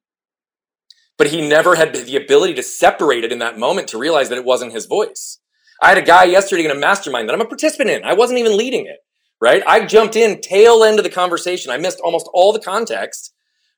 But 1.23 1.31
he 1.31 1.41
never 1.41 1.77
had 1.77 1.95
the 1.95 2.17
ability 2.17 2.55
to 2.55 2.65
separate 2.65 3.23
it 3.23 3.31
in 3.31 3.39
that 3.39 3.57
moment 3.57 3.87
to 3.87 3.97
realize 3.97 4.29
that 4.29 4.39
it 4.39 4.45
wasn't 4.45 4.73
his 4.73 4.87
voice. 4.87 5.39
I 5.81 5.91
had 5.91 5.99
a 5.99 6.03
guy 6.03 6.25
yesterday 6.25 6.65
in 6.65 6.73
a 6.73 6.75
mastermind 6.75 7.29
that 7.29 7.35
I'm 7.35 7.41
a 7.41 7.47
participant 7.47 7.91
in. 7.91 8.03
I 8.03 8.15
wasn't 8.15 8.41
even 8.41 8.57
leading 8.57 8.87
it, 8.87 8.97
right? 9.41 9.63
I 9.65 9.87
jumped 9.87 10.17
in 10.17 10.41
tail 10.41 10.83
end 10.83 10.99
of 10.99 11.05
the 11.05 11.11
conversation. 11.11 11.71
I 11.71 11.77
missed 11.77 12.01
almost 12.01 12.29
all 12.35 12.53
the 12.53 12.59
context, 12.59 13.33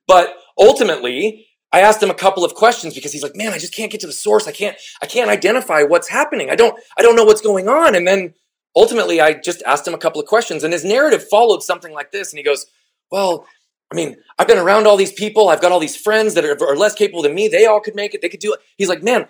but 0.06 0.38
ultimately 0.58 1.46
I 1.70 1.80
asked 1.82 2.02
him 2.02 2.08
a 2.08 2.14
couple 2.14 2.46
of 2.46 2.54
questions 2.54 2.94
because 2.94 3.12
he's 3.12 3.22
like, 3.22 3.36
man, 3.36 3.52
I 3.52 3.58
just 3.58 3.74
can't 3.74 3.92
get 3.92 4.00
to 4.00 4.06
the 4.06 4.14
source. 4.14 4.48
I 4.48 4.52
can't, 4.52 4.78
I 5.02 5.06
can't 5.06 5.28
identify 5.28 5.82
what's 5.82 6.08
happening. 6.08 6.48
I 6.48 6.54
don't, 6.54 6.80
I 6.96 7.02
don't 7.02 7.14
know 7.14 7.24
what's 7.24 7.42
going 7.42 7.68
on. 7.68 7.94
And 7.94 8.08
then 8.08 8.32
ultimately 8.74 9.20
I 9.20 9.34
just 9.34 9.62
asked 9.64 9.86
him 9.86 9.92
a 9.92 9.98
couple 9.98 10.18
of 10.18 10.26
questions 10.26 10.64
and 10.64 10.72
his 10.72 10.82
narrative 10.82 11.28
followed 11.28 11.62
something 11.62 11.92
like 11.92 12.10
this. 12.10 12.32
And 12.32 12.38
he 12.38 12.42
goes, 12.42 12.64
well, 13.12 13.46
I 13.94 13.96
mean, 13.96 14.16
I've 14.40 14.48
been 14.48 14.58
around 14.58 14.88
all 14.88 14.96
these 14.96 15.12
people. 15.12 15.48
I've 15.48 15.60
got 15.60 15.70
all 15.70 15.78
these 15.78 15.96
friends 15.96 16.34
that 16.34 16.44
are, 16.44 16.60
are 16.68 16.74
less 16.74 16.94
capable 16.94 17.22
than 17.22 17.32
me. 17.32 17.46
They 17.46 17.64
all 17.64 17.78
could 17.78 17.94
make 17.94 18.12
it. 18.12 18.22
They 18.22 18.28
could 18.28 18.40
do 18.40 18.52
it. 18.52 18.58
He's 18.76 18.88
like, 18.88 19.04
man, 19.04 19.28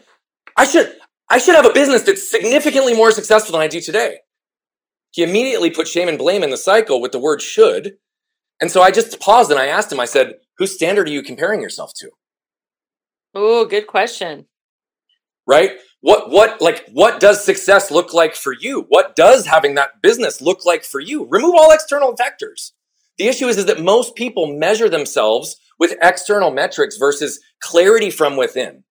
I 0.56 0.64
should, 0.64 0.96
I 1.28 1.36
should 1.36 1.54
have 1.54 1.66
a 1.66 1.72
business 1.72 2.00
that's 2.00 2.30
significantly 2.30 2.94
more 2.94 3.10
successful 3.10 3.52
than 3.52 3.60
I 3.60 3.68
do 3.68 3.82
today. 3.82 4.20
He 5.10 5.22
immediately 5.22 5.70
put 5.70 5.86
shame 5.86 6.08
and 6.08 6.16
blame 6.16 6.42
in 6.42 6.48
the 6.48 6.56
cycle 6.56 6.98
with 6.98 7.12
the 7.12 7.18
word 7.18 7.42
should. 7.42 7.96
And 8.58 8.70
so 8.70 8.80
I 8.80 8.90
just 8.90 9.20
paused 9.20 9.50
and 9.50 9.60
I 9.60 9.66
asked 9.66 9.92
him, 9.92 10.00
I 10.00 10.06
said, 10.06 10.36
whose 10.56 10.74
standard 10.74 11.08
are 11.08 11.12
you 11.12 11.22
comparing 11.22 11.60
yourself 11.60 11.92
to? 11.96 12.08
Oh, 13.34 13.66
good 13.66 13.86
question. 13.86 14.46
Right? 15.46 15.72
What 16.00 16.30
what 16.30 16.60
like 16.60 16.88
what 16.92 17.18
does 17.18 17.42
success 17.42 17.90
look 17.90 18.14
like 18.14 18.34
for 18.34 18.52
you? 18.52 18.86
What 18.88 19.14
does 19.14 19.46
having 19.46 19.74
that 19.74 20.02
business 20.02 20.40
look 20.40 20.64
like 20.64 20.84
for 20.84 21.00
you? 21.00 21.26
Remove 21.28 21.54
all 21.54 21.72
external 21.72 22.16
factors. 22.16 22.73
The 23.18 23.28
issue 23.28 23.46
is, 23.46 23.56
is 23.56 23.66
that 23.66 23.82
most 23.82 24.14
people 24.16 24.46
measure 24.58 24.88
themselves 24.88 25.56
with 25.78 25.96
external 26.02 26.50
metrics 26.50 26.96
versus 26.96 27.40
clarity 27.60 28.10
from 28.10 28.36
within. 28.36 28.84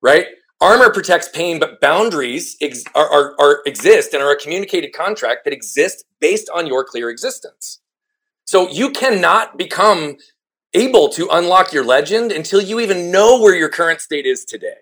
Right? 0.00 0.26
Armor 0.60 0.90
protects 0.90 1.28
pain, 1.28 1.58
but 1.58 1.80
boundaries 1.80 2.56
ex- 2.60 2.84
are, 2.94 3.08
are, 3.08 3.34
are, 3.40 3.62
exist 3.66 4.14
and 4.14 4.22
are 4.22 4.30
a 4.30 4.38
communicated 4.38 4.92
contract 4.92 5.44
that 5.44 5.52
exists 5.52 6.04
based 6.20 6.48
on 6.54 6.66
your 6.66 6.84
clear 6.84 7.10
existence. 7.10 7.80
So 8.44 8.68
you 8.68 8.90
cannot 8.90 9.58
become 9.58 10.16
able 10.74 11.08
to 11.10 11.28
unlock 11.30 11.72
your 11.72 11.84
legend 11.84 12.32
until 12.32 12.60
you 12.60 12.80
even 12.80 13.10
know 13.10 13.40
where 13.40 13.56
your 13.56 13.68
current 13.68 14.00
state 14.00 14.24
is 14.24 14.44
today. 14.44 14.76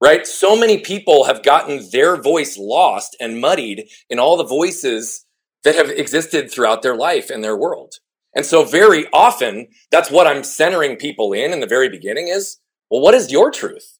Right? 0.00 0.26
So 0.26 0.56
many 0.56 0.78
people 0.78 1.24
have 1.24 1.42
gotten 1.42 1.88
their 1.92 2.20
voice 2.20 2.58
lost 2.58 3.16
and 3.20 3.40
muddied 3.40 3.88
in 4.10 4.18
all 4.18 4.36
the 4.36 4.44
voices 4.44 5.23
that 5.64 5.74
have 5.74 5.90
existed 5.90 6.50
throughout 6.50 6.82
their 6.82 6.96
life 6.96 7.30
and 7.30 7.42
their 7.42 7.56
world. 7.56 7.94
And 8.34 8.44
so 8.44 8.64
very 8.64 9.06
often 9.12 9.68
that's 9.90 10.10
what 10.10 10.26
I'm 10.26 10.44
centering 10.44 10.96
people 10.96 11.32
in 11.32 11.52
in 11.52 11.60
the 11.60 11.66
very 11.66 11.88
beginning 11.88 12.28
is, 12.28 12.58
well, 12.90 13.00
what 13.00 13.14
is 13.14 13.32
your 13.32 13.50
truth? 13.50 13.98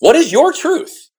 What 0.00 0.16
is 0.16 0.32
your 0.32 0.52
truth? 0.52 1.10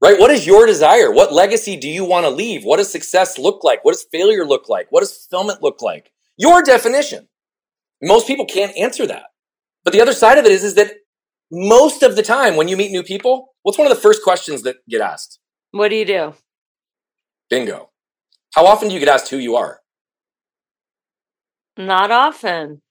Right? 0.00 0.18
What 0.18 0.30
is 0.30 0.46
your 0.46 0.66
desire? 0.66 1.10
What 1.10 1.32
legacy 1.32 1.76
do 1.76 1.88
you 1.88 2.04
want 2.04 2.24
to 2.24 2.30
leave? 2.30 2.64
What 2.64 2.76
does 2.76 2.90
success 2.90 3.38
look 3.38 3.64
like? 3.64 3.84
What 3.84 3.92
does 3.92 4.06
failure 4.10 4.44
look 4.44 4.68
like? 4.68 4.86
What 4.90 5.00
does 5.00 5.16
fulfillment 5.16 5.62
look 5.62 5.80
like? 5.80 6.12
Your 6.36 6.62
definition. 6.62 7.28
Most 8.02 8.26
people 8.26 8.44
can't 8.44 8.76
answer 8.76 9.06
that. 9.06 9.24
But 9.82 9.92
the 9.92 10.00
other 10.00 10.12
side 10.12 10.38
of 10.38 10.44
it 10.44 10.52
is, 10.52 10.64
is 10.64 10.74
that 10.74 10.92
most 11.50 12.02
of 12.02 12.16
the 12.16 12.22
time 12.22 12.56
when 12.56 12.68
you 12.68 12.76
meet 12.76 12.90
new 12.90 13.02
people, 13.02 13.54
what's 13.62 13.78
one 13.78 13.86
of 13.86 13.94
the 13.94 14.00
first 14.00 14.22
questions 14.22 14.62
that 14.62 14.76
get 14.88 15.00
asked? 15.00 15.38
What 15.70 15.88
do 15.88 15.96
you 15.96 16.04
do? 16.04 16.34
Bingo. 17.48 17.90
How 18.54 18.66
often 18.66 18.88
do 18.88 18.94
you 18.94 19.00
get 19.00 19.08
asked 19.08 19.30
who 19.30 19.38
you 19.38 19.56
are? 19.56 19.80
Not 21.76 22.12
often. 22.12 22.82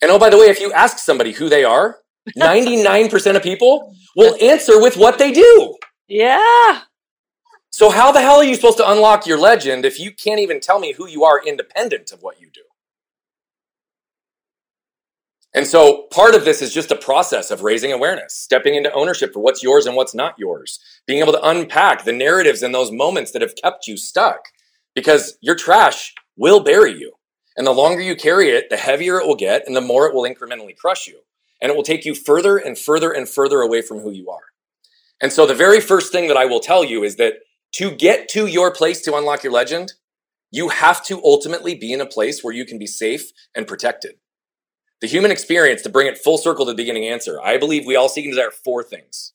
And 0.00 0.10
oh, 0.10 0.18
by 0.18 0.30
the 0.30 0.38
way, 0.38 0.46
if 0.46 0.60
you 0.60 0.72
ask 0.72 0.98
somebody 0.98 1.32
who 1.32 1.48
they 1.48 1.64
are, 1.64 1.98
99% 2.38 3.36
of 3.36 3.42
people 3.42 3.94
will 4.16 4.36
answer 4.40 4.80
with 4.80 4.96
what 4.96 5.18
they 5.18 5.32
do. 5.32 5.76
Yeah. 6.06 6.82
So, 7.70 7.90
how 7.90 8.12
the 8.12 8.20
hell 8.20 8.36
are 8.36 8.44
you 8.44 8.54
supposed 8.54 8.78
to 8.78 8.88
unlock 8.88 9.26
your 9.26 9.38
legend 9.38 9.84
if 9.84 9.98
you 9.98 10.12
can't 10.12 10.38
even 10.38 10.60
tell 10.60 10.78
me 10.78 10.92
who 10.92 11.08
you 11.08 11.24
are 11.24 11.44
independent 11.44 12.12
of 12.12 12.22
what 12.22 12.40
you 12.40 12.48
do? 12.54 12.60
And 15.56 15.66
so 15.66 16.08
part 16.10 16.34
of 16.34 16.44
this 16.44 16.60
is 16.60 16.74
just 16.74 16.90
a 16.90 16.96
process 16.96 17.52
of 17.52 17.62
raising 17.62 17.92
awareness, 17.92 18.34
stepping 18.34 18.74
into 18.74 18.92
ownership 18.92 19.32
for 19.32 19.38
what's 19.38 19.62
yours 19.62 19.86
and 19.86 19.94
what's 19.94 20.14
not 20.14 20.36
yours, 20.36 20.80
being 21.06 21.20
able 21.20 21.32
to 21.32 21.48
unpack 21.48 22.04
the 22.04 22.12
narratives 22.12 22.62
in 22.62 22.72
those 22.72 22.90
moments 22.90 23.30
that 23.30 23.42
have 23.42 23.54
kept 23.54 23.86
you 23.86 23.96
stuck 23.96 24.48
because 24.94 25.36
your 25.40 25.54
trash 25.54 26.14
will 26.36 26.60
bury 26.60 26.92
you. 26.92 27.12
And 27.56 27.66
the 27.66 27.72
longer 27.72 28.00
you 28.00 28.16
carry 28.16 28.50
it, 28.50 28.68
the 28.70 28.76
heavier 28.76 29.18
it 29.18 29.26
will 29.26 29.36
get 29.36 29.66
and 29.66 29.76
the 29.76 29.80
more 29.80 30.06
it 30.06 30.14
will 30.14 30.22
incrementally 30.22 30.76
crush 30.76 31.06
you. 31.06 31.20
And 31.60 31.70
it 31.70 31.76
will 31.76 31.84
take 31.84 32.04
you 32.04 32.14
further 32.14 32.56
and 32.56 32.76
further 32.76 33.12
and 33.12 33.28
further 33.28 33.60
away 33.60 33.80
from 33.80 34.00
who 34.00 34.10
you 34.10 34.28
are. 34.30 34.52
And 35.20 35.32
so 35.32 35.46
the 35.46 35.54
very 35.54 35.80
first 35.80 36.12
thing 36.12 36.28
that 36.28 36.36
I 36.36 36.44
will 36.44 36.60
tell 36.60 36.84
you 36.84 37.04
is 37.04 37.16
that 37.16 37.34
to 37.74 37.90
get 37.90 38.28
to 38.30 38.46
your 38.46 38.72
place 38.72 39.00
to 39.02 39.16
unlock 39.16 39.42
your 39.42 39.52
legend, 39.52 39.94
you 40.50 40.68
have 40.68 41.04
to 41.06 41.22
ultimately 41.24 41.74
be 41.74 41.92
in 41.92 42.00
a 42.00 42.06
place 42.06 42.42
where 42.42 42.54
you 42.54 42.64
can 42.64 42.78
be 42.78 42.86
safe 42.86 43.30
and 43.54 43.66
protected. 43.66 44.16
The 45.00 45.08
human 45.08 45.30
experience, 45.30 45.82
to 45.82 45.88
bring 45.88 46.06
it 46.06 46.18
full 46.18 46.38
circle 46.38 46.64
to 46.64 46.72
the 46.72 46.76
beginning 46.76 47.04
answer, 47.04 47.40
I 47.42 47.58
believe 47.58 47.86
we 47.86 47.96
all 47.96 48.08
seek 48.08 48.24
and 48.24 48.32
desire 48.32 48.50
four 48.50 48.82
things. 48.82 49.32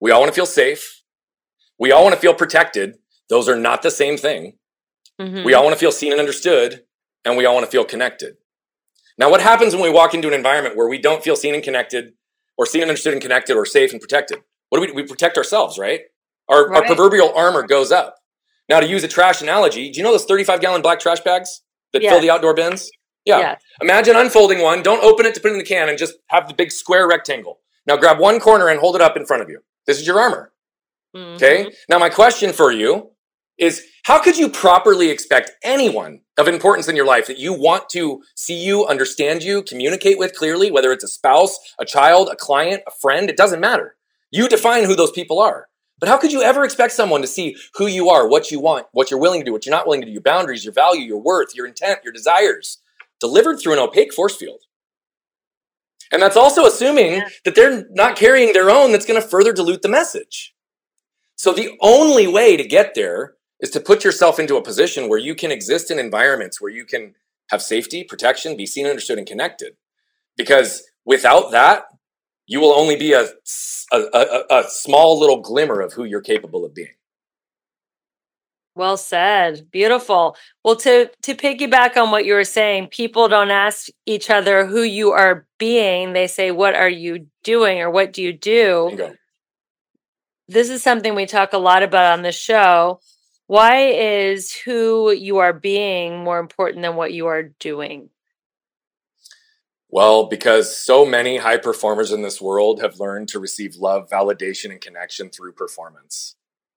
We 0.00 0.10
all 0.10 0.20
want 0.20 0.30
to 0.30 0.36
feel 0.36 0.46
safe. 0.46 1.02
We 1.78 1.92
all 1.92 2.04
want 2.04 2.14
to 2.14 2.20
feel 2.20 2.34
protected. 2.34 2.98
Those 3.28 3.48
are 3.48 3.56
not 3.56 3.82
the 3.82 3.90
same 3.90 4.16
thing. 4.16 4.54
Mm-hmm. 5.20 5.44
We 5.44 5.54
all 5.54 5.64
want 5.64 5.74
to 5.74 5.78
feel 5.78 5.92
seen 5.92 6.12
and 6.12 6.20
understood, 6.20 6.84
and 7.24 7.36
we 7.36 7.46
all 7.46 7.54
want 7.54 7.64
to 7.64 7.70
feel 7.70 7.84
connected. 7.84 8.36
Now, 9.18 9.30
what 9.30 9.40
happens 9.40 9.74
when 9.74 9.82
we 9.82 9.90
walk 9.90 10.14
into 10.14 10.28
an 10.28 10.34
environment 10.34 10.76
where 10.76 10.88
we 10.88 10.98
don't 10.98 11.22
feel 11.24 11.36
seen 11.36 11.54
and 11.54 11.62
connected, 11.62 12.12
or 12.58 12.66
seen 12.66 12.82
and 12.82 12.90
understood 12.90 13.14
and 13.14 13.22
connected, 13.22 13.56
or 13.56 13.64
safe 13.64 13.92
and 13.92 14.00
protected? 14.00 14.40
What 14.68 14.80
do 14.80 14.86
we, 14.86 15.02
we 15.02 15.08
protect 15.08 15.38
ourselves, 15.38 15.78
right? 15.78 16.00
Our, 16.48 16.68
right. 16.68 16.82
our 16.82 16.86
proverbial 16.86 17.32
armor 17.34 17.66
goes 17.66 17.90
up. 17.90 18.16
Now, 18.68 18.80
to 18.80 18.86
use 18.86 19.04
a 19.04 19.08
trash 19.08 19.40
analogy, 19.40 19.90
do 19.90 19.98
you 19.98 20.04
know 20.04 20.12
those 20.12 20.24
35 20.24 20.60
gallon 20.60 20.82
black 20.82 21.00
trash 21.00 21.20
bags 21.20 21.62
that 21.92 22.02
fill 22.02 22.20
the 22.20 22.30
outdoor 22.30 22.54
bins? 22.54 22.90
Yeah. 23.24 23.40
yeah. 23.40 23.56
Imagine 23.80 24.16
unfolding 24.16 24.62
one. 24.62 24.82
Don't 24.82 25.02
open 25.02 25.26
it 25.26 25.34
to 25.34 25.40
put 25.40 25.50
it 25.50 25.54
in 25.54 25.58
the 25.58 25.64
can 25.64 25.88
and 25.88 25.98
just 25.98 26.14
have 26.28 26.48
the 26.48 26.54
big 26.54 26.70
square 26.70 27.08
rectangle. 27.08 27.60
Now 27.86 27.96
grab 27.96 28.18
one 28.18 28.40
corner 28.40 28.68
and 28.68 28.80
hold 28.80 28.96
it 28.96 29.02
up 29.02 29.16
in 29.16 29.26
front 29.26 29.42
of 29.42 29.50
you. 29.50 29.60
This 29.86 30.00
is 30.00 30.06
your 30.06 30.18
armor. 30.20 30.52
Mm-hmm. 31.14 31.34
Okay. 31.34 31.72
Now 31.88 31.98
my 31.98 32.08
question 32.08 32.52
for 32.52 32.72
you 32.72 33.10
is 33.58 33.84
how 34.06 34.22
could 34.22 34.36
you 34.36 34.48
properly 34.48 35.10
expect 35.10 35.50
anyone 35.64 36.20
of 36.38 36.46
importance 36.46 36.86
in 36.86 36.94
your 36.94 37.04
life 37.04 37.26
that 37.26 37.38
you 37.38 37.52
want 37.52 37.88
to 37.88 38.22
see 38.36 38.56
you, 38.56 38.86
understand 38.86 39.42
you, 39.42 39.62
communicate 39.62 40.16
with 40.16 40.34
clearly, 40.34 40.70
whether 40.70 40.92
it's 40.92 41.02
a 41.02 41.08
spouse, 41.08 41.58
a 41.80 41.84
child, 41.84 42.28
a 42.30 42.36
client, 42.36 42.82
a 42.86 42.90
friend, 42.90 43.28
it 43.28 43.36
doesn't 43.36 43.60
matter. 43.60 43.96
You 44.30 44.48
define 44.48 44.84
who 44.84 44.94
those 44.94 45.10
people 45.10 45.40
are. 45.40 45.66
But 45.98 46.08
how 46.08 46.18
could 46.18 46.30
you 46.30 46.42
ever 46.42 46.64
expect 46.64 46.92
someone 46.92 47.20
to 47.22 47.26
see 47.26 47.56
who 47.74 47.86
you 47.86 48.08
are, 48.08 48.28
what 48.28 48.50
you 48.50 48.60
want, 48.60 48.86
what 48.92 49.10
you're 49.10 49.18
willing 49.18 49.40
to 49.40 49.44
do, 49.44 49.52
what 49.52 49.66
you're 49.66 49.74
not 49.74 49.86
willing 49.86 50.02
to 50.02 50.06
do, 50.06 50.12
your 50.12 50.22
boundaries, 50.22 50.64
your 50.64 50.74
value, 50.74 51.02
your 51.02 51.20
worth, 51.20 51.54
your 51.54 51.66
intent, 51.66 52.00
your 52.04 52.12
desires? 52.12 52.78
delivered 53.20 53.58
through 53.58 53.72
an 53.72 53.78
opaque 53.78 54.12
force 54.12 54.36
field. 54.36 54.60
And 56.12 56.22
that's 56.22 56.36
also 56.36 56.66
assuming 56.66 57.14
yeah. 57.14 57.28
that 57.44 57.54
they're 57.54 57.86
not 57.90 58.16
carrying 58.16 58.52
their 58.52 58.70
own 58.70 58.92
that's 58.92 59.06
going 59.06 59.20
to 59.20 59.26
further 59.26 59.52
dilute 59.52 59.82
the 59.82 59.88
message. 59.88 60.54
So 61.34 61.52
the 61.52 61.76
only 61.80 62.26
way 62.26 62.56
to 62.56 62.64
get 62.64 62.94
there 62.94 63.35
is 63.60 63.70
to 63.70 63.80
put 63.80 64.04
yourself 64.04 64.38
into 64.38 64.56
a 64.56 64.62
position 64.62 65.08
where 65.08 65.18
you 65.18 65.34
can 65.34 65.50
exist 65.50 65.90
in 65.90 65.98
environments 65.98 66.60
where 66.60 66.70
you 66.70 66.84
can 66.84 67.14
have 67.50 67.62
safety, 67.62 68.04
protection, 68.04 68.56
be 68.56 68.66
seen, 68.66 68.86
understood, 68.86 69.18
and 69.18 69.26
connected. 69.26 69.76
Because 70.36 70.82
without 71.04 71.52
that, 71.52 71.84
you 72.46 72.60
will 72.60 72.72
only 72.72 72.96
be 72.96 73.12
a, 73.12 73.26
a, 73.92 73.98
a, 73.98 74.44
a 74.50 74.64
small 74.68 75.18
little 75.18 75.40
glimmer 75.40 75.80
of 75.80 75.92
who 75.92 76.04
you're 76.04 76.20
capable 76.20 76.64
of 76.64 76.74
being. 76.74 76.94
Well 78.76 78.98
said. 78.98 79.70
Beautiful. 79.70 80.36
Well, 80.62 80.76
to 80.76 81.10
to 81.22 81.34
piggyback 81.34 81.96
on 81.96 82.10
what 82.10 82.26
you 82.26 82.34
were 82.34 82.44
saying, 82.44 82.88
people 82.88 83.26
don't 83.26 83.50
ask 83.50 83.88
each 84.04 84.28
other 84.28 84.66
who 84.66 84.82
you 84.82 85.12
are 85.12 85.46
being. 85.58 86.12
They 86.12 86.26
say, 86.26 86.50
"What 86.50 86.74
are 86.74 86.88
you 86.88 87.26
doing?" 87.42 87.80
or 87.80 87.90
"What 87.90 88.12
do 88.12 88.22
you 88.22 88.34
do?" 88.34 89.14
This 90.46 90.68
is 90.68 90.82
something 90.82 91.14
we 91.14 91.24
talk 91.24 91.54
a 91.54 91.58
lot 91.58 91.82
about 91.82 92.12
on 92.12 92.22
the 92.22 92.32
show. 92.32 93.00
Why 93.46 93.86
is 93.86 94.52
who 94.52 95.12
you 95.12 95.38
are 95.38 95.52
being 95.52 96.24
more 96.24 96.38
important 96.38 96.82
than 96.82 96.96
what 96.96 97.12
you 97.12 97.26
are 97.26 97.44
doing? 97.60 98.10
Well, 99.88 100.26
because 100.26 100.76
so 100.76 101.06
many 101.06 101.36
high 101.36 101.58
performers 101.58 102.10
in 102.10 102.22
this 102.22 102.40
world 102.40 102.82
have 102.82 102.98
learned 102.98 103.28
to 103.28 103.38
receive 103.38 103.76
love, 103.76 104.10
validation, 104.10 104.70
and 104.70 104.80
connection 104.80 105.30
through 105.30 105.52
performance. 105.52 106.34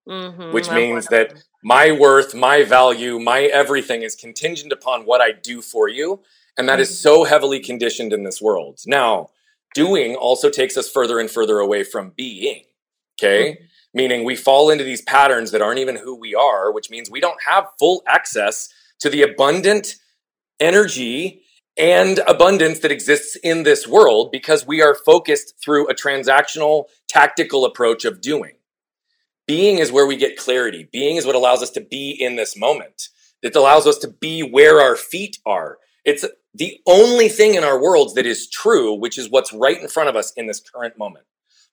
Mm-hmm, 0.08 0.54
which 0.54 0.72
means 0.72 1.06
that 1.08 1.44
my 1.64 1.92
worth, 1.92 2.34
my 2.34 2.64
value, 2.64 3.20
my 3.20 3.42
everything 3.44 4.02
is 4.02 4.16
contingent 4.16 4.72
upon 4.72 5.04
what 5.04 5.22
I 5.22 5.32
do 5.34 5.62
for 5.62 5.88
you. 5.88 6.22
And 6.58 6.68
that 6.68 6.80
is 6.80 7.00
so 7.00 7.26
heavily 7.26 7.60
conditioned 7.60 8.12
in 8.12 8.24
this 8.24 8.42
world. 8.42 8.80
Now, 8.88 9.30
doing 9.76 10.16
also 10.16 10.50
takes 10.50 10.78
us 10.78 10.90
further 10.90 11.20
and 11.20 11.30
further 11.30 11.60
away 11.60 11.84
from 11.84 12.12
being. 12.16 12.64
Okay. 13.20 13.52
Mm-hmm. 13.52 13.64
Meaning 13.94 14.24
we 14.24 14.36
fall 14.36 14.70
into 14.70 14.84
these 14.84 15.02
patterns 15.02 15.52
that 15.52 15.62
aren't 15.62 15.80
even 15.80 15.96
who 15.96 16.16
we 16.16 16.36
are, 16.36 16.72
which 16.72 16.90
means 16.90 17.10
we 17.10 17.20
don't 17.20 17.42
have 17.44 17.68
full 17.80 18.04
access 18.08 18.70
to 19.00 19.10
the 19.10 19.24
abundant 19.24 19.96
energy 20.60 21.42
and 21.78 22.20
abundance 22.28 22.80
that 22.80 22.92
exists 22.92 23.38
in 23.38 23.64
this 23.64 23.88
world 23.88 24.32
because 24.32 24.68
we 24.68 24.82
are 24.82 24.94
focused 24.94 25.56
through 25.64 25.90
a 25.90 25.96
transactional, 25.96 26.86
tactical 27.08 27.66
approach 27.66 28.04
of 28.06 28.22
doing. 28.22 28.56
Being 29.48 29.80
is 29.80 29.92
where 29.92 30.06
we 30.06 30.18
get 30.18 30.38
clarity. 30.38 30.88
Being 30.92 31.16
is 31.16 31.26
what 31.26 31.36
allows 31.36 31.64
us 31.64 31.72
to 31.72 31.82
be 31.82 32.12
in 32.12 32.36
this 32.36 32.58
moment. 32.58 33.08
It 33.42 33.56
allows 33.56 33.88
us 33.88 33.98
to 34.00 34.08
be 34.10 34.42
where 34.42 34.82
our 34.82 34.96
feet 34.96 35.40
are. 35.46 35.78
It's 36.06 36.26
the 36.54 36.80
only 36.86 37.30
thing 37.30 37.56
in 37.56 37.64
our 37.64 37.82
worlds 37.82 38.14
that 38.16 38.26
is 38.26 38.50
true, 38.50 38.94
which 38.94 39.18
is 39.18 39.30
what's 39.30 39.54
right 39.54 39.80
in 39.82 39.88
front 39.88 40.10
of 40.10 40.16
us 40.16 40.34
in 40.34 40.48
this 40.48 40.60
current 40.60 40.98
moment. 40.98 41.26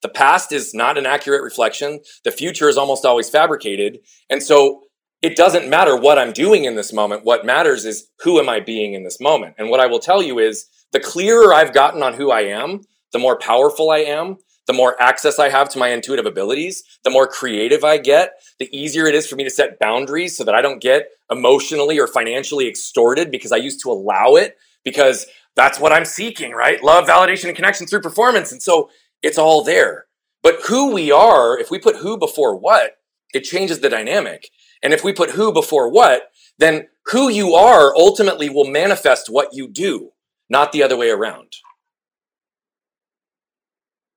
The 0.03 0.09
past 0.09 0.53
is 0.53 0.75
not 0.75 0.99
an 0.99 1.07
accurate 1.07 1.43
reflection. 1.43 2.01
The 2.25 2.31
future 2.31 2.69
is 2.69 2.77
almost 2.77 3.05
always 3.05 3.31
fabricated. 3.31 4.01
And 4.31 4.43
so 4.43 4.83
it 5.23 5.37
doesn't 5.37 5.69
matter 5.69 5.97
what 5.97 6.19
I'm 6.19 6.33
doing 6.33 6.65
in 6.65 6.77
this 6.77 6.93
moment. 6.93 7.25
What 7.25 7.47
matters 7.47 7.85
is 7.85 8.09
who 8.21 8.39
am 8.39 8.49
I 8.49 8.61
being 8.61 8.95
in 8.95 9.05
this 9.05 9.21
moment? 9.21 9.55
And 9.59 9.71
what 9.71 9.81
I 9.81 9.87
will 9.87 9.99
tell 9.99 10.23
you 10.23 10.39
is 10.39 10.67
the 10.93 11.01
clearer 11.01 11.53
I've 11.53 11.73
gotten 11.73 12.03
on 12.03 12.15
who 12.15 12.31
I 12.31 12.43
am, 12.43 12.83
the 13.13 13.19
more 13.19 13.39
powerful 13.39 13.91
I 13.91 13.99
am, 13.99 14.37
the 14.67 14.73
more 14.73 15.01
access 15.01 15.39
I 15.39 15.49
have 15.49 15.69
to 15.71 15.79
my 15.79 15.89
intuitive 15.89 16.27
abilities, 16.27 16.83
the 17.05 17.11
more 17.11 17.27
creative 17.27 17.85
I 17.85 17.99
get, 17.99 18.33
the 18.59 18.69
easier 18.77 19.07
it 19.07 19.15
is 19.15 19.27
for 19.27 19.37
me 19.37 19.45
to 19.45 19.51
set 19.51 19.79
boundaries 19.79 20.37
so 20.37 20.45
that 20.45 20.55
I 20.55 20.63
don't 20.63 20.83
get 20.83 21.09
emotionally 21.31 21.99
or 21.99 22.07
financially 22.07 22.69
extorted 22.69 23.31
because 23.31 23.53
I 23.53 23.57
used 23.57 23.81
to 23.83 23.91
allow 23.91 24.35
it 24.35 24.57
because 24.85 25.27
that's 25.55 25.81
what 25.81 25.93
I'm 25.93 26.05
seeking, 26.05 26.53
right? 26.53 26.83
Love, 26.83 27.07
validation, 27.07 27.47
and 27.47 27.57
connection 27.57 27.87
through 27.87 28.03
performance. 28.03 28.53
And 28.53 28.63
so 28.63 28.91
it's 29.23 29.39
all 29.39 29.65
there. 29.65 30.07
But 30.43 30.61
who 30.69 30.93
we 30.93 31.11
are, 31.11 31.59
if 31.59 31.71
we 31.71 31.79
put 31.79 31.97
who 31.97 32.17
before 32.17 32.57
what, 32.57 32.93
it 33.35 33.41
changes 33.41 33.81
the 33.81 33.89
dynamic. 33.89 34.49
And 34.83 34.93
if 34.93 35.03
we 35.03 35.13
put 35.13 35.31
who 35.31 35.53
before 35.53 35.91
what, 35.91 36.31
then 36.59 36.89
who 37.07 37.29
you 37.29 37.55
are 37.55 37.95
ultimately 37.97 38.49
will 38.49 38.67
manifest 38.67 39.29
what 39.29 39.49
you 39.53 39.69
do, 39.69 40.11
not 40.49 40.73
the 40.73 40.83
other 40.83 40.97
way 40.97 41.11
around. 41.11 41.53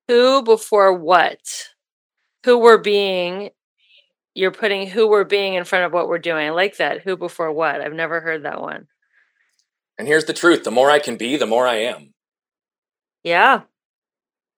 Who 0.08 0.42
before 0.42 0.94
what? 0.94 1.70
Who 2.46 2.58
we're 2.58 2.78
being. 2.80 3.52
You're 4.34 4.52
putting 4.52 4.88
who 4.88 5.08
we're 5.08 5.24
being 5.24 5.56
in 5.56 5.66
front 5.66 5.86
of 5.86 5.94
what 5.94 6.08
we're 6.08 6.20
doing. 6.20 6.48
I 6.48 6.52
like 6.52 6.78
that. 6.78 7.02
Who 7.02 7.18
before 7.18 7.52
what? 7.52 7.82
I've 7.82 7.94
never 7.94 8.22
heard 8.22 8.44
that 8.44 8.62
one. 8.62 8.88
And 9.98 10.08
here's 10.08 10.26
the 10.26 10.34
truth 10.34 10.64
the 10.64 10.72
more 10.72 10.90
I 10.90 11.00
can 11.00 11.18
be, 11.18 11.36
the 11.38 11.46
more 11.46 11.68
I 11.68 11.76
am. 11.76 12.14
Yeah. 13.24 13.64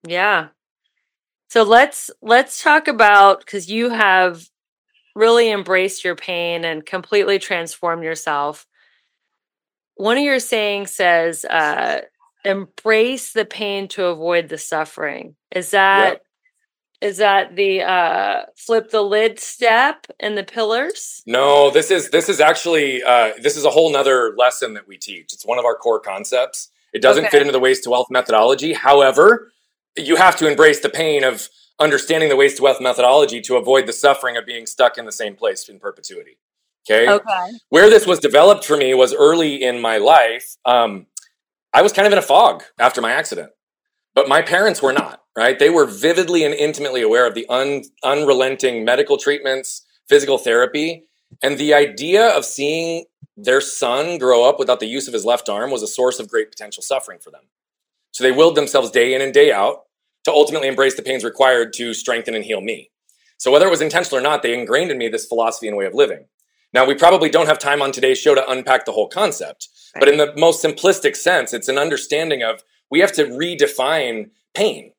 Yeah. 0.08 0.50
So 1.50 1.64
let's 1.64 2.10
let's 2.22 2.64
talk 2.64 2.88
about 2.88 3.46
cuz 3.46 3.70
you 3.70 3.90
have 3.90 4.48
really 5.16 5.52
embraced 5.52 6.04
your 6.04 6.16
pain 6.16 6.64
and 6.64 6.86
completely 6.86 7.40
transformed 7.40 8.04
yourself. 8.04 8.66
One 9.96 10.18
of 10.18 10.24
your 10.24 10.40
sayings 10.40 10.96
says 10.96 11.46
uh 11.46 12.02
embrace 12.44 13.34
the 13.34 13.46
pain 13.46 13.88
to 13.90 14.06
avoid 14.06 14.50
the 14.50 14.58
suffering. 14.58 15.36
Is 15.52 15.72
that 15.72 16.14
yep. 16.14 16.26
is 17.02 17.18
that 17.18 17.56
the 17.56 17.82
uh 17.82 18.46
flip 18.56 18.90
the 18.90 19.02
lid 19.04 19.40
step 19.40 20.08
in 20.20 20.36
the 20.36 20.44
pillars? 20.44 21.22
No, 21.28 21.70
this 21.70 21.92
is 21.92 22.10
this 22.10 22.30
is 22.30 22.40
actually 22.40 23.04
uh 23.04 23.34
this 23.42 23.58
is 23.58 23.66
a 23.66 23.70
whole 23.70 23.92
nother 23.92 24.34
lesson 24.38 24.74
that 24.76 24.88
we 24.88 24.98
teach. 24.98 25.34
It's 25.34 25.46
one 25.46 25.60
of 25.60 25.66
our 25.66 25.76
core 25.76 26.00
concepts. 26.00 26.70
It 26.94 27.02
doesn't 27.02 27.26
okay. 27.26 27.32
fit 27.32 27.42
into 27.42 27.54
the 27.54 27.60
waste 27.60 27.84
to 27.84 27.90
wealth 27.90 28.08
methodology. 28.10 28.74
However, 28.74 29.52
you 29.98 30.16
have 30.16 30.36
to 30.38 30.48
embrace 30.48 30.80
the 30.80 30.90
pain 30.90 31.24
of 31.24 31.50
understanding 31.80 32.30
the 32.30 32.36
waste 32.36 32.58
to 32.58 32.64
wealth 32.64 32.80
methodology 32.80 33.42
to 33.42 33.56
avoid 33.56 33.88
the 33.88 33.94
suffering 33.94 34.38
of 34.38 34.46
being 34.46 34.66
stuck 34.66 34.98
in 34.98 35.06
the 35.06 35.12
same 35.12 35.36
place 35.36 35.68
in 35.68 35.80
perpetuity. 35.80 36.38
Okay. 36.90 37.10
Okay. 37.10 37.52
Where 37.70 37.90
this 37.90 38.08
was 38.08 38.20
developed 38.20 38.66
for 38.66 38.78
me 38.78 38.94
was 38.94 39.14
early 39.14 39.62
in 39.62 39.80
my 39.80 39.98
life. 39.98 40.56
Um, 40.66 41.08
I 41.74 41.82
was 41.82 41.94
kind 41.94 42.06
of 42.06 42.12
in 42.12 42.20
a 42.20 42.24
fog 42.24 42.64
after 42.80 43.02
my 43.02 43.12
accident, 43.12 43.52
but 44.14 44.28
my 44.28 44.42
parents 44.42 44.82
were 44.82 44.94
not, 44.94 45.22
right? 45.36 45.58
They 45.58 45.70
were 45.70 45.86
vividly 45.86 46.44
and 46.44 46.54
intimately 46.54 47.02
aware 47.02 47.28
of 47.28 47.34
the 47.34 47.46
un- 47.50 47.84
unrelenting 48.04 48.84
medical 48.84 49.18
treatments, 49.18 49.86
physical 50.10 50.38
therapy, 50.38 51.06
and 51.42 51.58
the 51.58 51.74
idea 51.74 52.28
of 52.28 52.46
seeing 52.46 53.06
their 53.38 53.62
son 53.62 54.18
grow 54.18 54.48
up 54.48 54.60
without 54.60 54.80
the 54.80 54.88
use 54.88 55.08
of 55.08 55.14
his 55.14 55.24
left 55.24 55.48
arm 55.48 55.72
was 55.72 55.82
a 55.82 55.88
source 55.88 56.20
of 56.20 56.28
great 56.28 56.52
potential 56.52 56.84
suffering 56.84 57.20
for 57.20 57.32
them. 57.32 57.44
So 58.12 58.24
they 58.24 58.32
willed 58.32 58.56
themselves 58.56 58.92
day 58.92 59.14
in 59.14 59.22
and 59.22 59.34
day 59.34 59.52
out 59.52 59.84
to 60.26 60.32
ultimately 60.32 60.68
embrace 60.68 60.96
the 60.96 61.02
pains 61.02 61.24
required 61.24 61.74
to 61.74 61.94
strengthen 61.94 62.36
and 62.36 62.46
heal 62.46 62.62
me. 62.62 62.92
So 63.38 63.52
whether 63.52 63.66
it 63.66 63.72
was 63.72 63.82
intentional 63.82 64.20
or 64.20 64.22
not, 64.22 64.44
they 64.44 64.58
ingrained 64.58 64.92
in 64.92 64.98
me 64.98 65.08
this 65.08 65.26
philosophy 65.26 65.68
and 65.68 65.76
way 65.76 65.86
of 65.86 65.94
living. 65.94 66.26
Now, 66.74 66.86
we 66.86 66.94
probably 66.94 67.30
don't 67.30 67.48
have 67.48 67.60
time 67.60 67.82
on 67.82 67.92
today's 67.92 68.20
show 68.20 68.36
to 68.36 68.50
unpack 68.50 68.86
the 68.86 68.92
whole 68.92 69.10
concept, 69.10 69.68
right. 69.96 70.00
but 70.00 70.10
in 70.10 70.18
the 70.18 70.34
most 70.38 70.64
simplistic 70.64 71.16
sense, 71.16 71.54
it's 71.54 71.68
an 71.68 71.78
understanding 71.78 72.44
of 72.44 72.62
we 72.90 73.00
have 73.00 73.12
to 73.14 73.26
redefine 73.26 74.30
pain, 74.54 74.94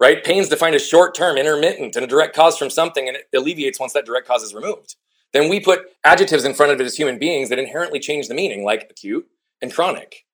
right? 0.00 0.22
Pain 0.22 0.40
is 0.40 0.48
defined 0.48 0.74
as 0.74 0.86
short 0.86 1.14
term, 1.14 1.36
intermittent, 1.36 1.96
and 1.96 2.04
a 2.04 2.08
direct 2.08 2.34
cause 2.34 2.58
from 2.58 2.68
something, 2.68 3.08
and 3.08 3.16
it 3.16 3.28
alleviates 3.34 3.80
once 3.80 3.92
that 3.92 4.04
direct 4.04 4.26
cause 4.26 4.42
is 4.42 4.54
removed. 4.54 4.96
Then 5.32 5.48
we 5.48 5.60
put 5.60 5.86
adjectives 6.04 6.44
in 6.44 6.54
front 6.54 6.72
of 6.72 6.80
it 6.80 6.84
as 6.84 6.96
human 6.96 7.18
beings 7.18 7.48
that 7.48 7.58
inherently 7.58 8.00
change 8.00 8.28
the 8.28 8.34
meaning, 8.34 8.64
like 8.64 8.86
acute 8.90 9.26
and 9.62 9.72
chronic. 9.72 10.24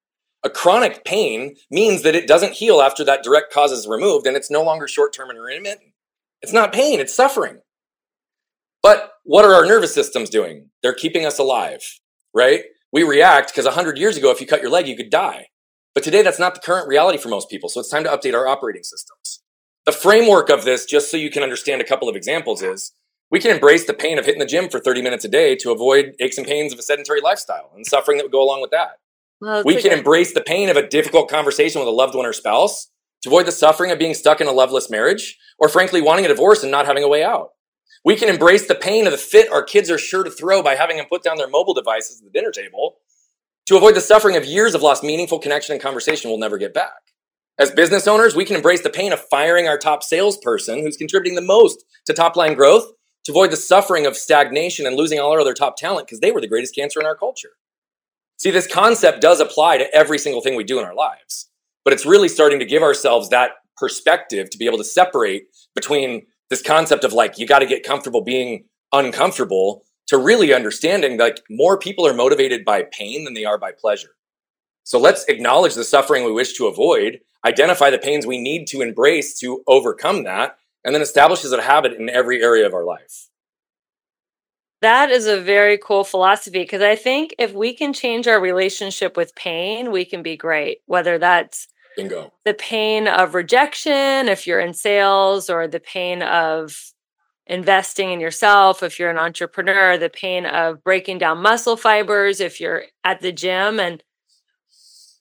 A 0.43 0.51
chronic 0.51 1.05
pain 1.05 1.57
means 1.71 2.03
that 2.03 2.15
it 2.15 2.27
doesn't 2.27 2.55
heal 2.55 2.81
after 2.81 3.05
that 3.05 3.23
direct 3.23 3.53
cause 3.53 3.73
is 3.73 3.87
removed, 3.87 4.27
and 4.27 4.37
it's 4.37 4.51
no 4.51 4.63
longer 4.63 4.89
short 4.89 5.13
term 5.13 5.29
and 5.29 5.39
intermittent. 5.39 5.93
It's 6.41 6.53
not 6.53 6.73
pain, 6.73 7.01
it's 7.01 7.15
suffering. 7.15 7.61
But 8.83 9.13
what 9.25 9.45
are 9.45 9.55
our 9.55 9.67
nervous 9.67 9.93
systems 9.93 10.31
doing? 10.31 10.71
They're 10.83 10.95
keeping 10.95 11.27
us 11.27 11.39
alive, 11.39 11.83
right? 12.35 12.63
We 12.93 13.03
react 13.03 13.53
because 13.53 13.67
100 13.67 13.99
years 13.99 14.17
ago, 14.17 14.31
if 14.31 14.41
you 14.41 14.47
cut 14.47 14.63
your 14.63 14.71
leg, 14.71 14.89
you 14.89 14.97
could 14.97 15.11
die. 15.11 15.49
But 15.95 16.05
today, 16.05 16.23
that's 16.23 16.39
not 16.39 16.55
the 16.55 16.61
current 16.61 16.89
reality 16.89 17.19
for 17.19 17.29
most 17.29 17.51
people. 17.51 17.69
So 17.69 17.81
it's 17.81 17.91
time 17.91 18.05
to 18.05 18.11
update 18.11 18.35
our 18.35 18.47
operating 18.47 18.85
systems. 18.85 19.43
The 19.85 19.93
framework 19.93 20.49
of 20.49 20.65
this, 20.65 20.87
just 20.87 21.11
so 21.11 21.17
you 21.17 21.31
can 21.31 21.43
understand 21.43 21.83
a 21.83 21.87
couple 21.87 22.09
of 22.09 22.17
examples, 22.17 22.63
is 22.63 22.93
we 23.31 23.41
can 23.41 23.51
embrace 23.51 23.87
the 23.87 23.95
pain 23.95 24.19
of 24.19 24.25
hitting 24.25 24.41
the 24.41 24.47
gym 24.47 24.69
for 24.69 24.81
30 24.81 25.03
minutes 25.03 25.25
a 25.25 25.29
day 25.29 25.55
to 25.57 25.73
avoid 25.73 26.15
aches 26.21 26.39
and 26.39 26.47
pains 26.47 26.73
of 26.73 26.79
a 26.79 26.83
sedentary 26.83 27.21
lifestyle 27.21 27.71
and 27.75 27.87
suffering 27.87 28.17
that 28.19 28.25
would 28.25 28.33
go 28.33 28.43
along 28.43 28.61
with 28.63 28.71
that. 28.71 28.99
Well, 29.41 29.63
we 29.65 29.81
can 29.81 29.93
embrace 29.93 30.35
the 30.35 30.43
pain 30.43 30.69
of 30.69 30.77
a 30.77 30.87
difficult 30.87 31.31
conversation 31.31 31.81
with 31.81 31.89
a 31.89 31.93
loved 31.93 32.15
one 32.15 32.27
or 32.27 32.33
spouse 32.33 32.91
to 33.23 33.29
avoid 33.29 33.47
the 33.47 33.53
suffering 33.53 33.91
of 33.91 33.99
being 33.99 34.15
stuck 34.15 34.41
in 34.41 34.47
a 34.47 34.53
loveless 34.53 34.91
marriage 34.91 35.39
or 35.59 35.69
frankly 35.69 36.01
wanting 36.01 36.25
a 36.25 36.29
divorce 36.29 36.63
and 36.63 36.71
not 36.71 36.87
having 36.87 37.05
a 37.05 37.09
way 37.09 37.23
out. 37.23 37.51
We 38.05 38.17
can 38.17 38.29
embrace 38.29 38.67
the 38.67 38.75
pain 38.75 39.07
of 39.07 39.13
the 39.13 39.19
fit 39.19 39.51
our 39.51 39.63
kids 39.63 39.91
are 39.91 39.99
sure 39.99 40.25
to 40.25 40.31
throw 40.31 40.63
by 40.63 40.75
having 40.75 40.97
them 40.97 41.07
put 41.11 41.23
down 41.23 41.37
their 41.37 41.49
mobile 41.49 41.75
devices 41.75 42.21
at 42.21 42.25
the 42.25 42.39
dinner 42.39 42.51
table 42.51 42.97
to 43.67 43.77
avoid 43.77 43.95
the 43.95 44.01
suffering 44.01 44.37
of 44.37 44.45
years 44.45 44.75
of 44.75 44.83
lost 44.83 45.03
meaningful 45.03 45.39
connection 45.39 45.73
and 45.73 45.83
conversation 45.83 46.31
we'll 46.31 46.39
never 46.39 46.59
get 46.59 46.75
back. 46.75 47.13
As 47.59 47.71
business 47.71 48.09
owners, 48.09 48.35
we 48.35 48.47
can 48.47 48.57
embrace 48.57 48.83
the 48.83 48.91
pain 48.91 49.13
of 49.13 49.21
firing 49.21 49.69
our 49.69 49.77
top 49.77 50.03
salesperson 50.03 50.81
who's 50.81 50.97
contributing 50.97 51.35
the 51.35 51.43
most 51.43 51.85
to 52.07 52.15
top 52.15 52.37
line 52.37 52.55
growth 52.55 52.91
to 53.25 53.33
avoid 53.33 53.51
the 53.51 53.57
suffering 53.57 54.07
of 54.07 54.17
stagnation 54.17 54.87
and 54.87 54.97
losing 54.97 55.21
all 55.21 55.33
our 55.33 55.41
other 55.41 55.53
top 55.53 55.77
talent 55.77 56.07
because 56.07 56.21
they 56.21 56.33
were 56.33 56.41
the 56.41 56.49
greatest 56.49 56.75
cancer 56.75 57.01
in 57.01 57.07
our 57.07 57.17
culture. 57.17 57.51
See, 58.41 58.51
this 58.51 58.67
concept 58.67 59.21
does 59.21 59.39
apply 59.39 59.77
to 59.77 59.95
every 59.95 60.17
single 60.17 60.41
thing 60.41 60.57
we 60.57 60.65
do 60.65 60.79
in 60.79 60.85
our 60.87 60.95
lives, 60.95 61.51
but 61.85 61.93
it's 61.93 62.07
really 62.07 62.27
starting 62.27 62.59
to 62.61 62.65
give 62.65 62.83
ourselves 62.83 63.29
that 63.29 63.51
perspective 63.77 64.49
to 64.49 64.57
be 64.57 64.65
able 64.65 64.79
to 64.79 64.85
separate 64.85 65.49
between 65.75 66.23
this 66.49 66.63
concept 66.63 67.05
of 67.05 67.13
like 67.13 67.37
you 67.37 67.47
got 67.47 67.59
to 67.59 67.67
get 67.67 67.85
comfortable 67.85 68.23
being 68.23 68.65
uncomfortable 68.95 69.83
to 70.07 70.17
really 70.17 70.55
understanding 70.55 71.19
like 71.19 71.43
more 71.51 71.79
people 71.79 72.07
are 72.07 72.15
motivated 72.15 72.65
by 72.65 72.85
pain 72.85 73.25
than 73.25 73.35
they 73.35 73.45
are 73.45 73.59
by 73.59 73.73
pleasure. 73.79 74.17
So 74.85 74.99
let's 74.99 75.27
acknowledge 75.27 75.75
the 75.75 75.85
suffering 75.85 76.25
we 76.25 76.33
wish 76.33 76.55
to 76.55 76.67
avoid, 76.67 77.21
identify 77.45 77.91
the 77.91 77.99
pains 77.99 78.27
we 78.27 78.41
need 78.41 78.65
to 78.69 78.81
embrace 78.81 79.39
to 79.41 79.63
overcome 79.67 80.25
that, 80.25 80.57
and 80.83 80.95
then 80.95 81.03
establish 81.03 81.45
as 81.45 81.53
a 81.53 81.61
habit 81.61 81.93
in 81.93 82.09
every 82.09 82.43
area 82.43 82.67
of 82.67 82.73
our 82.73 82.87
life. 82.87 83.29
That 84.83 85.11
is 85.11 85.27
a 85.27 85.41
very 85.41 85.79
cool 85.79 86.05
philosophy 86.05 86.61
because 86.61 86.83
I 86.83 86.97
think 86.97 87.35
if 87.39 87.53
we 87.53 87.75
can 87.75 87.93
change 87.93 88.27
our 88.27 88.41
relationship 88.41 89.17
with 89.17 89.35
pain, 89.35 89.91
we 89.93 90.05
can 90.05 90.23
be 90.23 90.37
great. 90.37 90.79
Whether 90.87 91.19
that's 91.19 91.69
Bingo. 91.97 92.33
The 92.45 92.55
pain 92.55 93.09
of 93.09 93.35
rejection, 93.35 94.29
if 94.29 94.47
you're 94.47 94.61
in 94.61 94.75
sales, 94.75 95.51
or 95.51 95.67
the 95.67 95.81
pain 95.81 96.23
of 96.23 96.93
investing 97.47 98.11
in 98.11 98.21
yourself, 98.21 98.83
if 98.83 98.99
you're 98.99 99.11
an 99.11 99.19
entrepreneur, 99.19 99.99
the 99.99 100.09
pain 100.09 100.47
of 100.47 100.83
breaking 100.85 101.19
down 101.19 101.43
muscle 101.43 101.77
fibers, 101.77 102.41
if 102.41 102.61
you're 102.61 102.85
at 103.05 103.21
the 103.21 103.33
gym. 103.33 103.81
And 103.81 104.03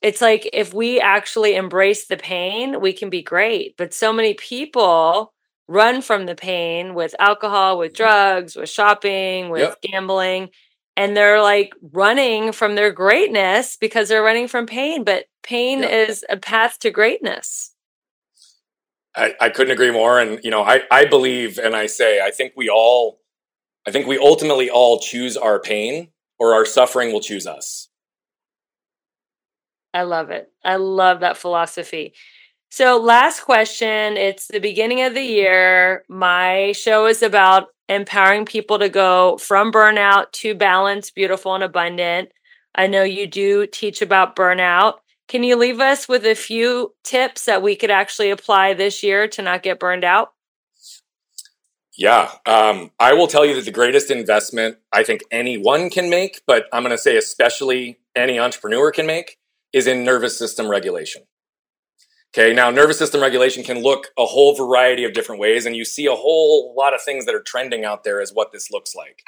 it's 0.02 0.22
like 0.22 0.50
if 0.54 0.74
we 0.74 1.02
actually 1.02 1.56
embrace 1.56 2.08
the 2.08 2.18
pain, 2.18 2.80
we 2.80 2.94
can 2.94 3.10
be 3.10 3.24
great. 3.24 3.76
But 3.78 3.94
so 3.94 4.14
many 4.14 4.36
people 4.36 5.34
run 5.70 6.02
from 6.02 6.26
the 6.26 6.36
pain 6.36 6.96
with 6.96 7.14
alcohol, 7.20 7.78
with 7.78 7.94
mm-hmm. 7.94 8.04
drugs, 8.04 8.56
with 8.56 8.70
shopping, 8.70 9.50
with 9.50 9.62
yep. 9.62 9.82
gambling. 9.82 10.50
and 11.00 11.16
they're 11.16 11.42
like 11.42 11.74
running 11.94 12.52
from 12.52 12.76
their 12.76 12.92
greatness 12.92 13.78
because 13.78 14.10
they're 14.10 14.22
running 14.22 14.50
from 14.50 14.66
pain. 14.66 15.06
But 15.06 15.28
pain 15.44 15.80
yeah. 15.80 15.88
is 15.88 16.26
a 16.30 16.36
path 16.36 16.78
to 16.80 16.92
greatness. 16.92 17.74
I, 19.16 19.34
I 19.40 19.50
couldn't 19.50 19.72
agree 19.72 19.92
more. 19.92 20.20
And, 20.20 20.42
you 20.44 20.52
know, 20.52 20.62
I, 20.62 20.82
I 20.92 21.06
believe 21.06 21.58
and 21.58 21.74
I 21.74 21.86
say, 21.86 22.20
I 22.20 22.32
think 22.32 22.52
we 22.58 22.70
all, 22.70 23.22
I 23.88 23.92
think 23.92 24.08
we 24.08 24.18
ultimately 24.18 24.70
all 24.70 25.00
choose 25.00 25.38
our 25.38 25.58
pain 25.58 26.10
or 26.38 26.54
our 26.54 26.66
suffering 26.66 27.14
will 27.14 27.22
choose 27.22 27.48
us. 27.48 27.88
I 29.94 30.04
love 30.04 30.32
it. 30.32 30.52
I 30.66 30.76
love 30.76 31.22
that 31.22 31.38
philosophy. 31.38 32.14
So, 32.72 32.98
last 32.98 33.42
question. 33.42 34.16
It's 34.16 34.48
the 34.48 34.60
beginning 34.60 35.02
of 35.02 35.16
the 35.16 35.24
year. 35.24 36.04
My 36.08 36.72
show 36.74 37.08
is 37.08 37.24
about 37.24 37.70
empowering 37.90 38.46
people 38.46 38.78
to 38.78 38.90
go 38.90 39.38
from 39.40 39.72
burnout 39.72 40.32
to 40.34 40.54
balance, 40.54 41.10
beautiful, 41.10 41.56
and 41.56 41.64
abundant. 41.64 42.30
I 42.76 42.86
know 42.86 43.04
you 43.04 43.26
do 43.26 43.66
teach 43.66 44.04
about 44.04 44.36
burnout. 44.36 45.00
Can 45.28 45.44
you 45.44 45.56
leave 45.56 45.80
us 45.80 46.08
with 46.08 46.26
a 46.26 46.36
few 46.36 46.94
tips 47.04 47.46
that 47.46 47.64
we 47.64 47.76
could 47.76 47.92
actually 47.92 48.30
apply 48.30 48.76
this 48.76 49.02
year 49.02 49.28
to 49.30 49.42
not 49.42 49.64
get 49.64 49.80
burned 49.80 50.04
out? 50.04 50.34
Yeah, 51.98 52.32
um, 52.46 52.92
I 53.00 53.14
will 53.14 53.28
tell 53.28 53.46
you 53.46 53.56
that 53.56 53.66
the 53.66 53.72
greatest 53.72 54.10
investment 54.10 54.78
I 54.94 55.04
think 55.04 55.22
anyone 55.32 55.90
can 55.90 56.10
make, 56.10 56.42
but 56.48 56.66
I'm 56.72 56.84
going 56.84 56.96
to 56.96 56.98
say 56.98 57.18
especially 57.18 58.00
any 58.16 58.40
entrepreneur 58.40 58.92
can 58.92 59.06
make, 59.06 59.38
is 59.74 59.86
in 59.86 60.06
nervous 60.06 60.38
system 60.38 60.70
regulation. 60.70 61.24
Okay, 62.38 62.54
now 62.54 62.70
nervous 62.70 63.00
system 63.00 63.22
regulation 63.22 63.64
can 63.64 63.82
look 63.82 64.10
a 64.16 64.26
whole 64.26 64.56
variety 64.56 65.04
of 65.04 65.14
different 65.14 65.42
ways, 65.42 65.66
and 65.66 65.76
you 65.76 65.84
see 65.84 66.06
a 66.06 66.14
whole 66.14 66.76
lot 66.78 66.94
of 66.94 67.02
things 67.02 67.26
that 67.26 67.34
are 67.34 67.42
trending 67.42 67.84
out 67.84 68.04
there 68.04 68.22
as 68.22 68.32
what 68.32 68.52
this 68.52 68.70
looks 68.70 68.94
like. 68.94 69.24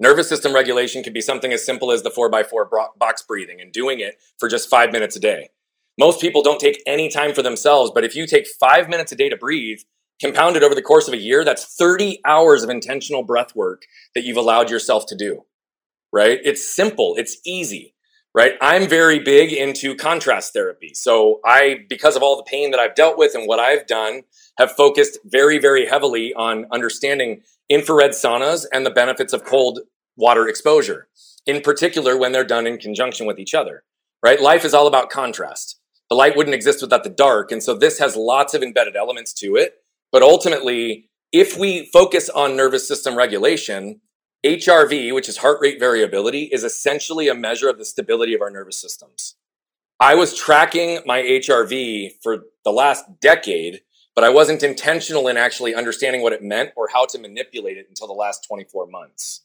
Nervous 0.00 0.28
system 0.28 0.52
regulation 0.52 1.04
can 1.04 1.12
be 1.12 1.20
something 1.20 1.52
as 1.52 1.64
simple 1.64 1.92
as 1.92 2.02
the 2.02 2.10
4x4 2.10 2.68
box 2.98 3.22
breathing 3.22 3.60
and 3.60 3.72
doing 3.72 4.00
it 4.00 4.16
for 4.38 4.48
just 4.48 4.68
five 4.68 4.90
minutes 4.90 5.14
a 5.14 5.20
day. 5.20 5.50
Most 5.96 6.20
people 6.20 6.42
don't 6.42 6.58
take 6.58 6.82
any 6.86 7.08
time 7.08 7.34
for 7.34 7.42
themselves, 7.42 7.92
but 7.94 8.04
if 8.04 8.16
you 8.16 8.26
take 8.26 8.48
five 8.58 8.88
minutes 8.88 9.12
a 9.12 9.16
day 9.16 9.28
to 9.28 9.36
breathe, 9.36 9.80
compounded 10.20 10.64
over 10.64 10.74
the 10.74 10.82
course 10.82 11.06
of 11.06 11.14
a 11.14 11.18
year, 11.18 11.44
that's 11.44 11.76
30 11.76 12.18
hours 12.24 12.64
of 12.64 12.70
intentional 12.70 13.22
breath 13.22 13.54
work 13.54 13.82
that 14.16 14.24
you've 14.24 14.36
allowed 14.36 14.70
yourself 14.70 15.06
to 15.06 15.16
do, 15.16 15.44
right? 16.12 16.40
It's 16.42 16.68
simple, 16.68 17.14
it's 17.16 17.36
easy, 17.46 17.94
right? 18.34 18.54
I'm 18.60 18.88
very 18.88 19.18
big 19.18 19.52
into 19.52 19.94
contrast 19.94 20.52
therapy. 20.52 20.92
So 20.94 21.40
I, 21.44 21.80
because 21.88 22.16
of 22.16 22.22
all 22.22 22.36
the 22.36 22.44
pain 22.44 22.70
that 22.70 22.80
I've 22.80 22.94
dealt 22.94 23.18
with 23.18 23.34
and 23.34 23.46
what 23.46 23.58
I've 23.58 23.86
done, 23.86 24.22
have 24.58 24.72
focused 24.72 25.18
very, 25.24 25.58
very 25.58 25.86
heavily 25.86 26.32
on 26.34 26.66
understanding 26.70 27.42
infrared 27.68 28.10
saunas 28.10 28.66
and 28.72 28.84
the 28.84 28.90
benefits 28.90 29.32
of 29.32 29.44
cold 29.44 29.80
water 30.16 30.46
exposure, 30.48 31.08
in 31.46 31.60
particular 31.60 32.16
when 32.16 32.32
they're 32.32 32.44
done 32.44 32.66
in 32.66 32.78
conjunction 32.78 33.26
with 33.26 33.38
each 33.38 33.54
other, 33.54 33.84
right? 34.22 34.40
Life 34.40 34.64
is 34.64 34.74
all 34.74 34.86
about 34.86 35.10
contrast. 35.10 35.80
The 36.10 36.16
light 36.16 36.36
wouldn't 36.36 36.54
exist 36.54 36.82
without 36.82 37.04
the 37.04 37.10
dark. 37.10 37.52
And 37.52 37.62
so 37.62 37.74
this 37.74 37.98
has 38.00 38.16
lots 38.16 38.52
of 38.52 38.62
embedded 38.62 38.96
elements 38.96 39.32
to 39.34 39.56
it. 39.56 39.74
But 40.12 40.22
ultimately, 40.22 41.08
if 41.32 41.56
we 41.56 41.88
focus 41.92 42.28
on 42.28 42.56
nervous 42.56 42.86
system 42.86 43.16
regulation, 43.16 44.00
HRV, 44.44 45.14
which 45.14 45.28
is 45.28 45.38
heart 45.38 45.58
rate 45.60 45.78
variability, 45.78 46.44
is 46.44 46.64
essentially 46.64 47.28
a 47.28 47.34
measure 47.34 47.68
of 47.68 47.78
the 47.78 47.84
stability 47.84 48.34
of 48.34 48.40
our 48.40 48.50
nervous 48.50 48.80
systems. 48.80 49.36
I 49.98 50.14
was 50.14 50.36
tracking 50.36 51.00
my 51.04 51.20
HRV 51.20 52.22
for 52.22 52.44
the 52.64 52.72
last 52.72 53.20
decade 53.20 53.82
but 54.14 54.24
I 54.24 54.30
wasn't 54.30 54.62
intentional 54.62 55.28
in 55.28 55.36
actually 55.36 55.74
understanding 55.74 56.22
what 56.22 56.32
it 56.32 56.42
meant 56.42 56.72
or 56.76 56.88
how 56.92 57.06
to 57.06 57.18
manipulate 57.18 57.78
it 57.78 57.86
until 57.88 58.06
the 58.06 58.12
last 58.12 58.46
24 58.46 58.86
months. 58.86 59.42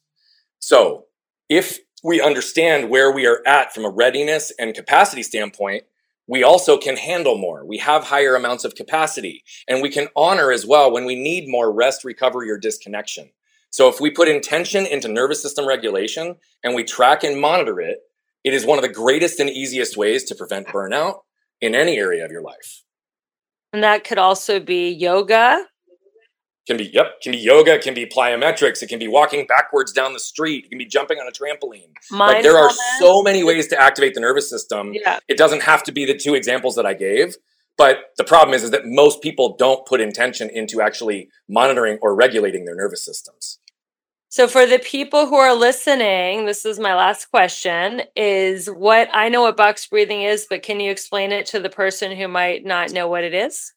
So 0.59 1.05
if 1.47 1.79
we 2.03 2.21
understand 2.21 2.89
where 2.89 3.11
we 3.11 3.25
are 3.25 3.41
at 3.45 3.73
from 3.73 3.85
a 3.85 3.89
readiness 3.89 4.51
and 4.59 4.73
capacity 4.73 5.23
standpoint, 5.23 5.83
we 6.27 6.43
also 6.43 6.77
can 6.77 6.97
handle 6.97 7.37
more. 7.37 7.63
We 7.65 7.77
have 7.77 8.05
higher 8.05 8.35
amounts 8.35 8.65
of 8.65 8.75
capacity 8.75 9.43
and 9.67 9.81
we 9.81 9.89
can 9.89 10.07
honor 10.15 10.51
as 10.51 10.65
well 10.65 10.91
when 10.91 11.05
we 11.05 11.15
need 11.15 11.47
more 11.47 11.71
rest, 11.71 12.03
recovery, 12.03 12.49
or 12.49 12.57
disconnection. 12.57 13.29
So 13.75 13.89
if 13.89 13.99
we 13.99 14.09
put 14.09 14.29
intention 14.29 14.85
into 14.85 15.09
nervous 15.09 15.41
system 15.41 15.67
regulation 15.67 16.37
and 16.63 16.75
we 16.75 16.85
track 16.85 17.25
and 17.25 17.37
monitor 17.37 17.81
it, 17.81 17.97
it 18.45 18.53
is 18.53 18.65
one 18.65 18.77
of 18.77 18.83
the 18.83 18.89
greatest 18.89 19.37
and 19.41 19.49
easiest 19.49 19.97
ways 19.97 20.23
to 20.29 20.35
prevent 20.35 20.67
burnout 20.67 21.23
in 21.59 21.75
any 21.75 21.97
area 21.97 22.23
of 22.23 22.31
your 22.31 22.41
life. 22.41 22.83
And 23.73 23.83
that 23.83 24.05
could 24.05 24.17
also 24.17 24.61
be 24.61 24.91
yoga. 24.91 25.65
Can 26.65 26.77
be, 26.77 26.85
yep, 26.85 27.19
can 27.21 27.33
be 27.33 27.37
yoga, 27.37 27.77
can 27.77 27.93
be 27.93 28.05
plyometrics, 28.05 28.81
it 28.81 28.87
can 28.87 28.97
be 28.97 29.09
walking 29.09 29.45
backwards 29.45 29.91
down 29.91 30.13
the 30.13 30.21
street, 30.21 30.63
it 30.63 30.69
can 30.69 30.77
be 30.77 30.85
jumping 30.85 31.17
on 31.17 31.27
a 31.27 31.31
trampoline. 31.31 31.91
Like 32.09 32.43
there 32.43 32.57
are 32.57 32.71
so 32.99 33.23
many 33.23 33.43
ways 33.43 33.67
to 33.67 33.77
activate 33.77 34.13
the 34.13 34.21
nervous 34.21 34.49
system. 34.49 34.93
Yeah. 34.93 35.19
It 35.27 35.37
doesn't 35.37 35.63
have 35.63 35.83
to 35.83 35.91
be 35.91 36.05
the 36.05 36.15
two 36.15 36.33
examples 36.33 36.77
that 36.77 36.85
I 36.85 36.93
gave. 36.93 37.35
But 37.77 38.11
the 38.17 38.23
problem 38.23 38.55
is, 38.55 38.63
is 38.63 38.71
that 38.71 38.83
most 38.85 39.21
people 39.21 39.57
don't 39.59 39.85
put 39.85 39.99
intention 39.99 40.49
into 40.49 40.79
actually 40.79 41.27
monitoring 41.49 41.99
or 42.01 42.15
regulating 42.15 42.63
their 42.63 42.75
nervous 42.75 43.03
systems. 43.03 43.59
So 44.29 44.47
for 44.47 44.65
the 44.65 44.79
people 44.79 45.27
who 45.27 45.35
are 45.35 45.55
listening, 45.55 46.45
this 46.45 46.65
is 46.65 46.77
my 46.77 46.93
last 46.93 47.27
question 47.27 48.01
is 48.15 48.67
what 48.67 49.07
I 49.13 49.29
know 49.29 49.43
what 49.43 49.55
box 49.55 49.87
breathing 49.87 50.23
is, 50.23 50.45
but 50.49 50.61
can 50.61 50.79
you 50.79 50.91
explain 50.91 51.31
it 51.31 51.45
to 51.47 51.59
the 51.59 51.69
person 51.69 52.11
who 52.11 52.27
might 52.27 52.65
not 52.65 52.91
know 52.91 53.07
what 53.07 53.23
it 53.23 53.33
is? 53.33 53.71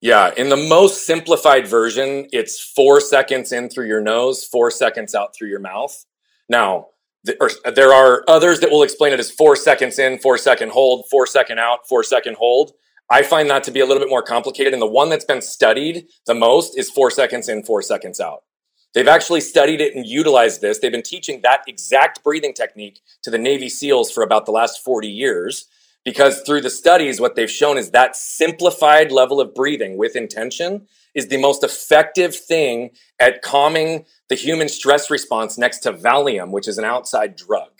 Yeah, 0.00 0.32
in 0.36 0.48
the 0.48 0.56
most 0.56 1.04
simplified 1.06 1.68
version, 1.68 2.26
it's 2.32 2.58
4 2.58 3.00
seconds 3.00 3.52
in 3.52 3.68
through 3.68 3.86
your 3.86 4.00
nose, 4.00 4.44
4 4.44 4.70
seconds 4.70 5.14
out 5.14 5.36
through 5.36 5.50
your 5.50 5.60
mouth. 5.60 6.04
Now, 6.48 6.86
there 7.22 7.92
are 7.92 8.24
others 8.26 8.60
that 8.60 8.70
will 8.70 8.82
explain 8.82 9.12
it 9.12 9.20
as 9.20 9.30
4 9.30 9.54
seconds 9.56 9.98
in, 9.98 10.18
4 10.18 10.38
second 10.38 10.72
hold, 10.72 11.04
4 11.10 11.26
second 11.26 11.58
out, 11.58 11.86
4 11.86 12.02
second 12.02 12.36
hold. 12.38 12.72
I 13.10 13.22
find 13.22 13.50
that 13.50 13.62
to 13.64 13.70
be 13.70 13.80
a 13.80 13.86
little 13.86 14.02
bit 14.02 14.08
more 14.08 14.22
complicated 14.22 14.72
and 14.72 14.80
the 14.80 14.86
one 14.86 15.10
that's 15.10 15.26
been 15.26 15.42
studied 15.42 16.06
the 16.26 16.34
most 16.34 16.78
is 16.78 16.88
4 16.90 17.10
seconds 17.10 17.48
in, 17.48 17.62
4 17.62 17.82
seconds 17.82 18.20
out. 18.20 18.42
They've 18.94 19.08
actually 19.08 19.40
studied 19.40 19.80
it 19.80 19.94
and 19.94 20.04
utilized 20.04 20.60
this. 20.60 20.78
They've 20.78 20.90
been 20.90 21.02
teaching 21.02 21.40
that 21.42 21.62
exact 21.66 22.24
breathing 22.24 22.54
technique 22.54 23.00
to 23.22 23.30
the 23.30 23.38
Navy 23.38 23.68
SEALs 23.68 24.10
for 24.10 24.22
about 24.22 24.46
the 24.46 24.52
last 24.52 24.82
40 24.82 25.08
years 25.08 25.66
because 26.04 26.40
through 26.42 26.62
the 26.62 26.70
studies, 26.70 27.20
what 27.20 27.36
they've 27.36 27.50
shown 27.50 27.78
is 27.78 27.90
that 27.90 28.16
simplified 28.16 29.12
level 29.12 29.40
of 29.40 29.54
breathing 29.54 29.96
with 29.96 30.16
intention 30.16 30.86
is 31.14 31.28
the 31.28 31.36
most 31.36 31.62
effective 31.62 32.34
thing 32.34 32.90
at 33.18 33.42
calming 33.42 34.06
the 34.28 34.34
human 34.34 34.68
stress 34.68 35.10
response 35.10 35.58
next 35.58 35.80
to 35.80 35.92
Valium, 35.92 36.50
which 36.50 36.68
is 36.68 36.78
an 36.78 36.84
outside 36.84 37.36
drug, 37.36 37.70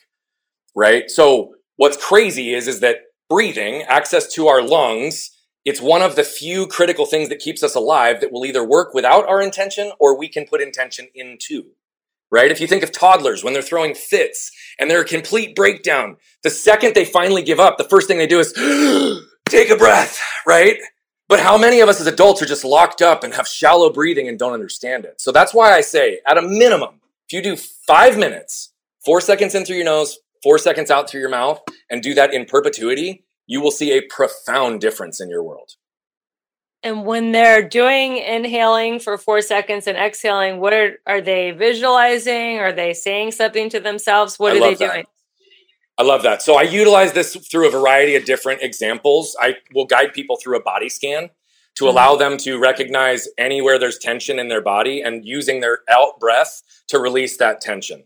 right? 0.75 1.11
So 1.11 1.55
what's 1.77 1.97
crazy 1.97 2.53
is, 2.55 2.69
is 2.69 2.81
that 2.81 2.97
breathing, 3.29 3.83
access 3.83 4.33
to 4.35 4.49
our 4.49 4.63
lungs, 4.63 5.31
it's 5.65 5.81
one 5.81 6.03
of 6.03 6.17
the 6.17 6.25
few 6.25 6.67
critical 6.67 7.07
things 7.07 7.29
that 7.29 7.39
keeps 7.39 7.63
us 7.63 7.75
alive 7.75 8.21
that 8.21 8.33
will 8.33 8.47
either 8.47 8.65
work 8.65 8.95
without 8.95 9.29
our 9.29 9.43
intention 9.43 9.93
or 9.99 10.17
we 10.17 10.29
can 10.29 10.47
put 10.47 10.61
intention 10.61 11.09
into. 11.15 11.73
Right? 12.33 12.53
If 12.53 12.61
you 12.61 12.69
think 12.69 12.85
of 12.85 12.93
toddlers 12.93 13.43
when 13.43 13.53
they're 13.53 13.63
throwing 13.63 13.95
fits 13.95 14.53
and 14.79 14.89
they're 14.89 15.01
a 15.01 15.05
complete 15.05 15.57
breakdown, 15.57 16.17
the 16.45 16.51
second 16.51 16.95
they 16.95 17.05
finally 17.05 17.43
give 17.43 17.59
up, 17.59 17.77
the 17.77 17.85
first 17.85 18.07
thing 18.07 18.19
they 18.19 18.27
do 18.29 18.39
is 18.39 18.53
take 19.49 19.69
a 19.71 19.77
breath, 19.77 20.21
right? 20.47 20.77
But 21.29 21.41
how 21.41 21.59
many 21.59 21.81
of 21.81 21.89
us 21.89 22.01
as 22.01 22.07
adults 22.07 22.41
are 22.41 22.47
just 22.47 22.65
locked 22.65 23.03
up 23.03 23.25
and 23.25 23.35
have 23.35 23.47
shallow 23.47 23.93
breathing 23.93 24.29
and 24.29 24.39
don't 24.39 24.53
understand 24.53 25.05
it? 25.05 25.21
So 25.21 25.33
that's 25.33 25.53
why 25.53 25.73
I 25.73 25.81
say, 25.81 26.21
at 26.27 26.39
a 26.39 26.43
minimum, 26.43 27.01
if 27.29 27.33
you 27.33 27.43
do 27.43 27.57
five 27.57 28.17
minutes, 28.17 28.73
four 29.05 29.21
seconds 29.21 29.55
in 29.55 29.65
through 29.65 29.77
your 29.77 29.85
nose, 29.85 30.19
four 30.43 30.59
seconds 30.59 30.91
out 30.91 31.09
through 31.09 31.21
your 31.21 31.31
mouth, 31.31 31.61
and 31.89 32.03
do 32.03 32.15
that 32.15 32.35
in 32.35 32.47
perpetuity, 32.47 33.25
you 33.51 33.61
will 33.61 33.73
see 33.73 33.91
a 33.91 34.01
profound 34.03 34.81
difference 34.81 35.21
in 35.21 35.29
your 35.29 35.43
world. 35.43 35.73
And 36.85 37.05
when 37.05 37.33
they're 37.33 37.69
doing 37.69 38.17
inhaling 38.17 39.01
for 39.01 39.19
four 39.19 39.43
seconds 39.43 39.89
and 39.89 39.99
exhaling, 39.99 40.61
what 40.61 40.73
are, 40.73 40.93
are 41.05 41.21
they 41.21 41.51
visualizing? 41.51 42.61
Are 42.61 42.73
they 42.73 42.95
saying 42.95 43.33
something 43.33 43.69
to 43.71 43.81
themselves? 43.81 44.39
What 44.39 44.53
I 44.53 44.57
are 44.57 44.61
they 44.61 44.75
that. 44.75 44.93
doing? 44.93 45.05
I 45.99 46.05
love 46.05 46.23
that. 46.23 46.43
So 46.43 46.57
I 46.57 46.63
utilize 46.63 47.13
this 47.13 47.35
through 47.51 47.67
a 47.67 47.73
variety 47.73 48.15
of 48.15 48.25
different 48.25 48.63
examples. 48.63 49.37
I 49.41 49.57
will 49.75 49.85
guide 49.85 50.15
people 50.15 50.37
through 50.37 50.57
a 50.57 50.63
body 50.63 50.89
scan 50.89 51.31
to 51.75 51.85
mm-hmm. 51.85 51.91
allow 51.91 52.15
them 52.15 52.37
to 52.39 52.57
recognize 52.57 53.27
anywhere 53.37 53.81
there's 53.81 53.99
tension 53.99 54.39
in 54.39 54.47
their 54.47 54.63
body 54.63 55.03
and 55.03 55.27
using 55.27 55.59
their 55.59 55.81
out 55.91 56.21
breath 56.21 56.63
to 56.87 57.01
release 57.01 57.37
that 57.39 57.61
tension. 57.61 58.05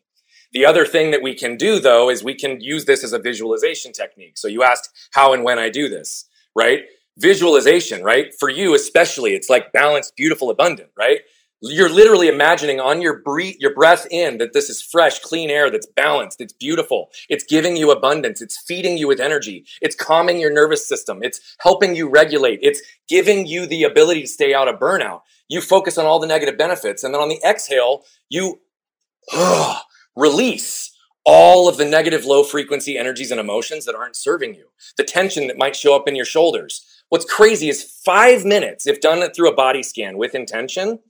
The 0.55 0.65
other 0.65 0.87
thing 0.87 1.11
that 1.11 1.23
we 1.23 1.35
can 1.35 1.57
do 1.57 1.81
though 1.81 2.09
is 2.09 2.25
we 2.25 2.35
can 2.35 2.61
use 2.61 2.85
this 2.85 3.05
as 3.05 3.13
a 3.13 3.19
visualization 3.19 3.93
technique. 3.93 4.39
So 4.39 4.49
you 4.49 4.63
asked 4.63 4.91
how 5.13 5.33
and 5.33 5.45
when 5.45 5.59
I 5.59 5.69
do 5.69 5.89
this, 5.89 6.27
right? 6.55 6.85
Visualization, 7.19 8.03
right? 8.03 8.33
For 8.39 8.49
you 8.49 8.75
especially, 8.75 9.35
it's 9.35 9.51
like 9.51 9.73
balanced, 9.73 10.17
beautiful, 10.17 10.51
abundant, 10.51 10.91
right? 10.97 11.21
You're 11.61 11.89
literally 11.89 12.29
imagining 12.29 12.79
on 12.79 13.01
your 13.01 13.23
breathe, 13.23 13.57
your 13.59 13.75
breath 13.75 14.07
in 14.11 14.39
that 14.39 14.53
this 14.53 14.69
is 14.69 14.83
fresh, 14.83 15.21
clean 15.21 15.51
air 15.51 15.71
that's 15.71 15.87
balanced, 15.87 16.41
it's 16.41 16.53
beautiful. 16.53 17.11
It's 17.29 17.45
giving 17.45 17.77
you 17.77 17.91
abundance, 17.91 18.43
it's 18.43 18.59
feeding 18.59 18.99
you 18.99 19.09
with 19.09 19.19
energy, 19.19 19.65
it's 19.81 19.97
calming 19.97 20.39
your 20.39 20.53
nervous 20.53 20.87
system, 20.87 21.21
it's 21.23 21.57
helping 21.61 21.97
you 21.97 22.09
regulate, 22.09 22.59
it's 22.63 22.83
giving 23.09 23.47
you 23.47 23.67
the 23.67 23.85
ability 23.85 24.23
to 24.23 24.29
stay 24.29 24.53
out 24.53 24.69
of 24.69 24.79
burnout. 24.79 25.23
You 25.49 25.61
focus 25.61 25.97
on 25.97 26.05
all 26.05 26.21
the 26.21 26.27
negative 26.27 26.59
benefits 26.59 27.03
and 27.03 27.15
then 27.15 27.23
on 27.23 27.29
the 27.29 27.41
exhale, 27.43 28.03
you 28.29 28.61
release 30.17 30.91
all 31.25 31.69
of 31.69 31.77
the 31.77 31.85
negative 31.85 32.25
low 32.25 32.45
frequency 32.45 32.99
energies 32.99 33.31
and 33.31 33.41
emotions 33.41 33.85
that 33.87 33.95
aren't 33.95 34.17
serving 34.17 34.55
you, 34.55 34.67
the 34.97 35.05
tension 35.05 35.47
that 35.47 35.59
might 35.59 35.75
show 35.75 35.97
up 35.97 36.07
in 36.07 36.17
your 36.17 36.27
shoulders. 36.27 36.85
What's 37.09 37.25
crazy 37.25 37.69
is 37.69 37.99
five 38.05 38.45
minutes, 38.45 38.87
if 38.87 39.01
done 39.01 39.27
through 39.33 39.51
a 39.51 39.55
body 39.55 39.83
scan 39.83 40.19
with 40.19 40.35
intention, 40.35 41.01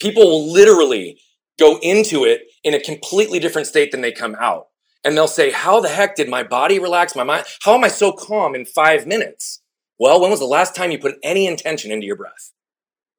people 0.00 0.24
will 0.24 0.52
literally 0.52 1.20
go 1.58 1.78
into 1.82 2.24
it 2.24 2.42
in 2.64 2.74
a 2.74 2.80
completely 2.80 3.38
different 3.38 3.68
state 3.68 3.92
than 3.92 4.00
they 4.00 4.12
come 4.12 4.36
out. 4.40 4.68
And 5.04 5.16
they'll 5.16 5.28
say, 5.28 5.50
How 5.50 5.80
the 5.80 5.88
heck 5.88 6.16
did 6.16 6.28
my 6.28 6.42
body 6.42 6.78
relax 6.78 7.14
my 7.16 7.24
mind? 7.24 7.44
How 7.62 7.74
am 7.74 7.84
I 7.84 7.88
so 7.88 8.12
calm 8.12 8.54
in 8.54 8.64
five 8.64 9.06
minutes? 9.06 9.62
Well, 9.98 10.20
when 10.20 10.30
was 10.30 10.40
the 10.40 10.46
last 10.46 10.74
time 10.74 10.90
you 10.90 10.98
put 10.98 11.16
any 11.22 11.46
intention 11.46 11.90
into 11.90 12.06
your 12.06 12.16
breath? 12.16 12.52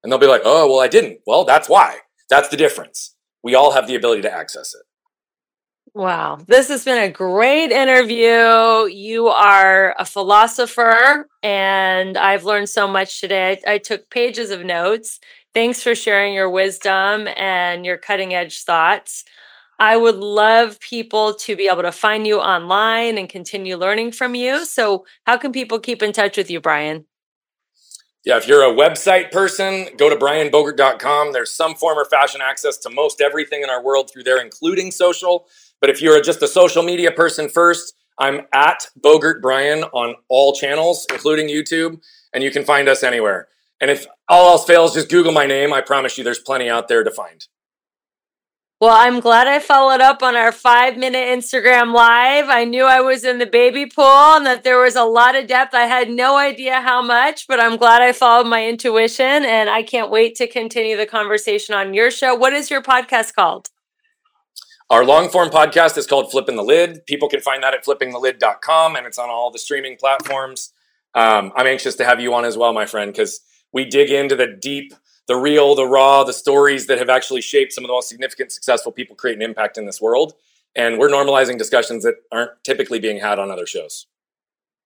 And 0.03 0.11
they'll 0.11 0.19
be 0.19 0.27
like, 0.27 0.41
Oh, 0.45 0.67
well, 0.67 0.79
I 0.79 0.87
didn't. 0.87 1.19
Well, 1.25 1.43
that's 1.43 1.69
why. 1.69 1.99
That's 2.29 2.49
the 2.49 2.57
difference. 2.57 3.15
We 3.43 3.55
all 3.55 3.71
have 3.71 3.87
the 3.87 3.95
ability 3.95 4.21
to 4.23 4.33
access 4.33 4.73
it. 4.73 4.81
Wow, 5.93 6.39
this 6.47 6.69
has 6.69 6.85
been 6.85 7.03
a 7.03 7.11
great 7.11 7.69
interview. 7.69 8.85
You 8.85 9.27
are 9.27 9.93
a 9.99 10.05
philosopher, 10.05 11.27
and 11.43 12.17
I've 12.17 12.45
learned 12.45 12.69
so 12.69 12.87
much 12.87 13.19
today. 13.19 13.59
I, 13.67 13.73
I, 13.73 13.77
took 13.77 14.09
pages 14.09 14.51
of 14.51 14.63
notes. 14.63 15.19
Thanks 15.53 15.83
for 15.83 15.93
sharing 15.93 16.33
your 16.33 16.49
wisdom 16.49 17.27
and 17.35 17.85
your 17.85 17.97
cutting 17.97 18.33
edge 18.33 18.63
thoughts. 18.63 19.25
I 19.79 19.97
would 19.97 20.15
love 20.15 20.79
people 20.79 21.33
to 21.33 21.57
be 21.57 21.67
able 21.67 21.81
to 21.81 21.91
find 21.91 22.25
you 22.25 22.39
online 22.39 23.17
and 23.17 23.27
continue 23.27 23.75
learning 23.75 24.13
from 24.13 24.33
you. 24.33 24.63
So, 24.63 25.05
how 25.25 25.35
can 25.35 25.51
people 25.51 25.79
keep 25.79 26.01
in 26.01 26.13
touch 26.13 26.37
with 26.37 26.49
you, 26.49 26.61
Brian? 26.61 27.05
Yeah, 28.23 28.37
if 28.37 28.47
you're 28.47 28.63
a 28.63 28.73
website 28.73 29.31
person, 29.31 29.87
go 29.97 30.07
to 30.07 30.15
brianbogert.com. 30.15 31.33
There's 31.33 31.51
some 31.53 31.73
form 31.73 31.97
or 31.97 32.05
fashion 32.05 32.39
access 32.41 32.77
to 32.77 32.89
most 32.89 33.19
everything 33.19 33.63
in 33.63 33.69
our 33.69 33.83
world 33.83 34.09
through 34.09 34.23
there, 34.23 34.39
including 34.39 34.91
social. 34.91 35.47
But 35.81 35.89
if 35.89 36.01
you're 36.01 36.21
just 36.21 36.41
a 36.41 36.47
social 36.47 36.83
media 36.83 37.11
person 37.11 37.49
first, 37.49 37.95
I'm 38.17 38.41
at 38.53 38.85
Bogert 38.99 39.41
Brian 39.41 39.83
on 39.83 40.15
all 40.29 40.53
channels, 40.53 41.07
including 41.11 41.47
YouTube, 41.47 41.99
and 42.33 42.43
you 42.43 42.51
can 42.51 42.63
find 42.63 42.87
us 42.87 43.03
anywhere. 43.03 43.47
And 43.81 43.89
if 43.89 44.05
all 44.29 44.51
else 44.51 44.65
fails, 44.65 44.93
just 44.93 45.09
Google 45.09 45.31
my 45.31 45.47
name. 45.47 45.73
I 45.73 45.81
promise 45.81 46.17
you 46.17 46.23
there's 46.23 46.39
plenty 46.39 46.69
out 46.69 46.87
there 46.87 47.03
to 47.03 47.09
find. 47.09 47.47
Well, 48.79 48.95
I'm 48.95 49.19
glad 49.19 49.47
I 49.47 49.59
followed 49.59 50.01
up 50.01 50.23
on 50.23 50.35
our 50.35 50.51
five 50.51 50.97
minute 50.97 51.27
Instagram 51.27 51.93
live. 51.93 52.45
I 52.49 52.63
knew 52.63 52.85
I 52.85 53.01
was 53.01 53.23
in 53.23 53.37
the 53.37 53.45
baby 53.45 53.85
pool 53.85 54.05
and 54.05 54.45
that 54.47 54.63
there 54.63 54.79
was 54.79 54.95
a 54.95 55.03
lot 55.03 55.35
of 55.35 55.45
depth. 55.45 55.75
I 55.75 55.85
had 55.85 56.09
no 56.09 56.37
idea 56.37 56.81
how 56.81 57.03
much, 57.03 57.47
but 57.47 57.59
I'm 57.59 57.77
glad 57.77 58.01
I 58.01 58.11
followed 58.11 58.47
my 58.47 58.67
intuition 58.67 59.45
and 59.45 59.69
I 59.69 59.83
can't 59.83 60.09
wait 60.09 60.33
to 60.37 60.47
continue 60.47 60.97
the 60.97 61.05
conversation 61.05 61.75
on 61.75 61.93
your 61.93 62.09
show. 62.09 62.33
What 62.33 62.53
is 62.53 62.71
your 62.71 62.81
podcast 62.81 63.35
called? 63.35 63.69
Our 64.91 65.05
long 65.05 65.29
form 65.29 65.49
podcast 65.49 65.97
is 65.97 66.05
called 66.05 66.31
Flipping 66.31 66.57
the 66.57 66.63
Lid. 66.63 67.05
People 67.05 67.29
can 67.29 67.39
find 67.39 67.63
that 67.63 67.73
at 67.73 67.85
flippingthelid.com 67.85 68.97
and 68.97 69.07
it's 69.07 69.17
on 69.17 69.29
all 69.29 69.49
the 69.49 69.57
streaming 69.57 69.95
platforms. 69.95 70.73
Um, 71.15 71.53
I'm 71.55 71.65
anxious 71.65 71.95
to 71.95 72.03
have 72.03 72.19
you 72.19 72.33
on 72.33 72.43
as 72.43 72.57
well, 72.57 72.73
my 72.73 72.85
friend, 72.85 73.09
because 73.09 73.39
we 73.71 73.85
dig 73.85 74.09
into 74.11 74.35
the 74.35 74.47
deep, 74.47 74.93
the 75.29 75.37
real, 75.37 75.75
the 75.75 75.85
raw, 75.85 76.25
the 76.25 76.33
stories 76.33 76.87
that 76.87 76.97
have 76.97 77.09
actually 77.09 77.39
shaped 77.39 77.71
some 77.71 77.85
of 77.85 77.87
the 77.87 77.93
most 77.93 78.09
significant, 78.09 78.51
successful 78.51 78.91
people 78.91 79.15
creating 79.15 79.41
impact 79.41 79.77
in 79.77 79.85
this 79.85 80.01
world. 80.01 80.33
And 80.75 80.99
we're 80.99 81.07
normalizing 81.07 81.57
discussions 81.57 82.03
that 82.03 82.15
aren't 82.29 82.51
typically 82.65 82.99
being 82.99 83.21
had 83.21 83.39
on 83.39 83.49
other 83.49 83.65
shows. 83.65 84.07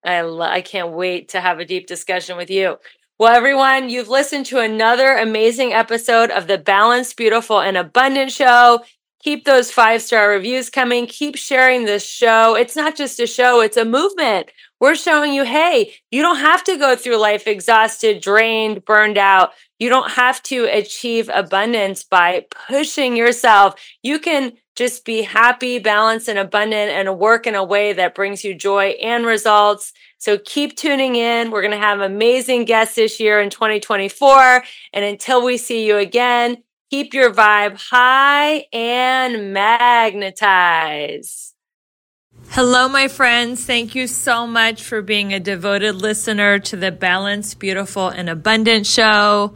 I, 0.03 0.19
I 0.21 0.61
can't 0.61 0.91
wait 0.91 1.29
to 1.29 1.41
have 1.41 1.57
a 1.57 1.65
deep 1.65 1.87
discussion 1.87 2.37
with 2.37 2.51
you. 2.51 2.77
Well, 3.17 3.33
everyone, 3.33 3.89
you've 3.89 4.09
listened 4.09 4.45
to 4.47 4.59
another 4.59 5.17
amazing 5.17 5.73
episode 5.73 6.29
of 6.29 6.45
the 6.45 6.59
Balanced, 6.59 7.17
Beautiful, 7.17 7.59
and 7.59 7.75
Abundant 7.75 8.31
Show. 8.31 8.83
Keep 9.25 9.45
those 9.45 9.71
five 9.71 10.03
star 10.03 10.29
reviews 10.29 10.69
coming. 10.69 11.07
Keep 11.07 11.35
sharing 11.35 11.85
this 11.85 12.07
show. 12.07 12.55
It's 12.55 12.75
not 12.75 12.95
just 12.95 13.19
a 13.19 13.25
show, 13.25 13.59
it's 13.59 13.75
a 13.75 13.83
movement. 13.83 14.51
We're 14.79 14.93
showing 14.93 15.33
you 15.33 15.43
hey, 15.43 15.95
you 16.11 16.21
don't 16.21 16.37
have 16.37 16.63
to 16.65 16.77
go 16.77 16.95
through 16.95 17.17
life 17.17 17.47
exhausted, 17.47 18.21
drained, 18.21 18.85
burned 18.85 19.17
out. 19.17 19.53
You 19.79 19.89
don't 19.89 20.11
have 20.11 20.43
to 20.43 20.65
achieve 20.65 21.27
abundance 21.33 22.03
by 22.03 22.45
pushing 22.67 23.17
yourself. 23.17 23.73
You 24.03 24.19
can 24.19 24.53
just 24.75 25.05
be 25.05 25.23
happy, 25.23 25.79
balanced, 25.79 26.27
and 26.27 26.37
abundant 26.37 26.91
and 26.91 27.17
work 27.17 27.47
in 27.47 27.55
a 27.55 27.63
way 27.63 27.93
that 27.93 28.13
brings 28.13 28.43
you 28.43 28.53
joy 28.53 28.89
and 29.01 29.25
results. 29.25 29.91
So 30.19 30.37
keep 30.37 30.77
tuning 30.77 31.15
in. 31.15 31.49
We're 31.49 31.61
going 31.61 31.71
to 31.71 31.77
have 31.77 31.99
amazing 31.99 32.65
guests 32.65 32.93
this 32.93 33.19
year 33.19 33.41
in 33.41 33.49
2024. 33.49 34.63
And 34.93 35.03
until 35.03 35.43
we 35.43 35.57
see 35.57 35.87
you 35.87 35.97
again, 35.97 36.57
Keep 36.91 37.13
your 37.13 37.33
vibe 37.33 37.81
high 37.89 38.65
and 38.71 39.53
magnetize. 39.53 41.53
Hello, 42.49 42.87
my 42.87 43.07
friends. 43.07 43.65
Thank 43.65 43.95
you 43.95 44.07
so 44.07 44.45
much 44.45 44.83
for 44.83 45.01
being 45.01 45.33
a 45.33 45.39
devoted 45.39 45.95
listener 45.95 46.59
to 46.59 46.75
the 46.75 46.91
Balanced, 46.91 47.59
Beautiful, 47.59 48.09
and 48.09 48.29
Abundant 48.29 48.85
show. 48.85 49.55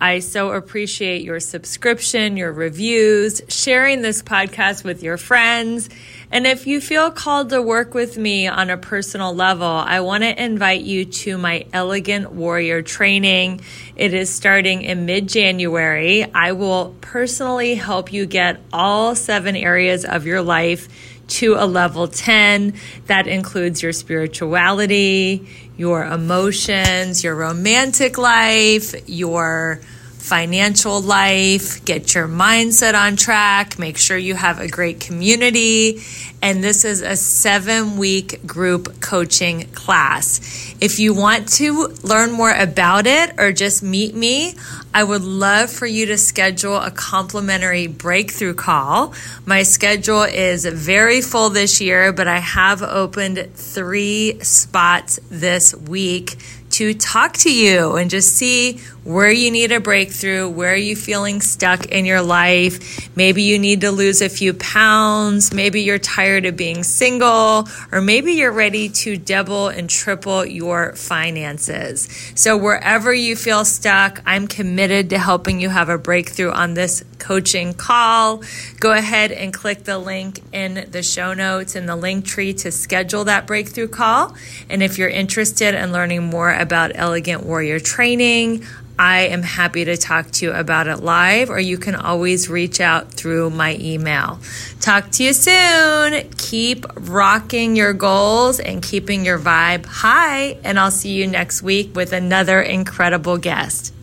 I 0.00 0.20
so 0.20 0.52
appreciate 0.52 1.22
your 1.22 1.40
subscription, 1.40 2.36
your 2.36 2.52
reviews, 2.52 3.42
sharing 3.48 4.00
this 4.00 4.22
podcast 4.22 4.84
with 4.84 5.02
your 5.02 5.16
friends. 5.16 5.90
And 6.30 6.46
if 6.46 6.66
you 6.66 6.82
feel 6.82 7.10
called 7.10 7.48
to 7.50 7.62
work 7.62 7.94
with 7.94 8.18
me 8.18 8.46
on 8.46 8.68
a 8.68 8.76
personal 8.76 9.34
level, 9.34 9.66
I 9.66 10.00
want 10.00 10.24
to 10.24 10.42
invite 10.44 10.82
you 10.82 11.06
to 11.06 11.38
my 11.38 11.64
Elegant 11.72 12.32
Warrior 12.32 12.82
training. 12.82 13.62
It 13.96 14.12
is 14.12 14.28
starting 14.28 14.82
in 14.82 15.06
mid 15.06 15.26
January. 15.26 16.24
I 16.34 16.52
will 16.52 16.94
personally 17.00 17.76
help 17.76 18.12
you 18.12 18.26
get 18.26 18.60
all 18.72 19.14
seven 19.14 19.56
areas 19.56 20.04
of 20.04 20.26
your 20.26 20.42
life 20.42 20.88
to 21.28 21.54
a 21.54 21.64
level 21.64 22.08
10. 22.08 22.74
That 23.06 23.26
includes 23.26 23.82
your 23.82 23.94
spirituality, 23.94 25.48
your 25.78 26.04
emotions, 26.04 27.24
your 27.24 27.36
romantic 27.36 28.18
life, 28.18 28.94
your 29.08 29.80
financial 30.28 31.00
life, 31.00 31.82
get 31.86 32.14
your 32.14 32.28
mindset 32.28 32.94
on 32.94 33.16
track, 33.16 33.78
make 33.78 33.96
sure 33.96 34.18
you 34.18 34.34
have 34.34 34.60
a 34.60 34.68
great 34.68 35.00
community. 35.00 36.02
And 36.42 36.62
this 36.62 36.84
is 36.84 37.00
a 37.00 37.16
seven 37.16 37.96
week 37.96 38.46
group 38.46 39.00
coaching 39.00 39.68
class. 39.72 40.74
If 40.80 41.00
you 41.00 41.14
want 41.14 41.48
to 41.54 41.88
learn 42.02 42.32
more 42.32 42.54
about 42.54 43.06
it 43.06 43.40
or 43.40 43.52
just 43.52 43.82
meet 43.82 44.14
me, 44.14 44.54
I 44.92 45.02
would 45.02 45.22
love 45.22 45.70
for 45.70 45.86
you 45.86 46.06
to 46.06 46.18
schedule 46.18 46.76
a 46.76 46.90
complimentary 46.90 47.86
breakthrough 47.86 48.54
call. 48.54 49.14
My 49.46 49.62
schedule 49.62 50.24
is 50.24 50.66
very 50.66 51.22
full 51.22 51.48
this 51.48 51.80
year, 51.80 52.12
but 52.12 52.28
I 52.28 52.38
have 52.38 52.82
opened 52.82 53.48
three 53.54 54.38
spots 54.42 55.18
this 55.30 55.74
week 55.74 56.36
to 56.70 56.94
talk 56.94 57.32
to 57.32 57.52
you 57.52 57.96
and 57.96 58.10
just 58.10 58.36
see 58.36 58.80
where 59.08 59.32
you 59.32 59.50
need 59.50 59.72
a 59.72 59.80
breakthrough, 59.80 60.46
where 60.46 60.74
are 60.74 60.76
you 60.76 60.94
feeling 60.94 61.40
stuck 61.40 61.86
in 61.86 62.04
your 62.04 62.20
life. 62.20 63.16
Maybe 63.16 63.42
you 63.42 63.58
need 63.58 63.80
to 63.80 63.90
lose 63.90 64.20
a 64.20 64.28
few 64.28 64.52
pounds. 64.52 65.50
Maybe 65.50 65.80
you're 65.80 65.98
tired 65.98 66.44
of 66.44 66.58
being 66.58 66.82
single, 66.82 67.66
or 67.90 68.02
maybe 68.02 68.32
you're 68.32 68.52
ready 68.52 68.90
to 68.90 69.16
double 69.16 69.68
and 69.68 69.88
triple 69.88 70.44
your 70.44 70.94
finances. 70.94 72.06
So, 72.34 72.58
wherever 72.58 73.14
you 73.14 73.34
feel 73.34 73.64
stuck, 73.64 74.20
I'm 74.26 74.46
committed 74.46 75.08
to 75.10 75.18
helping 75.18 75.58
you 75.58 75.70
have 75.70 75.88
a 75.88 75.96
breakthrough 75.96 76.50
on 76.50 76.74
this 76.74 77.02
coaching 77.18 77.72
call. 77.72 78.42
Go 78.78 78.92
ahead 78.92 79.32
and 79.32 79.54
click 79.54 79.84
the 79.84 79.98
link 79.98 80.40
in 80.52 80.86
the 80.90 81.02
show 81.02 81.32
notes 81.32 81.74
in 81.76 81.86
the 81.86 81.96
link 81.96 82.26
tree 82.26 82.52
to 82.52 82.70
schedule 82.70 83.24
that 83.24 83.46
breakthrough 83.46 83.88
call. 83.88 84.36
And 84.68 84.82
if 84.82 84.98
you're 84.98 85.08
interested 85.08 85.74
in 85.74 85.92
learning 85.92 86.24
more 86.24 86.52
about 86.52 86.92
Elegant 86.94 87.42
Warrior 87.42 87.80
training, 87.80 88.66
I 88.98 89.28
am 89.28 89.42
happy 89.42 89.84
to 89.84 89.96
talk 89.96 90.30
to 90.32 90.46
you 90.46 90.52
about 90.52 90.88
it 90.88 90.96
live, 90.96 91.50
or 91.50 91.60
you 91.60 91.78
can 91.78 91.94
always 91.94 92.48
reach 92.48 92.80
out 92.80 93.12
through 93.12 93.50
my 93.50 93.76
email. 93.76 94.40
Talk 94.80 95.10
to 95.12 95.24
you 95.24 95.32
soon. 95.32 96.28
Keep 96.36 96.86
rocking 97.08 97.76
your 97.76 97.92
goals 97.92 98.58
and 98.58 98.82
keeping 98.82 99.24
your 99.24 99.38
vibe 99.38 99.86
high, 99.86 100.58
and 100.64 100.80
I'll 100.80 100.90
see 100.90 101.12
you 101.12 101.26
next 101.26 101.62
week 101.62 101.94
with 101.94 102.12
another 102.12 102.60
incredible 102.60 103.38
guest. 103.38 103.94